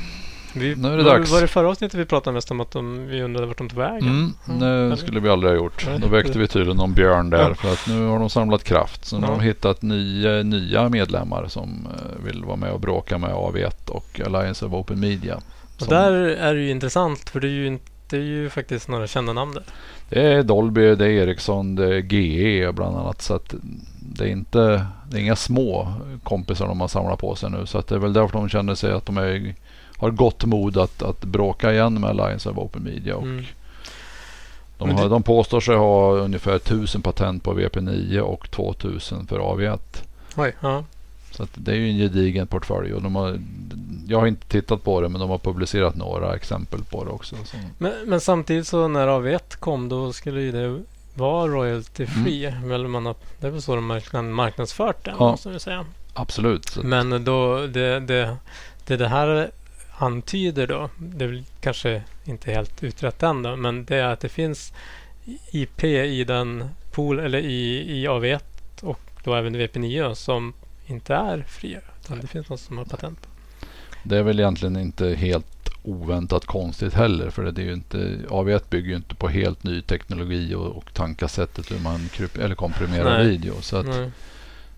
Vi, 0.54 0.76
nu 0.76 0.88
är 0.92 0.96
det 0.96 1.02
var, 1.02 1.10
dags. 1.18 1.30
Var 1.32 1.40
det 1.40 1.46
förra 1.48 1.68
avsnittet 1.68 2.00
vi 2.00 2.04
pratade 2.04 2.34
mest 2.34 2.50
om 2.50 2.60
att 2.60 2.70
de, 2.70 3.06
vi 3.06 3.22
undrade 3.22 3.46
vart 3.46 3.58
de 3.58 3.68
tog 3.68 3.78
vägen? 3.78 4.08
Mm, 4.08 4.34
Mm, 4.48 4.60
det 4.60 4.66
eller? 4.66 4.96
skulle 4.96 5.20
vi 5.20 5.28
aldrig 5.28 5.52
ha 5.52 5.56
gjort. 5.56 5.86
Då 5.98 6.08
väckte 6.08 6.38
vi 6.38 6.48
tydligen 6.48 6.76
någon 6.76 6.94
björn 6.94 7.30
där. 7.30 7.48
Ja. 7.48 7.54
För 7.54 7.72
att 7.72 7.86
nu 7.88 8.06
har 8.06 8.18
de 8.18 8.30
samlat 8.30 8.64
kraft. 8.64 9.04
Så 9.04 9.18
nu 9.18 9.26
har 9.26 9.32
Ja. 9.32 9.38
de 9.38 9.44
hittat 9.44 9.82
nya, 9.82 10.42
nya 10.42 10.88
medlemmar 10.88 11.46
som 11.48 11.88
eh, 11.96 12.24
vill 12.26 12.44
vara 12.44 12.56
med 12.56 12.70
och 12.72 12.80
bråka 12.80 13.18
med 13.18 13.30
AV1 13.30 13.88
och 13.88 14.20
Alliance 14.26 14.66
of 14.66 14.72
Open 14.72 15.00
Media. 15.00 15.34
Och 15.36 15.42
Som- 15.82 15.88
där 15.88 16.12
är 16.12 16.54
det 16.54 16.60
ju 16.60 16.70
intressant 16.70 17.30
för 17.30 17.40
det 17.40 17.46
är 17.46 17.50
ju, 17.50 17.66
inte, 17.66 17.91
det 18.12 18.16
är 18.16 18.20
ju 18.22 18.51
faktiskt 18.51 18.88
några 18.88 19.07
kända 19.07 19.33
namn 19.33 19.55
där. 19.55 19.62
Det 20.09 20.22
är 20.33 20.42
Dolby, 20.42 20.94
det 20.94 21.05
är 21.05 21.11
Ericsson, 21.11 21.75
det 21.75 21.94
är 21.96 22.01
GE 22.12 22.72
bland 22.72 22.96
annat. 22.96 23.22
Så 23.22 23.35
att 23.35 23.55
det 24.01 24.25
är 24.25 24.29
inte 24.29 24.87
det 25.11 25.16
är 25.16 25.20
inga 25.20 25.37
små 25.37 25.94
kompisar 26.22 26.66
de 26.66 26.81
har 26.81 26.88
samlat 26.88 27.18
på 27.18 27.35
sig 27.35 27.51
nu. 27.51 27.66
Så 27.66 27.79
att 27.79 27.87
det 27.87 27.94
är 27.94 27.98
väl 27.98 28.12
därför 28.12 28.38
de 28.38 28.48
känner 28.48 28.75
sig 28.75 28.92
att 28.92 29.07
de 29.07 29.16
är, 29.16 29.55
har 29.96 30.11
gott 30.11 30.44
mod 30.44 30.77
att, 30.77 31.03
att 31.03 31.25
bråka 31.25 31.72
igen 31.72 32.01
med 32.01 32.11
Alliance 32.11 32.48
of 32.51 32.59
Open 32.59 32.85
Media. 32.85 33.16
Och 33.16 33.22
Mm. 33.22 33.44
de, 34.79 34.90
har, 34.90 35.03
det- 35.03 35.09
de 35.09 35.22
påstår 35.22 35.61
sig 35.61 35.77
ha 35.77 36.12
ungefär 36.12 36.57
1000 36.57 37.03
patent 37.03 37.42
på 37.44 37.55
VP9 37.55 38.18
och 38.20 38.51
2000 38.51 39.27
för 39.27 39.38
AV1. 39.38 39.79
Oj, 40.37 40.55
ja. 40.61 40.85
Så 41.32 41.46
det 41.54 41.70
är 41.72 41.76
ju 41.76 41.90
en 41.90 41.98
gedigen 41.98 42.46
portfölj. 42.46 42.94
Och 42.94 43.02
de 43.02 43.14
har, 43.16 43.40
jag 44.08 44.18
har 44.20 44.26
inte 44.26 44.46
tittat 44.46 44.84
på 44.84 45.00
det 45.00 45.08
men 45.08 45.20
de 45.20 45.30
har 45.30 45.38
publicerat 45.38 45.96
några 45.96 46.34
exempel 46.34 46.84
på 46.84 47.04
det 47.04 47.10
också. 47.10 47.36
Så. 47.44 47.56
Men, 47.78 47.92
men 48.06 48.20
samtidigt 48.20 48.66
så 48.66 48.88
när 48.88 49.08
AV1 49.08 49.56
kom 49.58 49.88
då 49.88 50.12
skulle 50.12 50.40
ju 50.40 50.52
det 50.52 50.82
vara 51.14 51.46
royalty 51.46 52.06
free. 52.06 52.54
Väl 52.64 52.88
man 52.88 53.06
har, 53.06 53.14
det 53.40 53.46
är 53.46 53.50
väl 53.50 53.62
så 53.62 53.74
de 53.74 53.90
har 53.90 54.22
marknadsfört 54.22 55.04
den 55.04 55.14
Ja. 55.18 55.30
måste 55.30 55.48
jag 55.48 55.60
säga. 55.60 55.84
Absolut. 56.14 56.76
Men 56.82 57.24
då 57.24 57.66
det, 57.66 58.00
det, 58.00 58.36
det 58.86 58.96
det 58.96 59.08
här 59.08 59.50
antyder 59.98 60.66
då, 60.66 60.90
det 60.98 61.24
är 61.24 61.42
kanske 61.60 62.02
inte 62.24 62.52
helt 62.52 62.82
utrett 62.82 63.22
än 63.22 63.42
då, 63.42 63.56
men 63.56 63.84
det 63.84 63.96
är 63.96 64.04
att 64.04 64.20
det 64.20 64.28
finns 64.28 64.72
IP 65.52 65.84
i 65.84 66.24
den 66.24 66.64
pool 66.92 67.18
eller 67.18 67.38
i, 67.38 67.78
i 68.02 68.06
AV1 68.08 68.40
och 68.82 69.00
då 69.24 69.34
även 69.34 69.56
VP9 69.56 70.14
som 70.14 70.52
inte 70.86 71.14
är 71.14 71.44
fria. 71.48 71.80
Utan 72.04 72.20
det 72.20 72.26
finns 72.26 72.48
någon 72.48 72.58
som 72.58 72.78
har 72.78 72.84
patent. 72.84 73.26
Det 74.02 74.18
är 74.18 74.22
väl 74.22 74.40
egentligen 74.40 74.76
inte 74.76 75.08
helt 75.08 75.70
oväntat 75.82 76.46
konstigt 76.46 76.94
heller. 76.94 77.30
För 77.30 77.42
det 77.42 77.62
är 77.62 77.64
ju 77.64 77.72
inte, 77.72 77.98
AV1 78.28 78.62
bygger 78.70 78.90
ju 78.90 78.96
inte 78.96 79.14
på 79.14 79.28
helt 79.28 79.64
ny 79.64 79.82
teknologi 79.82 80.54
och, 80.54 80.66
och 80.66 80.94
tankasättet 80.94 81.70
hur 81.70 81.78
man 81.78 82.08
kryp, 82.08 82.36
eller 82.38 82.54
komprimerar 82.54 83.18
Nej. 83.18 83.26
video. 83.26 83.54
Så 83.60 83.76
att 83.76 83.86
Nej. 83.86 84.10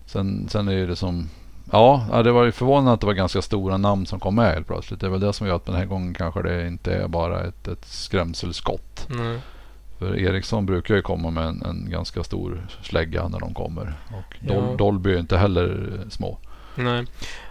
sen, 0.05 0.49
sen 0.49 0.67
är 0.67 0.87
det 0.87 0.95
som 0.95 1.29
Ja, 1.71 2.07
ja, 2.11 2.23
det 2.23 2.31
var 2.31 2.43
ju 2.43 2.51
förvånande 2.51 2.91
att 2.91 3.01
det 3.01 3.07
var 3.07 3.13
ganska 3.13 3.41
stora 3.41 3.77
namn 3.77 4.05
som 4.05 4.19
kom 4.19 4.35
med 4.35 4.53
helt 4.53 4.67
plötsligt. 4.67 4.99
Det 4.99 5.05
är 5.05 5.11
väl 5.11 5.19
det 5.19 5.33
som 5.33 5.47
gör 5.47 5.55
att 5.55 5.65
den 5.65 5.75
här 5.75 5.85
gången 5.85 6.13
kanske 6.13 6.41
det 6.41 6.67
inte 6.67 6.95
är 6.95 7.07
bara 7.07 7.43
ett, 7.43 7.67
ett 7.67 7.85
skrämselskott. 7.85 9.07
Nej. 9.09 9.39
För 9.99 10.19
Ericsson 10.19 10.65
brukar 10.65 10.95
ju 10.95 11.01
komma 11.01 11.29
med 11.29 11.43
en, 11.45 11.61
en 11.65 11.89
ganska 11.89 12.23
stor 12.23 12.67
slägga 12.81 13.27
när 13.27 13.39
de 13.39 13.53
kommer. 13.53 13.93
Och 14.07 14.35
Dol- 14.47 14.67
Ja. 14.71 14.75
Dolby 14.77 15.13
är 15.13 15.19
inte 15.19 15.37
heller 15.37 15.99
eh, 16.03 16.09
små. 16.09 16.37
Nej. 16.75 17.05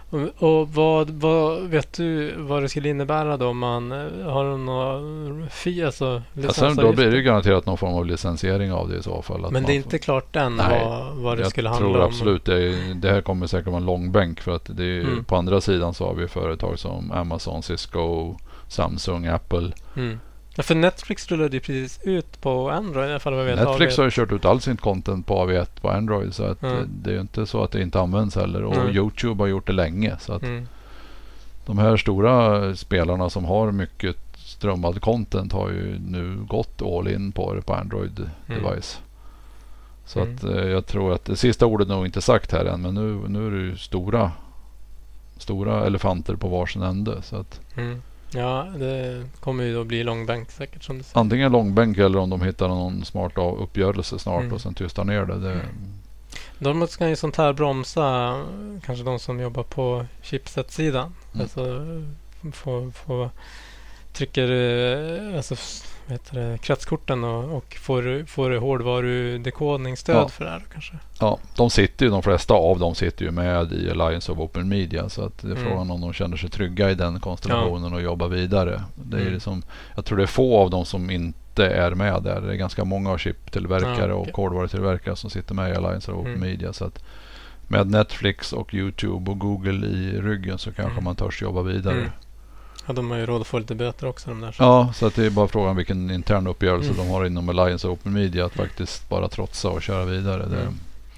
Och, 0.09 0.43
och 0.43 0.69
vad, 0.69 1.09
vad 1.09 1.61
vet 1.61 1.93
du 1.93 2.33
vad 2.37 2.61
det 2.63 2.69
skulle 2.69 2.89
innebära 2.89 3.37
då 3.37 3.47
om 3.47 3.57
man 3.57 3.91
eh, 3.91 4.31
har 4.31 4.57
några 4.57 5.49
fi, 5.49 5.83
alltså 5.83 6.05
Ja, 6.05 6.21
sen 6.21 6.41
då 6.41 6.47
licensavgifter? 6.47 6.95
blir 6.95 7.11
det 7.11 7.17
ju 7.17 7.23
garanterat 7.23 7.65
någon 7.65 7.77
form 7.77 7.93
av 7.93 8.05
licensiering 8.05 8.71
av 8.71 8.89
det 8.89 8.97
i 8.97 9.03
så 9.03 9.21
fall. 9.21 9.51
Men 9.51 9.63
det 9.63 9.73
är 9.73 9.75
inte 9.75 9.97
klart 9.99 10.35
än 10.35 10.55
Nej, 10.55 10.85
vad, 10.85 11.15
vad 11.15 11.37
det 11.37 11.41
jag 11.41 11.51
skulle 11.51 11.69
tror 11.69 11.79
handla 11.81 11.99
om. 11.99 12.05
absolut 12.05 12.45
det, 12.45 12.93
det 12.93 13.09
här 13.11 13.21
kommer 13.21 13.47
säkert 13.47 13.67
vara 13.67 13.77
en 13.77 13.85
långbänk 13.85 14.39
för 14.41 14.55
att 14.55 14.69
det 14.77 14.85
är, 14.85 15.01
Mm. 15.01 15.23
på 15.23 15.35
andra 15.35 15.61
sidan 15.61 15.93
så 15.93 16.07
har 16.07 16.13
vi 16.13 16.27
företag 16.27 16.79
som 16.79 17.11
Amazon, 17.11 17.63
Cisco, 17.63 18.35
Samsung, 18.67 19.25
Apple. 19.27 19.71
Mm. 19.95 20.19
Ja, 20.55 20.63
för 20.63 20.75
Netflix 20.75 21.31
rullade 21.31 21.55
ju 21.57 21.59
precis 21.59 21.99
ut 22.03 22.41
på 22.41 22.69
Android 22.69 23.07
i 23.07 23.11
alla 23.11 23.19
fall 23.19 23.33
vad 23.33 23.41
jag 23.49 23.55
vet. 23.55 23.67
Netflix 23.67 23.97
har 23.97 24.03
ju 24.03 24.11
kört 24.11 24.31
ut 24.31 24.45
all 24.45 24.61
sin 24.61 24.77
content 24.77 25.27
på 25.27 25.45
AV1 25.45 25.81
på 25.81 25.89
Android 25.89 26.33
så 26.33 26.43
att 26.43 26.63
Mm. 26.63 26.77
eh, 26.77 26.83
det 26.87 27.09
är 27.09 27.13
ju 27.13 27.21
inte 27.21 27.45
så 27.45 27.63
att 27.63 27.71
det 27.71 27.81
inte 27.81 27.99
används 27.99 28.35
heller. 28.35 28.63
Och 28.63 28.75
Nej. 28.85 28.95
Youtube 28.95 29.43
har 29.43 29.47
gjort 29.47 29.67
det 29.67 29.73
länge. 29.73 30.15
Så 30.19 30.33
att 30.33 30.43
Mm. 30.43 30.67
de 31.65 31.77
här 31.77 31.97
stora 31.97 32.75
spelarna 32.75 33.29
som 33.29 33.45
har 33.45 33.71
mycket 33.71 34.15
strömmad 34.35 35.01
content 35.01 35.51
har 35.53 35.69
ju 35.69 35.99
nu 35.99 36.37
gått 36.47 36.81
all 36.81 37.07
in 37.07 37.31
på 37.31 37.53
det 37.53 37.61
på 37.61 37.73
Android 37.73 38.29
Mm. 38.49 38.63
device. 38.63 38.99
Så 40.05 40.19
Mm. 40.21 40.35
att 40.35 40.43
eh, 40.43 40.65
jag 40.65 40.85
tror 40.85 41.13
att 41.13 41.25
det 41.25 41.35
sista 41.35 41.65
ordet 41.65 41.89
är 41.89 41.93
nog 41.95 42.05
inte 42.05 42.21
sagt 42.21 42.51
här 42.51 42.65
än. 42.65 42.81
Men 42.81 42.93
nu, 42.93 43.19
nu 43.27 43.47
är 43.47 43.51
det 43.51 43.57
ju 43.61 43.77
stora, 43.77 44.31
stora 45.37 45.85
elefanter 45.85 46.35
på 46.35 46.47
varsin 46.47 46.81
ände. 46.81 47.21
Så 47.21 47.35
att 47.35 47.59
Mm. 47.77 48.01
Ja, 48.37 48.67
det 48.77 49.23
kommer 49.39 49.63
ju 49.63 49.73
då 49.73 49.83
bli 49.83 50.03
långbänk 50.03 50.51
säkert 50.51 50.83
som 50.83 50.97
du 50.97 51.03
säger. 51.03 51.19
antingen 51.19 51.51
långbänk 51.51 51.97
eller 51.97 52.19
om 52.19 52.29
de 52.29 52.41
hittar 52.41 52.67
någon 52.67 53.05
smart 53.05 53.31
uppgörelse 53.37 54.19
snart 54.19 54.41
Mm. 54.41 54.53
och 54.53 54.61
sen 54.61 54.73
tystar 54.73 55.03
ner 55.03 55.25
det. 55.25 55.39
det 55.39 55.61
De 56.59 56.87
kan 56.87 57.09
ju 57.09 57.15
sånt 57.15 57.35
här 57.35 57.53
bromsa 57.53 58.35
kanske 58.85 59.05
de 59.05 59.19
som 59.19 59.39
jobbar 59.39 59.63
på 59.63 60.05
chipset-sidan. 60.21 61.13
Mm. 61.33 61.41
Alltså 61.41 61.85
få, 62.53 62.91
få 62.91 63.29
trycker 64.13 64.51
eh, 64.51 65.37
alltså, 65.37 65.55
det, 66.07 66.57
kretskorten 66.61 67.23
och, 67.23 67.57
och 67.57 67.75
får, 67.81 68.25
får 68.25 68.51
hårdvarudekodningsstöd 68.57 70.15
Ja. 70.15 70.27
för 70.27 70.43
det 70.45 70.51
här 70.51 70.63
kanske. 70.73 70.93
Ja, 71.19 71.37
de 71.57 71.69
sitter 71.69 72.05
ju, 72.05 72.11
de 72.11 72.23
flesta 72.23 72.53
av 72.53 72.79
dem 72.79 72.95
sitter 72.95 73.25
ju 73.25 73.31
med 73.31 73.71
i 73.73 73.89
Alliance 73.91 74.31
of 74.31 74.39
Open 74.39 74.67
Media. 74.69 75.09
Så 75.09 75.21
att 75.25 75.37
det 75.41 75.47
är 75.47 75.51
Mm. 75.51 75.63
frågan 75.63 75.91
om 75.91 76.01
de 76.01 76.13
känner 76.13 76.37
sig 76.37 76.49
trygga 76.49 76.91
i 76.91 76.95
den 76.95 77.19
konstellationen 77.19 77.93
och 77.93 78.01
jobbar 78.01 78.27
vidare. 78.27 78.81
Det 78.95 79.17
är 79.17 79.21
Mm. 79.21 79.33
liksom, 79.33 79.63
jag 79.95 80.05
tror 80.05 80.17
det 80.17 80.23
är 80.23 80.27
få 80.27 80.57
av 80.57 80.69
dem 80.69 80.85
som 80.85 81.09
inte 81.09 81.67
är 81.67 81.91
med 81.91 82.23
där. 82.23 82.41
Det 82.41 82.51
är 82.51 82.55
ganska 82.55 82.83
många 82.85 83.17
chiptillverkare 83.17 84.09
Ja, 84.09 84.13
okej. 84.15 84.31
och 84.33 84.37
hårdvarutillverkare 84.37 85.15
som 85.15 85.29
sitter 85.29 85.55
med 85.55 85.71
i 85.71 85.75
Alliance 85.75 86.11
of 86.11 86.17
Open 86.17 86.33
Mm. 86.35 86.49
Media. 86.49 86.73
Så 86.73 86.85
att 86.85 87.03
med 87.67 87.87
Netflix 87.91 88.53
och 88.53 88.73
Youtube 88.73 89.31
och 89.31 89.39
Google 89.39 89.87
i 89.87 90.21
ryggen 90.21 90.57
så 90.57 90.71
kanske 90.71 90.91
Mm. 90.91 91.03
man 91.03 91.15
törs 91.15 91.41
jobba 91.41 91.61
vidare. 91.61 92.11
Ja, 92.87 92.93
de 92.93 93.11
har 93.11 93.17
ju 93.17 93.25
råd 93.25 93.41
att 93.41 93.47
få 93.47 93.59
lite 93.59 93.75
böter 93.75 94.07
också 94.07 94.29
de 94.29 94.41
där. 94.41 94.51
Så. 94.51 94.63
Ja, 94.63 94.93
så 94.95 95.05
att 95.05 95.15
det 95.15 95.25
är 95.25 95.29
bara 95.29 95.47
frågan 95.47 95.75
vilken 95.75 96.11
intern 96.11 96.47
uppgörelse 96.47 96.91
Mm. 96.91 97.05
de 97.05 97.11
har 97.13 97.25
inom 97.25 97.49
Alliance 97.49 97.87
Open 97.87 98.13
Media 98.13 98.45
att 98.45 98.53
faktiskt 98.53 99.09
bara 99.09 99.27
trotsa 99.27 99.69
och 99.69 99.81
köra 99.81 100.05
vidare. 100.05 100.45
Det, 100.45 100.61
Mm. 100.61 100.73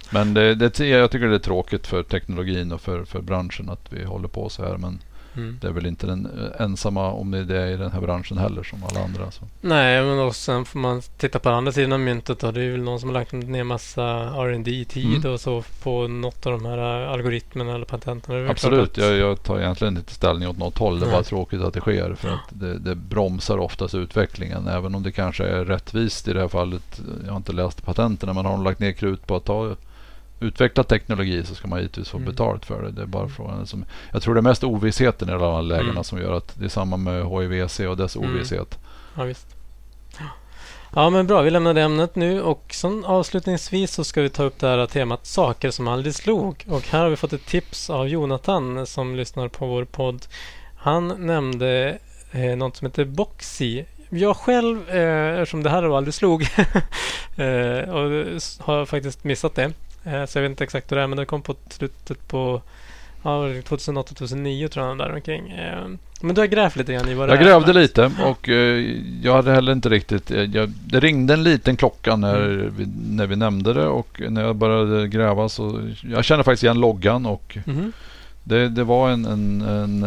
Men 0.09 0.33
det, 0.33 0.55
det, 0.55 0.79
jag 0.79 1.11
tycker 1.11 1.27
det 1.27 1.35
är 1.35 1.39
tråkigt 1.39 1.87
för 1.87 2.03
teknologin 2.03 2.71
och 2.71 2.81
för, 2.81 3.05
för 3.05 3.21
branschen 3.21 3.69
att 3.69 3.93
vi 3.93 4.03
håller 4.03 4.27
på 4.27 4.49
så 4.49 4.63
här. 4.63 4.77
Men 4.77 4.99
Mm. 5.37 5.57
det 5.61 5.67
är 5.67 5.71
väl 5.71 5.85
inte 5.85 6.07
den 6.07 6.25
eh, 6.25 6.61
ensamma 6.65 7.11
om 7.11 7.31
det 7.31 7.37
är 7.37 7.43
det 7.43 7.71
i 7.71 7.77
den 7.77 7.91
här 7.91 8.01
branschen 8.01 8.37
heller 8.37 8.63
som 8.63 8.83
alla 8.83 9.03
andra. 9.03 9.31
Så. 9.31 9.43
Nej, 9.61 10.03
men 10.03 10.19
också 10.19 10.41
sen 10.41 10.65
får 10.65 10.79
man 10.79 11.01
titta 11.17 11.39
på 11.39 11.49
andra 11.49 11.71
sidan 11.71 11.93
av 11.93 11.99
myntet. 11.99 12.39
Då. 12.39 12.51
Det 12.51 12.61
är 12.63 12.71
väl 12.71 12.81
någon 12.83 12.99
som 12.99 13.09
har 13.09 13.13
lagt 13.13 13.31
ner 13.31 13.63
massa 13.63 14.03
R&D 14.03 14.85
tid 14.89 15.17
Mm. 15.17 15.33
och 15.33 15.39
så 15.41 15.63
på 15.83 16.07
något 16.07 16.45
av 16.45 16.51
de 16.51 16.65
här 16.65 16.77
algoritmerna 16.77 17.75
eller 17.75 17.85
patenten. 17.85 18.49
Absolut, 18.49 18.89
att- 18.91 18.97
jag, 18.97 19.13
jag 19.17 19.43
tar 19.43 19.59
egentligen 19.59 19.97
inte 19.97 20.13
ställning 20.13 20.47
åt 20.49 20.57
något 20.57 20.77
håll. 20.77 20.99
Det 20.99 21.05
är 21.05 21.11
bara 21.11 21.23
tråkigt 21.23 21.61
att 21.61 21.73
det 21.73 21.79
sker. 21.79 22.15
För 22.15 22.29
att 22.29 22.39
det, 22.49 22.77
det 22.79 22.95
bromsar 22.95 23.57
oftast 23.57 23.95
utvecklingen. 23.95 24.67
Även 24.67 24.95
om 24.95 25.03
det 25.03 25.11
kanske 25.11 25.43
är 25.47 25.65
rättvist 25.65 26.27
i 26.27 26.33
det 26.33 26.39
här 26.39 26.47
fallet. 26.47 27.01
Jag 27.25 27.31
har 27.31 27.37
inte 27.37 27.53
läst 27.53 27.85
patenterna 27.85 28.33
men 28.33 28.45
har 28.45 28.51
de 28.51 28.63
lagt 28.63 28.79
ner 28.79 28.91
krut 28.91 29.27
på 29.27 29.35
att 29.35 29.45
ta 29.45 29.75
utveckla 30.39 30.83
teknologi 30.83 31.43
så 31.45 31.55
ska 31.55 31.67
man 31.67 31.79
givetvis 31.79 32.09
få 32.09 32.17
Mm. 32.17 32.29
betalt 32.29 32.65
för 32.65 32.81
det. 32.81 32.91
Det 32.91 33.01
är 33.01 33.05
bara 33.05 33.27
frågan 33.29 33.67
som, 33.67 33.85
jag 34.11 34.21
tror 34.21 34.33
det 34.33 34.39
är 34.39 34.41
mest 34.41 34.63
ovissheten 34.63 35.29
i 35.29 35.31
alla 35.31 35.45
de 35.45 35.55
här 35.55 35.61
lägena 35.61 35.91
Mm. 35.91 36.03
som 36.03 36.19
gör 36.21 36.31
att 36.37 36.53
det 36.59 36.65
är 36.65 36.69
samma 36.69 36.97
med 36.97 37.25
HIVC 37.25 37.79
och 37.79 37.97
dess 37.97 38.15
Mm. 38.15 38.29
ovisshet. 38.29 38.79
Ja, 39.15 39.23
visst. 39.23 39.47
Ja, 40.95 41.09
men 41.09 41.27
bra. 41.27 41.41
Vi 41.41 41.49
lämnar 41.51 41.73
det 41.73 41.81
ämnet 41.81 42.15
nu 42.15 42.41
och 42.41 42.63
sen 42.73 43.05
avslutningsvis 43.05 43.91
så 43.93 44.03
ska 44.03 44.21
vi 44.21 44.29
ta 44.29 44.43
upp 44.43 44.59
det 44.59 44.67
här 44.67 44.85
temat 44.85 45.25
saker 45.25 45.71
som 45.71 45.87
aldrig 45.87 46.15
slog. 46.15 46.65
Och 46.69 46.87
här 46.87 46.99
har 46.99 47.09
vi 47.09 47.15
fått 47.15 47.33
ett 47.33 47.45
tips 47.45 47.89
av 47.89 48.07
Jonathan 48.07 48.85
som 48.85 49.15
lyssnar 49.15 49.47
på 49.47 49.65
vår 49.67 49.85
podd. 49.85 50.25
Han 50.77 51.07
nämnde 51.27 51.97
eh, 52.31 52.41
något 52.57 52.75
som 52.77 52.87
heter 52.87 53.05
Boxy. 53.05 53.83
Jag 54.09 54.37
själv, 54.37 54.89
eh, 54.89 55.39
eftersom 55.41 55.63
det 55.63 55.69
här 55.69 55.97
aldrig 55.97 56.13
slog, 56.13 56.41
eh, 57.35 57.89
och 57.89 58.11
har 58.59 58.85
faktiskt 58.85 59.23
missat 59.23 59.55
det. 59.55 59.71
Eh, 60.07 60.25
så 60.25 60.37
jag 60.37 60.41
vet 60.43 60.49
inte 60.49 60.63
exakt 60.63 60.91
hur 60.91 60.97
det 60.97 61.03
är, 61.03 61.07
men 61.07 61.17
det 61.17 61.25
kom 61.25 61.41
på 61.41 61.55
slutet 61.69 62.27
på 62.27 62.61
ja, 63.23 63.29
2008-2009 63.47 64.67
tror 64.67 64.87
jag 64.87 64.97
där 64.97 65.13
omkring. 65.13 65.49
Eh, 65.51 65.87
men 66.21 66.35
du 66.35 66.41
har 66.41 66.47
grävt 66.47 66.75
lite 66.75 66.93
grann 66.93 67.09
i 67.09 67.13
vad 67.13 67.27
det 67.29 67.33
Jag 67.33 67.41
är. 67.41 67.45
grävde 67.45 67.73
lite 67.73 68.11
och 68.25 68.49
eh, 68.49 68.95
jag 69.21 69.33
hade 69.35 69.51
heller 69.51 69.71
inte 69.71 69.89
riktigt... 69.89 70.29
Jag, 70.29 70.69
det 70.69 70.99
ringde 70.99 71.33
en 71.33 71.43
liten 71.43 71.75
klocka 71.77 72.15
när, 72.15 72.35
Mm. 72.45 72.73
vi, 72.77 72.87
när 73.15 73.27
vi 73.27 73.35
nämnde 73.35 73.73
det 73.73 73.87
och 73.87 74.21
när 74.29 74.43
jag 74.43 74.55
började 74.55 75.07
gräva 75.07 75.49
så... 75.49 75.89
Jag 76.03 76.25
kände 76.25 76.43
faktiskt 76.43 76.63
igen 76.63 76.79
loggan 76.79 77.25
och 77.25 77.57
Mhm. 77.65 77.91
det, 78.43 78.69
det 78.69 78.83
var 78.83 79.09
en... 79.09 79.25
en, 79.25 79.61
en 79.61 80.03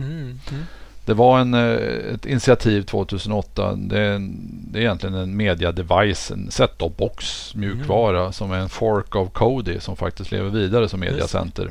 Mm, 0.00 0.40
mm. 0.50 0.64
Det 1.08 1.14
var 1.14 1.40
en, 1.40 1.54
eh, 1.54 2.14
ett 2.14 2.26
initiativ 2.26 2.82
2008. 2.82 3.74
Det 3.76 4.00
är, 4.00 4.12
en, 4.12 4.36
det 4.72 4.78
är 4.78 4.80
egentligen 4.80 5.14
en 5.14 5.36
media 5.36 5.72
device, 5.72 6.30
en 6.30 6.50
set-top 6.50 6.96
box 6.96 7.54
mjukvara 7.54 8.32
som 8.32 8.52
är 8.52 8.58
en 8.58 8.68
fork 8.68 9.16
av 9.16 9.26
Kodi 9.26 9.80
som 9.80 9.96
faktiskt 9.96 10.30
lever 10.30 10.50
vidare 10.50 10.88
som 10.88 11.00
mediacenter. 11.00 11.70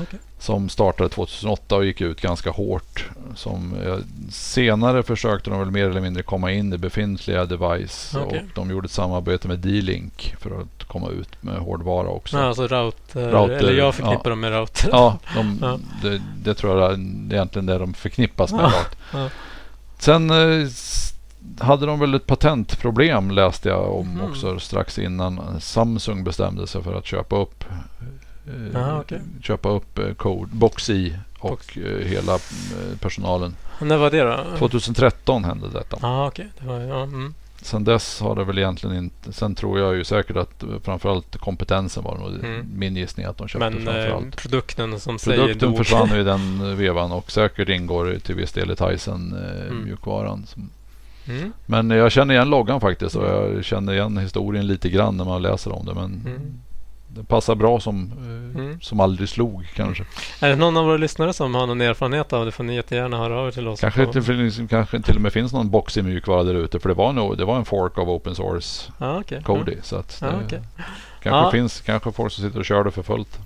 Okej. 0.00 0.18
Som 0.38 0.68
startade 0.68 1.08
2008 1.08 1.76
och 1.76 1.84
gick 1.84 2.00
ut 2.00 2.20
ganska 2.20 2.50
hårt. 2.50 3.10
Som, 3.34 3.74
eh, 3.86 3.96
senare 4.30 5.02
försökte 5.02 5.50
de 5.50 5.58
väl 5.58 5.70
mer 5.70 5.90
eller 5.90 6.00
mindre 6.00 6.22
komma 6.22 6.52
in 6.52 6.72
i 6.72 6.78
befintliga 6.78 7.44
device 7.44 8.14
Okej. 8.16 8.38
och 8.40 8.46
de 8.54 8.70
gjorde 8.70 8.84
ett 8.86 8.90
samarbete 8.92 9.48
med 9.48 9.58
D-Link 9.58 10.34
för 10.40 10.60
att 10.60 10.84
komma 10.84 11.08
ut 11.10 11.42
med 11.42 11.56
hårdvara 11.58 12.08
också. 12.08 12.36
Ja, 12.38 12.44
alltså 12.44 12.66
router, 12.66 13.30
Router, 13.30 13.54
eller 13.54 13.72
jag 13.72 13.94
förknippar 13.94 14.20
ja. 14.24 14.30
dem 14.30 14.40
med 14.40 14.52
router. 14.52 14.88
Ja, 14.92 15.18
de, 15.34 15.58
Ja. 15.62 15.78
Det, 16.02 16.22
det 16.44 16.54
tror 16.54 16.80
jag 16.80 16.92
är 16.92 16.98
egentligen 17.34 17.66
det 17.66 17.78
de 17.78 17.94
förknippas 17.94 18.52
med. 18.52 18.70
Ja. 19.12 19.28
Sen 19.98 20.30
eh, 20.30 20.68
hade 21.60 21.86
de 21.86 22.00
väl 22.00 22.14
ett 22.14 22.26
patentproblem 22.26 23.30
läste 23.30 23.68
jag 23.68 23.94
om 23.94 24.08
Mhm. 24.08 24.20
också 24.30 24.58
strax 24.58 24.98
innan 24.98 25.60
Samsung 25.60 26.24
bestämde 26.24 26.66
sig 26.66 26.82
för 26.82 26.94
att 26.94 27.06
köpa 27.06 27.36
upp 27.36 27.64
eh, 27.70 27.76
Aha, 28.74 29.00
okej. 29.00 29.20
köpa 29.42 29.68
upp 29.68 29.98
eh, 29.98 30.14
Code, 30.14 30.50
Boxy 30.52 31.12
och 31.38 31.50
Box. 31.50 31.76
eh, 31.76 32.06
hela 32.06 32.34
eh, 32.34 32.98
personalen. 33.00 33.56
När 33.80 33.96
var 33.96 34.10
det 34.10 34.22
då? 34.22 34.44
2013 34.58 35.44
hände 35.44 35.68
detta. 35.72 35.96
Ja, 36.02 36.26
okej. 36.26 36.48
Det 36.60 36.66
var, 36.66 36.80
ja, 36.80 37.02
mm. 37.02 37.34
Sen 37.62 37.84
dess 37.84 38.20
har 38.20 38.36
det 38.36 38.44
väl 38.44 38.58
egentligen 38.58 38.96
inte... 38.96 39.32
Sen 39.32 39.54
tror 39.54 39.78
jag 39.78 39.94
ju 39.94 40.04
säkert 40.04 40.36
att 40.36 40.62
eh, 40.62 40.68
framförallt 40.84 41.36
kompetensen 41.36 42.02
var 42.04 42.18
nog 42.18 42.44
Mm. 42.44 42.66
min 42.76 42.96
gissning 42.96 43.26
att 43.26 43.38
de 43.38 43.48
köpte 43.48 43.70
Men 43.70 43.78
eh, 43.88 43.94
framförallt. 43.94 44.36
produkten 44.36 45.00
som 45.00 45.18
säger 45.18 45.38
Produkten 45.42 45.76
försvann 45.76 46.08
ju 46.14 46.20
i 46.20 46.24
den 46.24 46.60
eh, 46.60 46.66
vevan 46.76 47.12
och 47.12 47.30
säkert 47.30 47.68
ingår 47.68 48.18
till 48.24 48.34
viss 48.34 48.52
del 48.52 48.70
i 48.70 48.76
Tyson 48.76 49.32
eh, 49.32 49.66
Mm. 49.66 49.98
Mm. 51.28 51.52
men 51.66 51.90
jag 51.90 52.12
känner 52.12 52.34
igen 52.34 52.50
loggan 52.50 52.80
faktiskt 52.80 53.16
och 53.16 53.24
jag 53.24 53.64
känner 53.64 53.92
igen 53.92 54.16
historien 54.18 54.66
lite 54.66 54.88
grann 54.90 55.16
när 55.16 55.24
man 55.24 55.42
läser 55.42 55.72
om 55.72 55.86
det. 55.86 55.94
Men 55.94 56.04
Mm. 56.26 56.40
Det 57.14 57.24
passar 57.24 57.54
bra 57.54 57.80
som, 57.80 58.12
eh, 58.12 58.60
Mm. 58.62 58.80
som 58.80 59.00
aldrig 59.00 59.28
slog 59.28 59.68
kanske. 59.74 60.04
Är 60.40 60.48
det 60.48 60.56
någon 60.56 60.76
av 60.76 60.84
våra 60.84 60.96
lyssnare 60.96 61.32
som 61.32 61.54
har 61.54 61.66
någon 61.66 61.80
erfarenhet 61.80 62.32
av 62.32 62.44
det 62.44 62.52
får 62.52 62.64
ni 62.64 62.74
jättegärna 62.74 63.16
höra 63.18 63.38
av 63.40 63.46
er 63.48 63.50
till 63.52 63.68
oss. 63.68 63.80
Kanske, 63.80 64.22
finns- 64.22 64.60
kanske 64.70 65.00
till 65.02 65.16
och 65.16 65.22
med 65.22 65.32
finns 65.32 65.52
någon 65.52 65.70
box 65.70 65.96
i 65.96 66.02
mjukvara 66.02 66.42
där 66.42 66.54
ute. 66.54 66.80
För 66.80 66.88
det 66.88 66.94
var, 66.94 67.12
nog, 67.12 67.38
det 67.38 67.44
var 67.44 67.56
en 67.56 67.64
fork 67.64 67.98
av 67.98 68.10
open 68.10 68.34
source 68.34 68.92
Ja, 68.98 69.20
okej. 69.20 69.42
Kodi. 69.44 69.76
Så 69.82 69.96
att 69.96 70.18
Ja, 70.20 70.26
det, 70.26 70.36
okej. 70.46 70.60
kanske 71.22 71.28
Ja. 71.46 71.50
finns 71.50 71.80
kanske 71.80 72.12
folk 72.12 72.32
som 72.32 72.44
sitter 72.44 72.58
och 72.58 72.64
kör 72.64 72.84
det 72.84 72.90
för 72.90 73.02
fullt. 73.02 73.38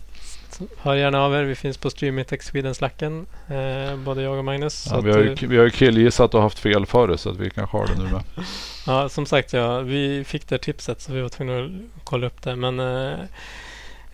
Hör 0.79 0.95
gärna 0.95 1.23
av 1.23 1.35
er. 1.35 1.43
Vi 1.43 1.55
finns 1.55 1.77
på 1.79 1.91
Streaming 1.91 2.25
Tech 2.25 2.43
Sweden-slacken. 2.43 3.27
Eh, 3.49 3.97
både 3.97 4.23
jag 4.23 4.39
och 4.39 4.45
Magnus. 4.45 4.89
Ja, 4.91 5.01
vi, 5.01 5.11
har 5.13 5.19
ju, 5.19 5.33
eh, 5.33 5.39
vi 5.41 5.57
har 5.57 5.65
ju 5.65 5.71
killgissat 5.71 6.35
och 6.35 6.43
haft 6.43 6.59
fel 6.59 6.87
förr 6.87 7.17
så 7.17 7.31
att 7.31 7.37
vi 7.37 7.51
kanske 7.51 7.77
har 7.77 7.87
det 7.87 8.03
nu 8.03 8.05
med. 8.13 8.23
Ja, 8.87 9.09
som 9.09 9.27
sagt, 9.27 9.53
ja, 9.53 9.81
vi 9.81 10.25
fick 10.25 10.49
det 10.49 10.59
tipset 10.59 11.01
så 11.01 11.13
vi 11.13 11.21
var 11.21 11.29
tvungna 11.29 11.65
att 11.65 12.05
kolla 12.05 12.27
upp 12.27 12.43
det. 12.43 12.57
Men 12.57 12.81
eh, 12.81 13.21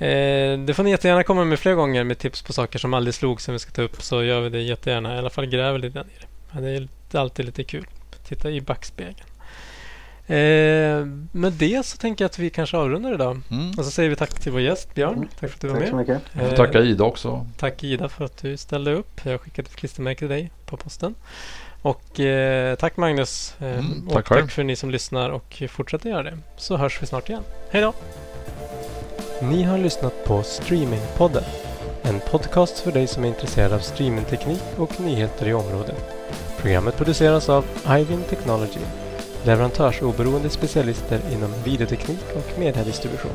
eh, 0.09 0.59
det 0.59 0.75
får 0.75 0.83
ni 0.83 0.91
jättegärna 0.91 1.23
komma 1.23 1.45
med 1.45 1.59
fler 1.59 1.75
gånger 1.75 2.05
med 2.05 2.19
tips 2.19 2.43
på 2.43 2.53
saker 2.53 2.79
som 2.79 2.95
aldrig 2.95 3.15
slog 3.15 3.41
som 3.41 3.53
vi 3.53 3.59
ska 3.59 3.71
ta 3.71 3.83
upp. 3.83 4.03
Så 4.03 4.23
gör 4.23 4.41
vi 4.41 4.49
det 4.49 4.61
jättegärna. 4.61 5.15
I 5.15 5.19
alla 5.19 5.31
fall 5.31 5.47
gräver 5.47 5.79
lite 5.79 5.99
där 5.99 6.05
nere. 6.05 6.29
Ja, 6.53 6.61
det 6.61 7.17
är 7.17 7.21
alltid 7.21 7.45
lite 7.47 7.65
kul. 7.65 7.87
Titta 8.29 8.51
i 8.51 8.61
backspegeln. 8.61 9.29
Eh, 10.27 11.07
med 11.33 11.53
det 11.53 11.87
så 11.87 11.97
tänker 11.97 12.25
jag 12.25 12.29
att 12.29 12.39
vi 12.39 12.51
kanske 12.51 12.77
avrundar 12.77 13.15
idag. 13.15 13.41
Mm. 13.51 13.69
Och 13.71 13.85
så 13.85 13.91
säger 13.91 14.11
vi 14.11 14.17
tack 14.17 14.41
till 14.41 14.53
vår 14.53 14.61
gäst 14.61 14.95
Björn. 14.95 15.29
Tack 15.41 15.51
för 15.51 15.57
att 15.57 15.61
du 15.61 15.69
var 15.69 15.81
Tack 15.81 15.89
så 15.89 15.97
med. 15.97 16.09
mycket. 16.09 16.23
Jag 16.33 16.49
får 16.49 16.57
tacka 16.57 16.81
Ida 16.81 17.05
också. 17.05 17.47
Tack 17.57 17.85
Ida 17.85 18.09
för 18.09 18.25
att 18.25 18.37
du 18.43 18.57
ställde 18.57 18.93
upp. 18.93 19.21
Jag 19.25 19.41
skickade 19.41 19.69
ett 19.69 19.77
klistermärke 19.77 20.19
till 20.19 20.29
dig 20.29 20.51
på 20.67 20.77
posten. 20.77 21.15
Och 21.83 22.21
eh, 22.21 22.75
tack 22.75 22.97
Magnus. 22.97 23.55
Eh, 23.61 23.79
Mm, 23.79 24.09
och 24.09 24.15
tack 24.15 24.29
tack 24.29 24.51
för 24.51 24.63
ni 24.65 24.77
som 24.77 24.91
lyssnar 24.91 25.31
och 25.31 25.63
fortsätter 25.69 26.11
göra 26.11 26.23
det. 26.23 26.39
Så 26.57 26.77
hörs 26.77 27.03
vi 27.03 27.07
snart 27.07 27.29
igen. 27.29 27.43
Hej 27.71 27.83
då! 27.83 27.93
Ni 29.43 29.63
har 29.63 29.79
lyssnat 29.79 30.25
på 30.25 30.43
Streamingpodden. 30.43 31.45
En 32.03 32.21
podcast 32.31 32.79
för 32.79 32.93
dig 32.93 33.07
som 33.07 33.25
är 33.25 33.29
intresserad 33.29 33.73
av 33.73 33.79
streamingteknik 33.79 34.63
och 34.77 35.01
nyheter 35.01 35.49
i 35.49 35.55
området. 35.55 35.97
Programmet 36.61 36.97
produceras 36.97 37.49
av 37.49 37.65
Ivin 37.89 38.23
Technology, 38.31 38.81
leverantörsoberoende 39.45 40.51
specialister 40.51 41.21
inom 41.33 41.55
videoteknik 41.65 42.25
och 42.37 42.59
mediedistribution. 42.59 43.33